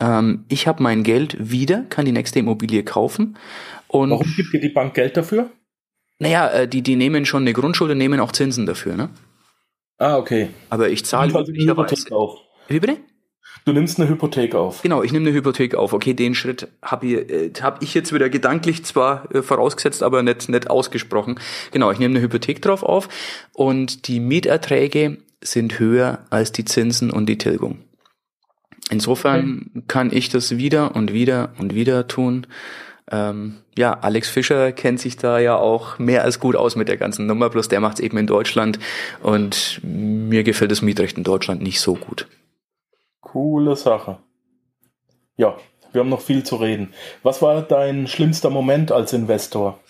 Ähm, 0.00 0.44
ich 0.48 0.66
habe 0.66 0.82
mein 0.82 1.02
Geld 1.02 1.36
wieder, 1.38 1.84
kann 1.88 2.04
die 2.04 2.12
nächste 2.12 2.38
Immobilie 2.38 2.82
kaufen. 2.82 3.36
Und 3.88 4.10
Warum 4.10 4.34
gibt 4.34 4.52
dir 4.52 4.60
die 4.60 4.68
Bank 4.68 4.94
Geld 4.94 5.16
dafür? 5.16 5.50
Naja, 6.18 6.48
äh, 6.50 6.68
die, 6.68 6.82
die 6.82 6.96
nehmen 6.96 7.26
schon 7.26 7.42
eine 7.42 7.52
Grundschuld 7.52 7.90
und 7.90 7.98
nehmen 7.98 8.20
auch 8.20 8.32
Zinsen 8.32 8.66
dafür, 8.66 8.96
ne? 8.96 9.10
Ah, 9.98 10.16
okay. 10.16 10.50
Aber 10.70 10.88
ich 10.88 11.04
zahle. 11.04 11.32
Wie 11.32 12.80
bitte? 12.80 12.98
Du 13.64 13.72
nimmst 13.72 13.98
eine 13.98 14.08
Hypothek 14.08 14.54
auf. 14.54 14.82
Genau, 14.82 15.02
ich 15.02 15.12
nehme 15.12 15.28
eine 15.28 15.36
Hypothek 15.36 15.74
auf. 15.74 15.92
Okay, 15.92 16.12
den 16.12 16.34
Schritt 16.34 16.68
habe 16.82 17.06
ich, 17.06 17.30
äh, 17.30 17.52
hab 17.62 17.82
ich 17.82 17.94
jetzt 17.94 18.12
wieder 18.12 18.28
gedanklich 18.28 18.84
zwar 18.84 19.34
äh, 19.34 19.42
vorausgesetzt, 19.42 20.02
aber 20.02 20.22
nicht, 20.22 20.48
nicht 20.48 20.68
ausgesprochen. 20.68 21.40
Genau, 21.70 21.90
ich 21.90 21.98
nehme 21.98 22.12
eine 22.12 22.22
Hypothek 22.22 22.60
drauf 22.60 22.82
auf 22.82 23.08
und 23.52 24.08
die 24.08 24.20
Mieterträge 24.20 25.18
sind 25.40 25.78
höher 25.78 26.20
als 26.30 26.52
die 26.52 26.64
Zinsen 26.64 27.10
und 27.10 27.26
die 27.26 27.38
Tilgung. 27.38 27.78
Insofern 28.90 29.70
okay. 29.70 29.84
kann 29.88 30.12
ich 30.12 30.28
das 30.28 30.56
wieder 30.56 30.94
und 30.94 31.12
wieder 31.12 31.54
und 31.58 31.74
wieder 31.74 32.06
tun. 32.06 32.46
Ähm, 33.10 33.56
ja, 33.76 33.92
Alex 33.92 34.28
Fischer 34.28 34.72
kennt 34.72 35.00
sich 35.00 35.16
da 35.16 35.38
ja 35.38 35.56
auch 35.56 35.98
mehr 35.98 36.22
als 36.22 36.40
gut 36.40 36.56
aus 36.56 36.76
mit 36.76 36.88
der 36.88 36.96
ganzen 36.96 37.26
Nummer, 37.26 37.50
bloß 37.50 37.68
der 37.68 37.80
macht 37.80 37.98
es 37.98 38.04
eben 38.04 38.16
in 38.18 38.26
Deutschland 38.26 38.78
und 39.22 39.80
mir 39.82 40.42
gefällt 40.42 40.70
das 40.70 40.82
Mietrecht 40.82 41.16
in 41.16 41.24
Deutschland 41.24 41.62
nicht 41.62 41.80
so 41.80 41.94
gut. 41.94 42.26
Coole 43.34 43.74
Sache. 43.74 44.18
Ja, 45.36 45.56
wir 45.90 46.00
haben 46.00 46.08
noch 46.08 46.20
viel 46.20 46.44
zu 46.44 46.54
reden. 46.54 46.94
Was 47.24 47.42
war 47.42 47.62
dein 47.62 48.06
schlimmster 48.06 48.48
Moment 48.48 48.92
als 48.92 49.12
Investor? 49.12 49.80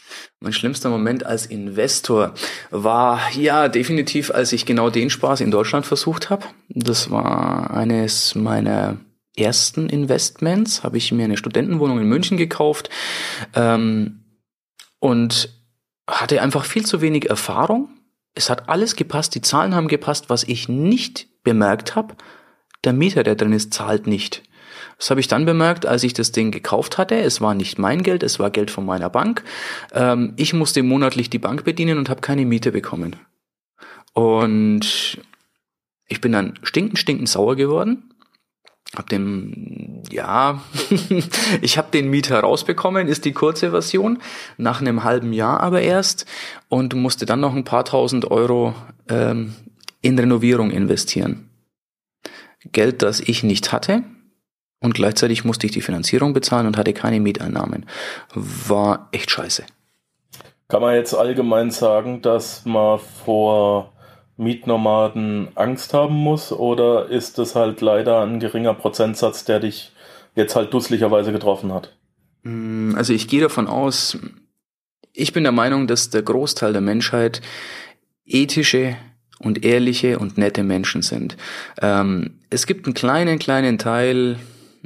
Mein 0.41 0.55
schlimmster 0.55 0.89
Moment 0.89 1.27
als 1.27 1.45
Investor 1.45 2.33
war 2.71 3.21
ja 3.33 3.69
definitiv, 3.69 4.31
als 4.31 4.55
ich 4.55 4.65
genau 4.65 4.89
den 4.89 5.11
Spaß 5.11 5.43
in 5.43 5.51
Deutschland 5.51 5.85
versucht 5.85 6.31
habe. 6.31 6.47
Das 6.71 7.11
war 7.11 7.71
eines 7.71 8.35
meiner 8.35 8.97
ersten 9.37 9.91
Investments. 9.91 10.83
Habe 10.83 10.97
ich 10.97 11.13
mir 11.13 11.25
eine 11.25 11.37
Studentenwohnung 11.37 11.99
in 11.99 12.09
München 12.09 12.39
gekauft 12.39 12.89
ähm, 13.55 14.25
und 15.01 15.51
hatte 16.09 16.41
einfach 16.41 16.65
viel 16.65 16.87
zu 16.87 17.03
wenig 17.03 17.29
Erfahrung. 17.29 17.91
Es 18.35 18.49
hat 18.49 18.71
alles 18.71 18.97
gepasst, 18.97 19.35
die 19.35 19.43
Zahlen 19.43 19.75
haben 19.75 19.89
gepasst. 19.89 20.31
Was 20.31 20.45
ich 20.45 20.67
nicht 20.71 21.29
bemerkt 21.43 21.95
habe, 21.95 22.15
der 22.87 22.93
Mieter, 22.93 23.22
der 23.22 23.35
drin 23.35 23.53
ist, 23.53 23.72
zahlt 23.74 24.07
nicht. 24.07 24.43
Das 24.99 25.11
habe 25.11 25.20
ich 25.20 25.28
dann 25.28 25.45
bemerkt, 25.45 25.87
als 25.87 26.05
ich 26.05 26.12
das 26.12 26.32
Ding 26.32 26.51
gekauft 26.51 26.99
hatte. 26.99 27.16
Es 27.16 27.41
war 27.41 27.55
nicht 27.55 27.78
mein 27.78 28.03
Geld, 28.03 28.22
es 28.22 28.39
war 28.39 28.51
Geld 28.51 28.70
von 28.70 28.87
meiner 28.87 29.11
Bank. 29.11 29.43
Ähm, 29.93 30.35
ich 30.37 30.53
musste 30.53 30.82
monatlich 30.82 31.30
die 31.30 31.39
Bank 31.39 31.64
bedienen 31.64 31.99
und 31.99 32.09
habe 32.09 32.20
keine 32.20 32.47
Miete 32.47 32.72
bekommen. 32.72 33.16
Und 34.12 35.18
ich 36.07 36.20
bin 36.20 36.32
dann 36.32 36.55
stinkend, 36.62 36.99
stinkend 36.99 37.28
sauer 37.28 37.57
geworden. 37.57 38.11
Hab 38.95 39.09
den, 39.09 40.05
ja, 40.12 40.62
ich 41.61 41.78
habe 41.78 41.89
den 41.93 42.11
Mieter 42.11 42.39
rausbekommen, 42.39 43.09
ist 43.09 43.24
die 43.24 43.32
kurze 43.32 43.72
Version, 43.72 44.18
nach 44.57 44.80
einem 44.80 45.03
halben 45.03 45.32
Jahr 45.32 45.61
aber 45.61 45.82
erst 45.82 46.26
und 46.68 46.95
musste 46.95 47.26
dann 47.26 47.41
noch 47.41 47.57
ein 47.57 47.64
paar 47.64 47.85
tausend 47.85 48.30
Euro 48.30 48.74
ähm, 49.09 49.55
in 50.01 50.16
Renovierung 50.16 50.70
investieren. 50.70 51.51
Geld, 52.73 53.03
das 53.03 53.21
ich 53.21 53.43
nicht 53.43 53.73
hatte 53.73 54.05
und 54.85 54.95
gleichzeitig 54.95 55.45
musste 55.45 55.67
ich 55.67 55.73
die 55.73 55.81
Finanzierung 55.81 56.35
bezahlen 56.35 56.67
und 56.67 56.77
hatte 56.77 56.93
keine 56.93 57.19
Mieteinnahmen. 57.19 57.87
War 58.35 59.09
echt 59.12 59.31
scheiße. 59.31 59.65
Kann 60.69 60.83
man 60.83 60.95
jetzt 60.95 61.15
allgemein 61.15 61.71
sagen, 61.71 62.21
dass 62.21 62.65
man 62.67 62.99
vor 62.99 63.93
Mietnomaden 64.37 65.49
Angst 65.55 65.95
haben 65.95 66.15
muss 66.15 66.53
oder 66.53 67.09
ist 67.09 67.39
es 67.39 67.55
halt 67.55 67.81
leider 67.81 68.23
ein 68.23 68.41
geringer 68.41 68.75
Prozentsatz, 68.75 69.45
der 69.45 69.61
dich 69.61 69.93
jetzt 70.35 70.57
halt 70.57 70.75
dusseligerweise 70.75 71.33
getroffen 71.33 71.73
hat? 71.73 71.97
Mm, 72.43 72.95
also 72.95 73.12
ich 73.12 73.29
gehe 73.29 73.41
davon 73.41 73.69
aus, 73.69 74.19
ich 75.12 75.33
bin 75.33 75.45
der 75.45 75.53
Meinung, 75.53 75.87
dass 75.87 76.11
der 76.11 76.23
Großteil 76.23 76.73
der 76.73 76.83
Menschheit 76.83 77.41
ethische 78.27 78.97
und 79.39 79.64
ehrliche 79.64 80.18
und 80.18 80.39
nette 80.39 80.62
Menschen 80.62 81.03
sind. 81.03 81.37
Ähm, 81.80 82.32
es 82.51 82.66
gibt 82.66 82.87
einen 82.87 82.95
kleinen, 82.95 83.39
kleinen 83.39 83.78
Teil, 83.78 84.37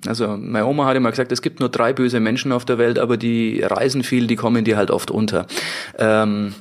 also 0.06 0.36
meine 0.36 0.66
Oma 0.66 0.86
hat 0.86 0.96
immer 0.96 1.10
gesagt, 1.10 1.32
es 1.32 1.42
gibt 1.42 1.60
nur 1.60 1.68
drei 1.68 1.92
böse 1.92 2.20
Menschen 2.20 2.52
auf 2.52 2.64
der 2.64 2.78
Welt, 2.78 2.98
aber 2.98 3.16
die 3.16 3.60
reisen 3.62 4.02
viel, 4.02 4.26
die 4.26 4.36
kommen 4.36 4.64
dir 4.64 4.76
halt 4.76 4.90
oft 4.90 5.10
unter. 5.10 5.46
Ähm, 5.98 6.54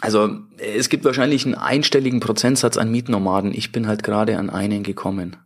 also 0.00 0.30
es 0.58 0.88
gibt 0.88 1.04
wahrscheinlich 1.04 1.44
einen 1.44 1.54
einstelligen 1.54 2.20
Prozentsatz 2.20 2.76
an 2.76 2.90
Mietnomaden. 2.90 3.52
Ich 3.54 3.72
bin 3.72 3.86
halt 3.86 4.02
gerade 4.02 4.38
an 4.38 4.50
einen 4.50 4.82
gekommen. 4.82 5.36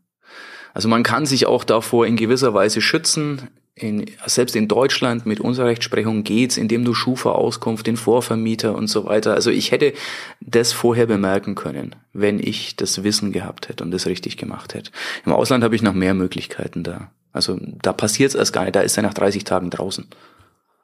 Also 0.74 0.88
man 0.88 1.02
kann 1.02 1.26
sich 1.26 1.46
auch 1.46 1.64
davor 1.64 2.06
in 2.06 2.16
gewisser 2.16 2.54
Weise 2.54 2.80
schützen. 2.80 3.48
In, 3.74 4.04
selbst 4.26 4.54
in 4.54 4.68
Deutschland 4.68 5.24
mit 5.24 5.40
unserer 5.40 5.66
Rechtsprechung 5.66 6.24
geht's, 6.24 6.58
indem 6.58 6.84
du 6.84 6.92
Schufa-Auskunft, 6.92 7.86
den 7.86 7.96
Vorvermieter 7.96 8.74
und 8.74 8.88
so 8.88 9.06
weiter. 9.06 9.32
Also 9.32 9.50
ich 9.50 9.72
hätte 9.72 9.94
das 10.40 10.74
vorher 10.74 11.06
bemerken 11.06 11.54
können, 11.54 11.96
wenn 12.12 12.38
ich 12.38 12.76
das 12.76 13.02
Wissen 13.02 13.32
gehabt 13.32 13.70
hätte 13.70 13.82
und 13.82 13.90
das 13.90 14.06
richtig 14.06 14.36
gemacht 14.36 14.74
hätte. 14.74 14.90
Im 15.24 15.32
Ausland 15.32 15.64
habe 15.64 15.74
ich 15.74 15.80
noch 15.80 15.94
mehr 15.94 16.12
Möglichkeiten 16.12 16.84
da. 16.84 17.10
Also 17.32 17.58
da 17.80 17.94
passiert's 17.94 18.34
erst 18.34 18.52
gar 18.52 18.64
nicht. 18.64 18.76
Da 18.76 18.80
ist 18.80 18.98
er 18.98 19.04
nach 19.04 19.14
30 19.14 19.44
Tagen 19.44 19.70
draußen. 19.70 20.06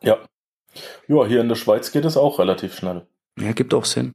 Ja. 0.03 0.17
Ja, 1.09 1.27
hier 1.27 1.43
in 1.43 1.49
der 1.49 1.57
Schweiz 1.57 1.93
geht 1.93 2.07
es 2.07 2.17
auch 2.17 2.39
relativ 2.39 2.75
schnell. 2.75 3.07
Ja, 3.39 3.53
gibt 3.53 3.75
auch 3.75 3.85
Sinn. 3.85 4.13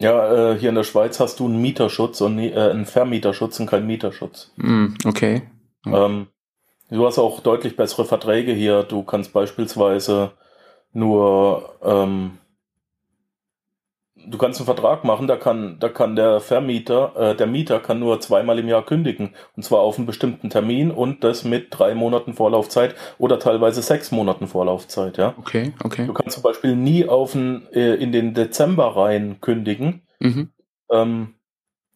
Ja, 0.00 0.52
äh, 0.52 0.58
hier 0.58 0.70
in 0.70 0.74
der 0.74 0.84
Schweiz 0.84 1.20
hast 1.20 1.40
du 1.40 1.46
einen 1.46 1.60
Mieterschutz 1.60 2.20
und 2.20 2.38
äh, 2.38 2.56
einen 2.56 2.86
Vermieterschutz 2.86 3.60
und 3.60 3.66
keinen 3.66 3.86
Mieterschutz. 3.86 4.52
Mm, 4.56 4.86
okay. 5.04 5.42
Ähm, 5.86 6.26
du 6.94 7.06
hast 7.06 7.18
auch 7.18 7.40
deutlich 7.40 7.76
bessere 7.76 8.04
Verträge 8.04 8.52
hier. 8.52 8.82
Du 8.82 9.02
kannst 9.02 9.32
beispielsweise 9.32 10.32
nur 10.92 11.74
ähm, 11.82 12.38
du 14.26 14.38
kannst 14.38 14.60
einen 14.60 14.66
Vertrag 14.66 15.04
machen, 15.04 15.26
da 15.26 15.36
kann, 15.36 15.78
da 15.80 15.88
kann 15.88 16.16
der 16.16 16.40
Vermieter, 16.40 17.12
äh, 17.16 17.36
der 17.36 17.46
Mieter 17.46 17.80
kann 17.80 17.98
nur 17.98 18.20
zweimal 18.20 18.58
im 18.58 18.68
Jahr 18.68 18.84
kündigen. 18.84 19.34
Und 19.56 19.64
zwar 19.64 19.80
auf 19.80 19.98
einen 19.98 20.06
bestimmten 20.06 20.50
Termin 20.50 20.90
und 20.90 21.24
das 21.24 21.44
mit 21.44 21.68
drei 21.70 21.94
Monaten 21.94 22.34
Vorlaufzeit 22.34 22.94
oder 23.18 23.38
teilweise 23.38 23.82
sechs 23.82 24.10
Monaten 24.10 24.46
Vorlaufzeit, 24.46 25.18
ja. 25.18 25.34
Okay, 25.38 25.72
okay. 25.84 26.06
Du 26.06 26.12
kannst 26.12 26.34
zum 26.34 26.42
Beispiel 26.42 26.76
nie 26.76 27.06
auf 27.08 27.34
einen, 27.34 27.66
äh, 27.72 27.94
in 27.94 28.12
den 28.12 28.34
Dezember 28.34 28.96
rein 28.96 29.40
kündigen, 29.40 30.02
Mhm. 30.20 30.50
ähm, 30.90 31.34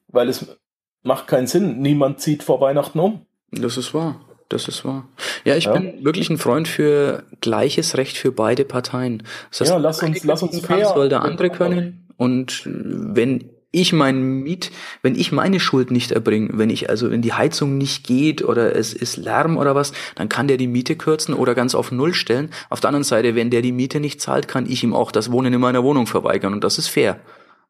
weil 0.09 0.29
es 0.29 0.59
macht 1.03 1.29
keinen 1.29 1.47
Sinn. 1.47 1.81
Niemand 1.81 2.21
zieht 2.21 2.43
vor 2.43 2.61
Weihnachten 2.61 2.99
um. 2.99 3.27
Das 3.53 3.77
ist 3.77 3.95
wahr. 3.95 4.21
Das 4.49 4.67
ist 4.67 4.85
wahr. 4.85 5.07
Ja, 5.45 5.57
ich 5.57 5.65
Ja. 5.65 5.73
bin 5.75 6.05
wirklich 6.05 6.31
ein 6.31 6.39
Freund 6.39 6.69
für 6.69 7.25
gleiches 7.43 7.97
Recht 7.99 8.17
für 8.17 8.33
beide 8.33 8.65
Parteien. 8.65 9.23
Das 9.57 9.69
Ja, 9.69 9.77
lass 9.77 10.03
uns- 10.03 10.25
lass 10.25 10.43
uns 10.43 10.63
kann, 10.63 10.79
fair- 10.79 10.89
soll 10.95 11.09
der 11.11 11.23
andere 11.23 11.51
können. 11.51 12.07
Und 12.17 12.63
wenn 12.67 13.51
ich 13.71 13.93
mein 13.93 14.23
Miet, 14.41 14.71
wenn 15.03 15.15
ich 15.15 15.31
meine 15.31 15.61
Schuld 15.61 15.91
nicht 15.91 16.11
erbringe, 16.13 16.49
wenn 16.55 16.71
ich 16.71 16.89
also 16.89 17.11
wenn 17.11 17.21
die 17.21 17.35
Heizung 17.35 17.77
nicht 17.77 18.07
geht 18.07 18.43
oder 18.43 18.75
es 18.75 18.95
ist 18.95 19.19
Lärm 19.19 19.59
oder 19.59 19.75
was, 19.75 19.93
dann 20.15 20.31
kann 20.31 20.49
der 20.49 20.57
die 20.57 20.67
Miete 20.67 20.97
kürzen 20.97 21.35
oder 21.35 21.55
ganz 21.55 21.75
auf 21.75 21.93
Null 21.93 22.15
stellen. 22.15 22.49
Auf 22.71 22.81
der 22.81 22.89
anderen 22.89 23.05
Seite, 23.05 23.35
wenn 23.35 23.51
der 23.51 23.61
die 23.61 23.73
Miete 23.73 24.01
nicht 24.01 24.23
zahlt, 24.23 24.49
kann 24.49 24.65
ich 24.69 24.83
ihm 24.83 24.95
auch 24.95 25.13
das 25.13 25.31
Wohnen 25.31 25.53
in 25.53 25.61
meiner 25.61 25.85
Wohnung 25.85 26.07
verweigern 26.07 26.55
und 26.55 26.65
das 26.65 26.79
ist 26.79 26.89
fair. 26.89 27.21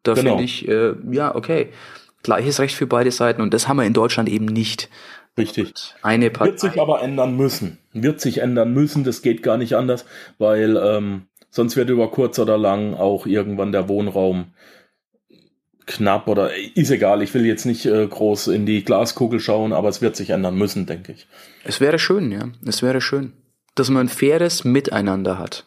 Da 0.04 0.14
Genau. 0.14 0.30
finde 0.36 0.44
ich, 0.44 0.68
äh, 0.68 0.94
ja, 1.10 1.34
okay. 1.34 1.70
Gleiches 2.22 2.60
Recht 2.60 2.74
für 2.76 2.86
beide 2.86 3.10
Seiten 3.10 3.42
und 3.42 3.52
das 3.52 3.66
haben 3.66 3.76
wir 3.78 3.84
in 3.84 3.92
Deutschland 3.92 4.28
eben 4.28 4.44
nicht. 4.46 4.88
Richtig. 5.38 5.72
Eine 6.02 6.30
Partei. 6.30 6.50
Wird 6.50 6.60
sich 6.60 6.80
aber 6.80 7.02
ändern 7.02 7.36
müssen. 7.36 7.78
Wird 7.92 8.20
sich 8.20 8.38
ändern 8.38 8.72
müssen, 8.72 9.04
das 9.04 9.22
geht 9.22 9.42
gar 9.42 9.56
nicht 9.56 9.74
anders, 9.74 10.04
weil 10.38 10.76
ähm, 10.76 11.28
sonst 11.50 11.76
wird 11.76 11.90
über 11.90 12.10
kurz 12.10 12.38
oder 12.38 12.58
lang 12.58 12.94
auch 12.94 13.26
irgendwann 13.26 13.72
der 13.72 13.88
Wohnraum 13.88 14.52
knapp 15.86 16.28
oder 16.28 16.50
ist 16.74 16.90
egal. 16.90 17.22
Ich 17.22 17.32
will 17.34 17.46
jetzt 17.46 17.64
nicht 17.64 17.86
äh, 17.86 18.06
groß 18.06 18.48
in 18.48 18.66
die 18.66 18.84
Glaskugel 18.84 19.40
schauen, 19.40 19.72
aber 19.72 19.88
es 19.88 20.02
wird 20.02 20.16
sich 20.16 20.30
ändern 20.30 20.56
müssen, 20.56 20.86
denke 20.86 21.12
ich. 21.12 21.26
Es 21.64 21.80
wäre 21.80 21.98
schön, 21.98 22.30
ja. 22.30 22.50
Es 22.66 22.82
wäre 22.82 23.00
schön, 23.00 23.32
dass 23.74 23.88
man 23.88 24.06
ein 24.06 24.08
faires 24.08 24.64
Miteinander 24.64 25.38
hat. 25.38 25.64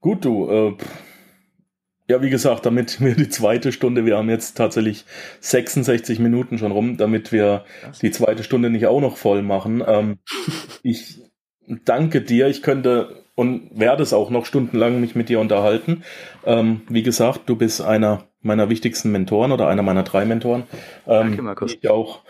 Gut, 0.00 0.24
du. 0.24 0.50
Äh, 0.50 0.72
pff. 0.72 1.11
Ja, 2.12 2.22
wie 2.22 2.30
gesagt, 2.30 2.66
damit 2.66 3.00
wir 3.00 3.14
die 3.14 3.28
zweite 3.28 3.72
Stunde, 3.72 4.04
wir 4.04 4.16
haben 4.16 4.30
jetzt 4.30 4.56
tatsächlich 4.56 5.04
66 5.40 6.18
Minuten 6.18 6.58
schon 6.58 6.72
rum, 6.72 6.96
damit 6.96 7.32
wir 7.32 7.64
die 8.02 8.10
zweite 8.10 8.44
Stunde 8.44 8.70
nicht 8.70 8.86
auch 8.86 9.00
noch 9.00 9.16
voll 9.16 9.42
machen. 9.42 9.82
Ähm, 9.86 10.18
ich 10.82 11.20
danke 11.66 12.20
dir. 12.20 12.48
Ich 12.48 12.62
könnte 12.62 13.24
und 13.34 13.70
werde 13.72 14.02
es 14.02 14.12
auch 14.12 14.28
noch 14.28 14.44
stundenlang 14.44 15.00
mich 15.00 15.14
mit 15.14 15.30
dir 15.30 15.40
unterhalten. 15.40 16.04
Ähm, 16.44 16.82
wie 16.88 17.02
gesagt, 17.02 17.42
du 17.46 17.56
bist 17.56 17.80
einer 17.80 18.24
meiner 18.42 18.68
wichtigsten 18.68 19.10
Mentoren 19.10 19.52
oder 19.52 19.68
einer 19.68 19.82
meiner 19.82 20.02
drei 20.02 20.26
Mentoren. 20.26 20.64
Ähm, 21.06 21.28
Danke, 21.28 21.42
Markus. 21.42 21.74
Ich 21.80 21.88
auch. 21.88 22.20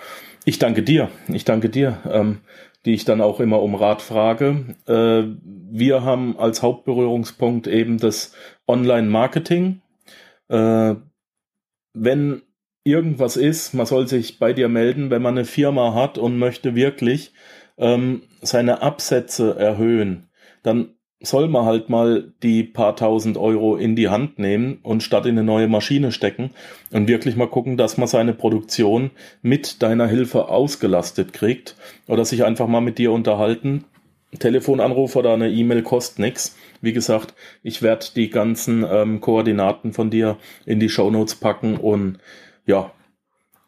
Ich 0.44 0.60
danke 0.60 0.84
dir. 0.84 1.08
Ich 1.26 1.44
danke 1.44 1.70
dir. 1.70 1.98
Ähm, 2.08 2.38
die 2.84 2.94
ich 2.94 3.04
dann 3.04 3.20
auch 3.20 3.40
immer 3.40 3.62
um 3.62 3.74
Rat 3.74 4.02
frage. 4.02 4.76
Äh, 4.86 5.36
wir 5.44 6.02
haben 6.02 6.38
als 6.38 6.62
Hauptberührungspunkt 6.62 7.66
eben 7.66 7.98
das 7.98 8.34
Online-Marketing. 8.72 9.80
Äh, 10.48 10.94
wenn 11.94 12.42
irgendwas 12.84 13.36
ist, 13.36 13.74
man 13.74 13.86
soll 13.86 14.08
sich 14.08 14.38
bei 14.38 14.52
dir 14.52 14.68
melden, 14.68 15.10
wenn 15.10 15.22
man 15.22 15.36
eine 15.36 15.44
Firma 15.44 15.94
hat 15.94 16.18
und 16.18 16.38
möchte 16.38 16.74
wirklich 16.74 17.32
ähm, 17.78 18.22
seine 18.40 18.82
Absätze 18.82 19.56
erhöhen, 19.56 20.28
dann 20.62 20.94
soll 21.20 21.48
man 21.48 21.64
halt 21.64 21.88
mal 21.88 22.32
die 22.42 22.64
paar 22.64 22.96
tausend 22.96 23.36
Euro 23.36 23.76
in 23.76 23.94
die 23.94 24.08
Hand 24.08 24.38
nehmen 24.38 24.78
und 24.82 25.02
statt 25.02 25.24
in 25.26 25.38
eine 25.38 25.44
neue 25.44 25.68
Maschine 25.68 26.10
stecken 26.10 26.50
und 26.90 27.08
wirklich 27.08 27.36
mal 27.36 27.48
gucken, 27.48 27.76
dass 27.76 27.96
man 27.96 28.08
seine 28.08 28.34
Produktion 28.34 29.10
mit 29.40 29.82
deiner 29.82 30.08
Hilfe 30.08 30.48
ausgelastet 30.48 31.32
kriegt 31.32 31.76
oder 32.08 32.24
sich 32.24 32.44
einfach 32.44 32.66
mal 32.66 32.80
mit 32.80 32.98
dir 32.98 33.12
unterhalten. 33.12 33.84
Telefonanruf 34.38 35.16
oder 35.16 35.34
eine 35.34 35.50
E-Mail 35.50 35.82
kostet 35.82 36.18
nix. 36.18 36.56
Wie 36.80 36.92
gesagt, 36.92 37.34
ich 37.62 37.82
werde 37.82 38.06
die 38.14 38.30
ganzen 38.30 38.84
ähm, 38.88 39.20
Koordinaten 39.20 39.92
von 39.92 40.10
dir 40.10 40.38
in 40.64 40.80
die 40.80 40.88
Shownotes 40.88 41.36
packen 41.36 41.76
und 41.76 42.18
ja, 42.66 42.92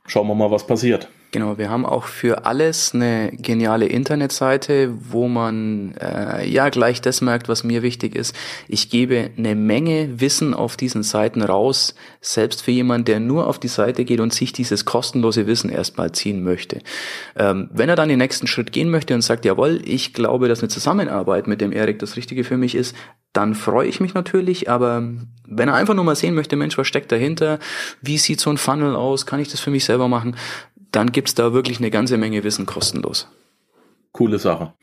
schauen 0.06 0.28
wir 0.28 0.34
mal, 0.34 0.50
was 0.50 0.66
passiert. 0.66 1.08
Genau, 1.35 1.59
wir 1.59 1.68
haben 1.68 1.85
auch 1.85 2.05
für 2.05 2.47
alles 2.47 2.95
eine 2.95 3.32
geniale 3.32 3.87
Internetseite, 3.87 4.95
wo 5.11 5.26
man 5.26 5.97
äh, 6.01 6.49
ja 6.49 6.68
gleich 6.68 7.01
das 7.01 7.22
merkt, 7.22 7.49
was 7.49 7.64
mir 7.64 7.82
wichtig 7.82 8.14
ist. 8.14 8.37
Ich 8.68 8.89
gebe 8.89 9.30
eine 9.37 9.57
Menge 9.57 10.20
Wissen 10.20 10.55
auf 10.55 10.76
diesen 10.76 11.03
Seiten 11.03 11.43
raus, 11.43 11.97
selbst 12.20 12.62
für 12.62 12.70
jemanden, 12.70 13.07
der 13.07 13.18
nur 13.18 13.49
auf 13.49 13.59
die 13.59 13.66
Seite 13.66 14.05
geht 14.05 14.20
und 14.20 14.32
sich 14.32 14.53
dieses 14.53 14.85
kostenlose 14.85 15.49
Wissen 15.49 15.70
erstmal 15.70 16.12
ziehen 16.12 16.45
möchte. 16.45 16.78
Ähm, 17.35 17.68
wenn 17.72 17.89
er 17.89 17.97
dann 17.97 18.09
den 18.09 18.18
nächsten 18.18 18.47
Schritt 18.47 18.70
gehen 18.70 18.89
möchte 18.89 19.12
und 19.12 19.22
sagt, 19.22 19.45
jawohl, 19.45 19.82
ich 19.85 20.14
glaube, 20.14 20.47
dass 20.47 20.61
eine 20.61 20.68
Zusammenarbeit 20.68 21.49
mit 21.49 21.61
dem 21.61 21.72
Erik 21.72 21.99
das 21.99 22.14
Richtige 22.14 22.45
für 22.45 22.57
mich 22.57 22.76
ist, 22.76 22.95
dann 23.32 23.57
freue 23.57 23.89
ich 23.89 23.99
mich 23.99 24.14
natürlich, 24.14 24.70
aber 24.70 25.03
wenn 25.49 25.68
er 25.68 25.74
einfach 25.74 25.95
nur 25.95 26.05
mal 26.05 26.14
sehen 26.14 26.37
möchte, 26.37 26.55
Mensch, 26.55 26.78
was 26.78 26.87
steckt 26.87 27.11
dahinter? 27.11 27.59
Wie 28.01 28.18
sieht 28.18 28.41
so 28.41 28.49
ein 28.49 28.57
Funnel 28.57 28.95
aus? 28.95 29.26
Kann 29.26 29.41
ich 29.41 29.49
das 29.49 29.59
für 29.59 29.72
mich 29.72 29.85
selber 29.85 30.07
machen? 30.07 30.37
Dann 30.95 31.11
gibt's 31.11 31.34
da 31.34 31.53
wirklich 31.53 31.78
eine 31.78 31.90
ganze 31.90 32.16
Menge 32.16 32.45
Wissen 32.45 32.66
kostenlos. 32.66 33.28
Coole 34.12 34.38
Sache. 34.38 34.74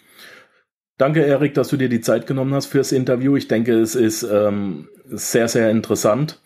Danke, 0.97 1.21
Erik, 1.23 1.53
dass 1.53 1.69
du 1.69 1.77
dir 1.77 1.87
die 1.87 2.01
Zeit 2.01 2.27
genommen 2.27 2.53
hast 2.53 2.65
fürs 2.65 2.91
Interview. 2.91 3.37
Ich 3.37 3.47
denke, 3.47 3.79
es 3.79 3.95
ist 3.95 4.23
ähm, 4.23 4.89
sehr, 5.05 5.47
sehr 5.47 5.71
interessant, 5.71 6.41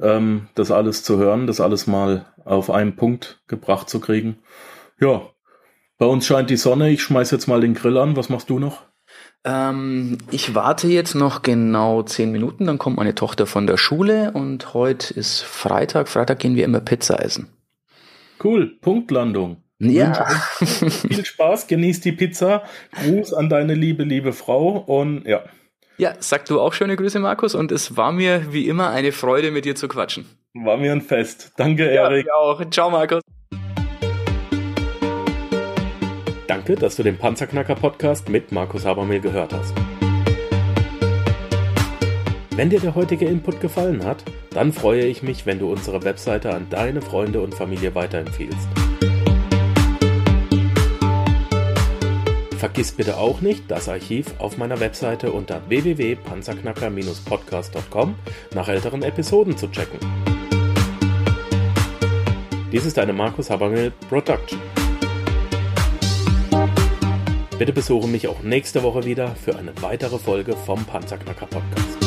ähm, 0.00 0.48
das 0.54 0.70
alles 0.70 1.02
zu 1.02 1.16
hören, 1.16 1.46
das 1.46 1.62
alles 1.62 1.86
mal 1.86 2.26
auf 2.44 2.70
einen 2.70 2.94
Punkt 2.94 3.40
gebracht 3.48 3.88
zu 3.88 4.00
kriegen. 4.00 4.38
Ja, 5.00 5.22
bei 5.96 6.06
uns 6.06 6.26
scheint 6.26 6.50
die 6.50 6.58
Sonne. 6.58 6.90
Ich 6.90 7.02
schmeiß 7.02 7.30
jetzt 7.30 7.46
mal 7.46 7.62
den 7.62 7.72
Grill 7.72 7.96
an. 7.96 8.16
Was 8.16 8.28
machst 8.28 8.50
du 8.50 8.58
noch? 8.58 8.82
Ähm, 9.44 10.18
ich 10.30 10.54
warte 10.54 10.88
jetzt 10.88 11.14
noch 11.14 11.40
genau 11.40 12.02
zehn 12.02 12.32
Minuten, 12.32 12.66
dann 12.66 12.78
kommt 12.78 12.98
meine 12.98 13.14
Tochter 13.14 13.46
von 13.46 13.66
der 13.66 13.78
Schule 13.78 14.32
und 14.32 14.74
heute 14.74 15.14
ist 15.14 15.40
Freitag. 15.40 16.08
Freitag 16.08 16.38
gehen 16.38 16.54
wir 16.54 16.64
immer 16.64 16.80
Pizza 16.80 17.24
essen. 17.24 17.55
Cool, 18.42 18.76
Punktlandung. 18.80 19.58
Ja. 19.78 20.24
Viel 20.58 21.24
Spaß, 21.24 21.66
genieß 21.66 22.00
die 22.00 22.12
Pizza. 22.12 22.62
Gruß 23.02 23.34
an 23.34 23.48
deine 23.48 23.74
liebe, 23.74 24.04
liebe 24.04 24.32
Frau 24.32 24.78
und 24.78 25.26
ja. 25.26 25.42
Ja, 25.98 26.14
sag 26.18 26.44
du 26.46 26.60
auch 26.60 26.72
schöne 26.74 26.96
Grüße, 26.96 27.18
Markus, 27.18 27.54
und 27.54 27.72
es 27.72 27.96
war 27.96 28.12
mir 28.12 28.52
wie 28.52 28.68
immer 28.68 28.90
eine 28.90 29.12
Freude, 29.12 29.50
mit 29.50 29.64
dir 29.64 29.74
zu 29.74 29.88
quatschen. 29.88 30.26
War 30.54 30.76
mir 30.76 30.92
ein 30.92 31.00
Fest. 31.00 31.52
Danke, 31.56 31.84
Ja, 31.92 32.04
Erik. 32.08 32.26
ich 32.26 32.32
auch. 32.32 32.62
Ciao, 32.70 32.90
Markus. 32.90 33.20
Danke, 36.46 36.74
dass 36.76 36.96
du 36.96 37.02
den 37.02 37.16
Panzerknacker-Podcast 37.18 38.28
mit 38.28 38.52
Markus 38.52 38.84
Habermehl 38.86 39.20
gehört 39.20 39.52
hast. 39.52 39.74
Wenn 42.56 42.70
dir 42.70 42.80
der 42.80 42.94
heutige 42.94 43.26
Input 43.26 43.60
gefallen 43.60 44.02
hat, 44.02 44.24
dann 44.48 44.72
freue 44.72 45.04
ich 45.04 45.22
mich, 45.22 45.44
wenn 45.44 45.58
du 45.58 45.70
unsere 45.70 46.02
Webseite 46.04 46.54
an 46.54 46.66
deine 46.70 47.02
Freunde 47.02 47.42
und 47.42 47.54
Familie 47.54 47.94
weiterempfehlst. 47.94 48.66
Vergiss 52.56 52.92
bitte 52.92 53.18
auch 53.18 53.42
nicht, 53.42 53.70
das 53.70 53.90
Archiv 53.90 54.28
auf 54.38 54.56
meiner 54.56 54.80
Webseite 54.80 55.32
unter 55.32 55.60
www.panzerknacker-podcast.com 55.68 58.14
nach 58.54 58.68
älteren 58.68 59.02
Episoden 59.02 59.58
zu 59.58 59.70
checken. 59.70 59.98
Dies 62.72 62.86
ist 62.86 62.98
eine 62.98 63.12
Markus 63.12 63.50
Habermehl 63.50 63.92
Production. 64.08 64.58
Bitte 67.58 67.74
besuche 67.74 68.08
mich 68.08 68.28
auch 68.28 68.42
nächste 68.42 68.82
Woche 68.82 69.04
wieder 69.04 69.36
für 69.36 69.56
eine 69.56 69.72
weitere 69.82 70.18
Folge 70.18 70.56
vom 70.56 70.82
Panzerknacker 70.86 71.44
Podcast. 71.46 72.05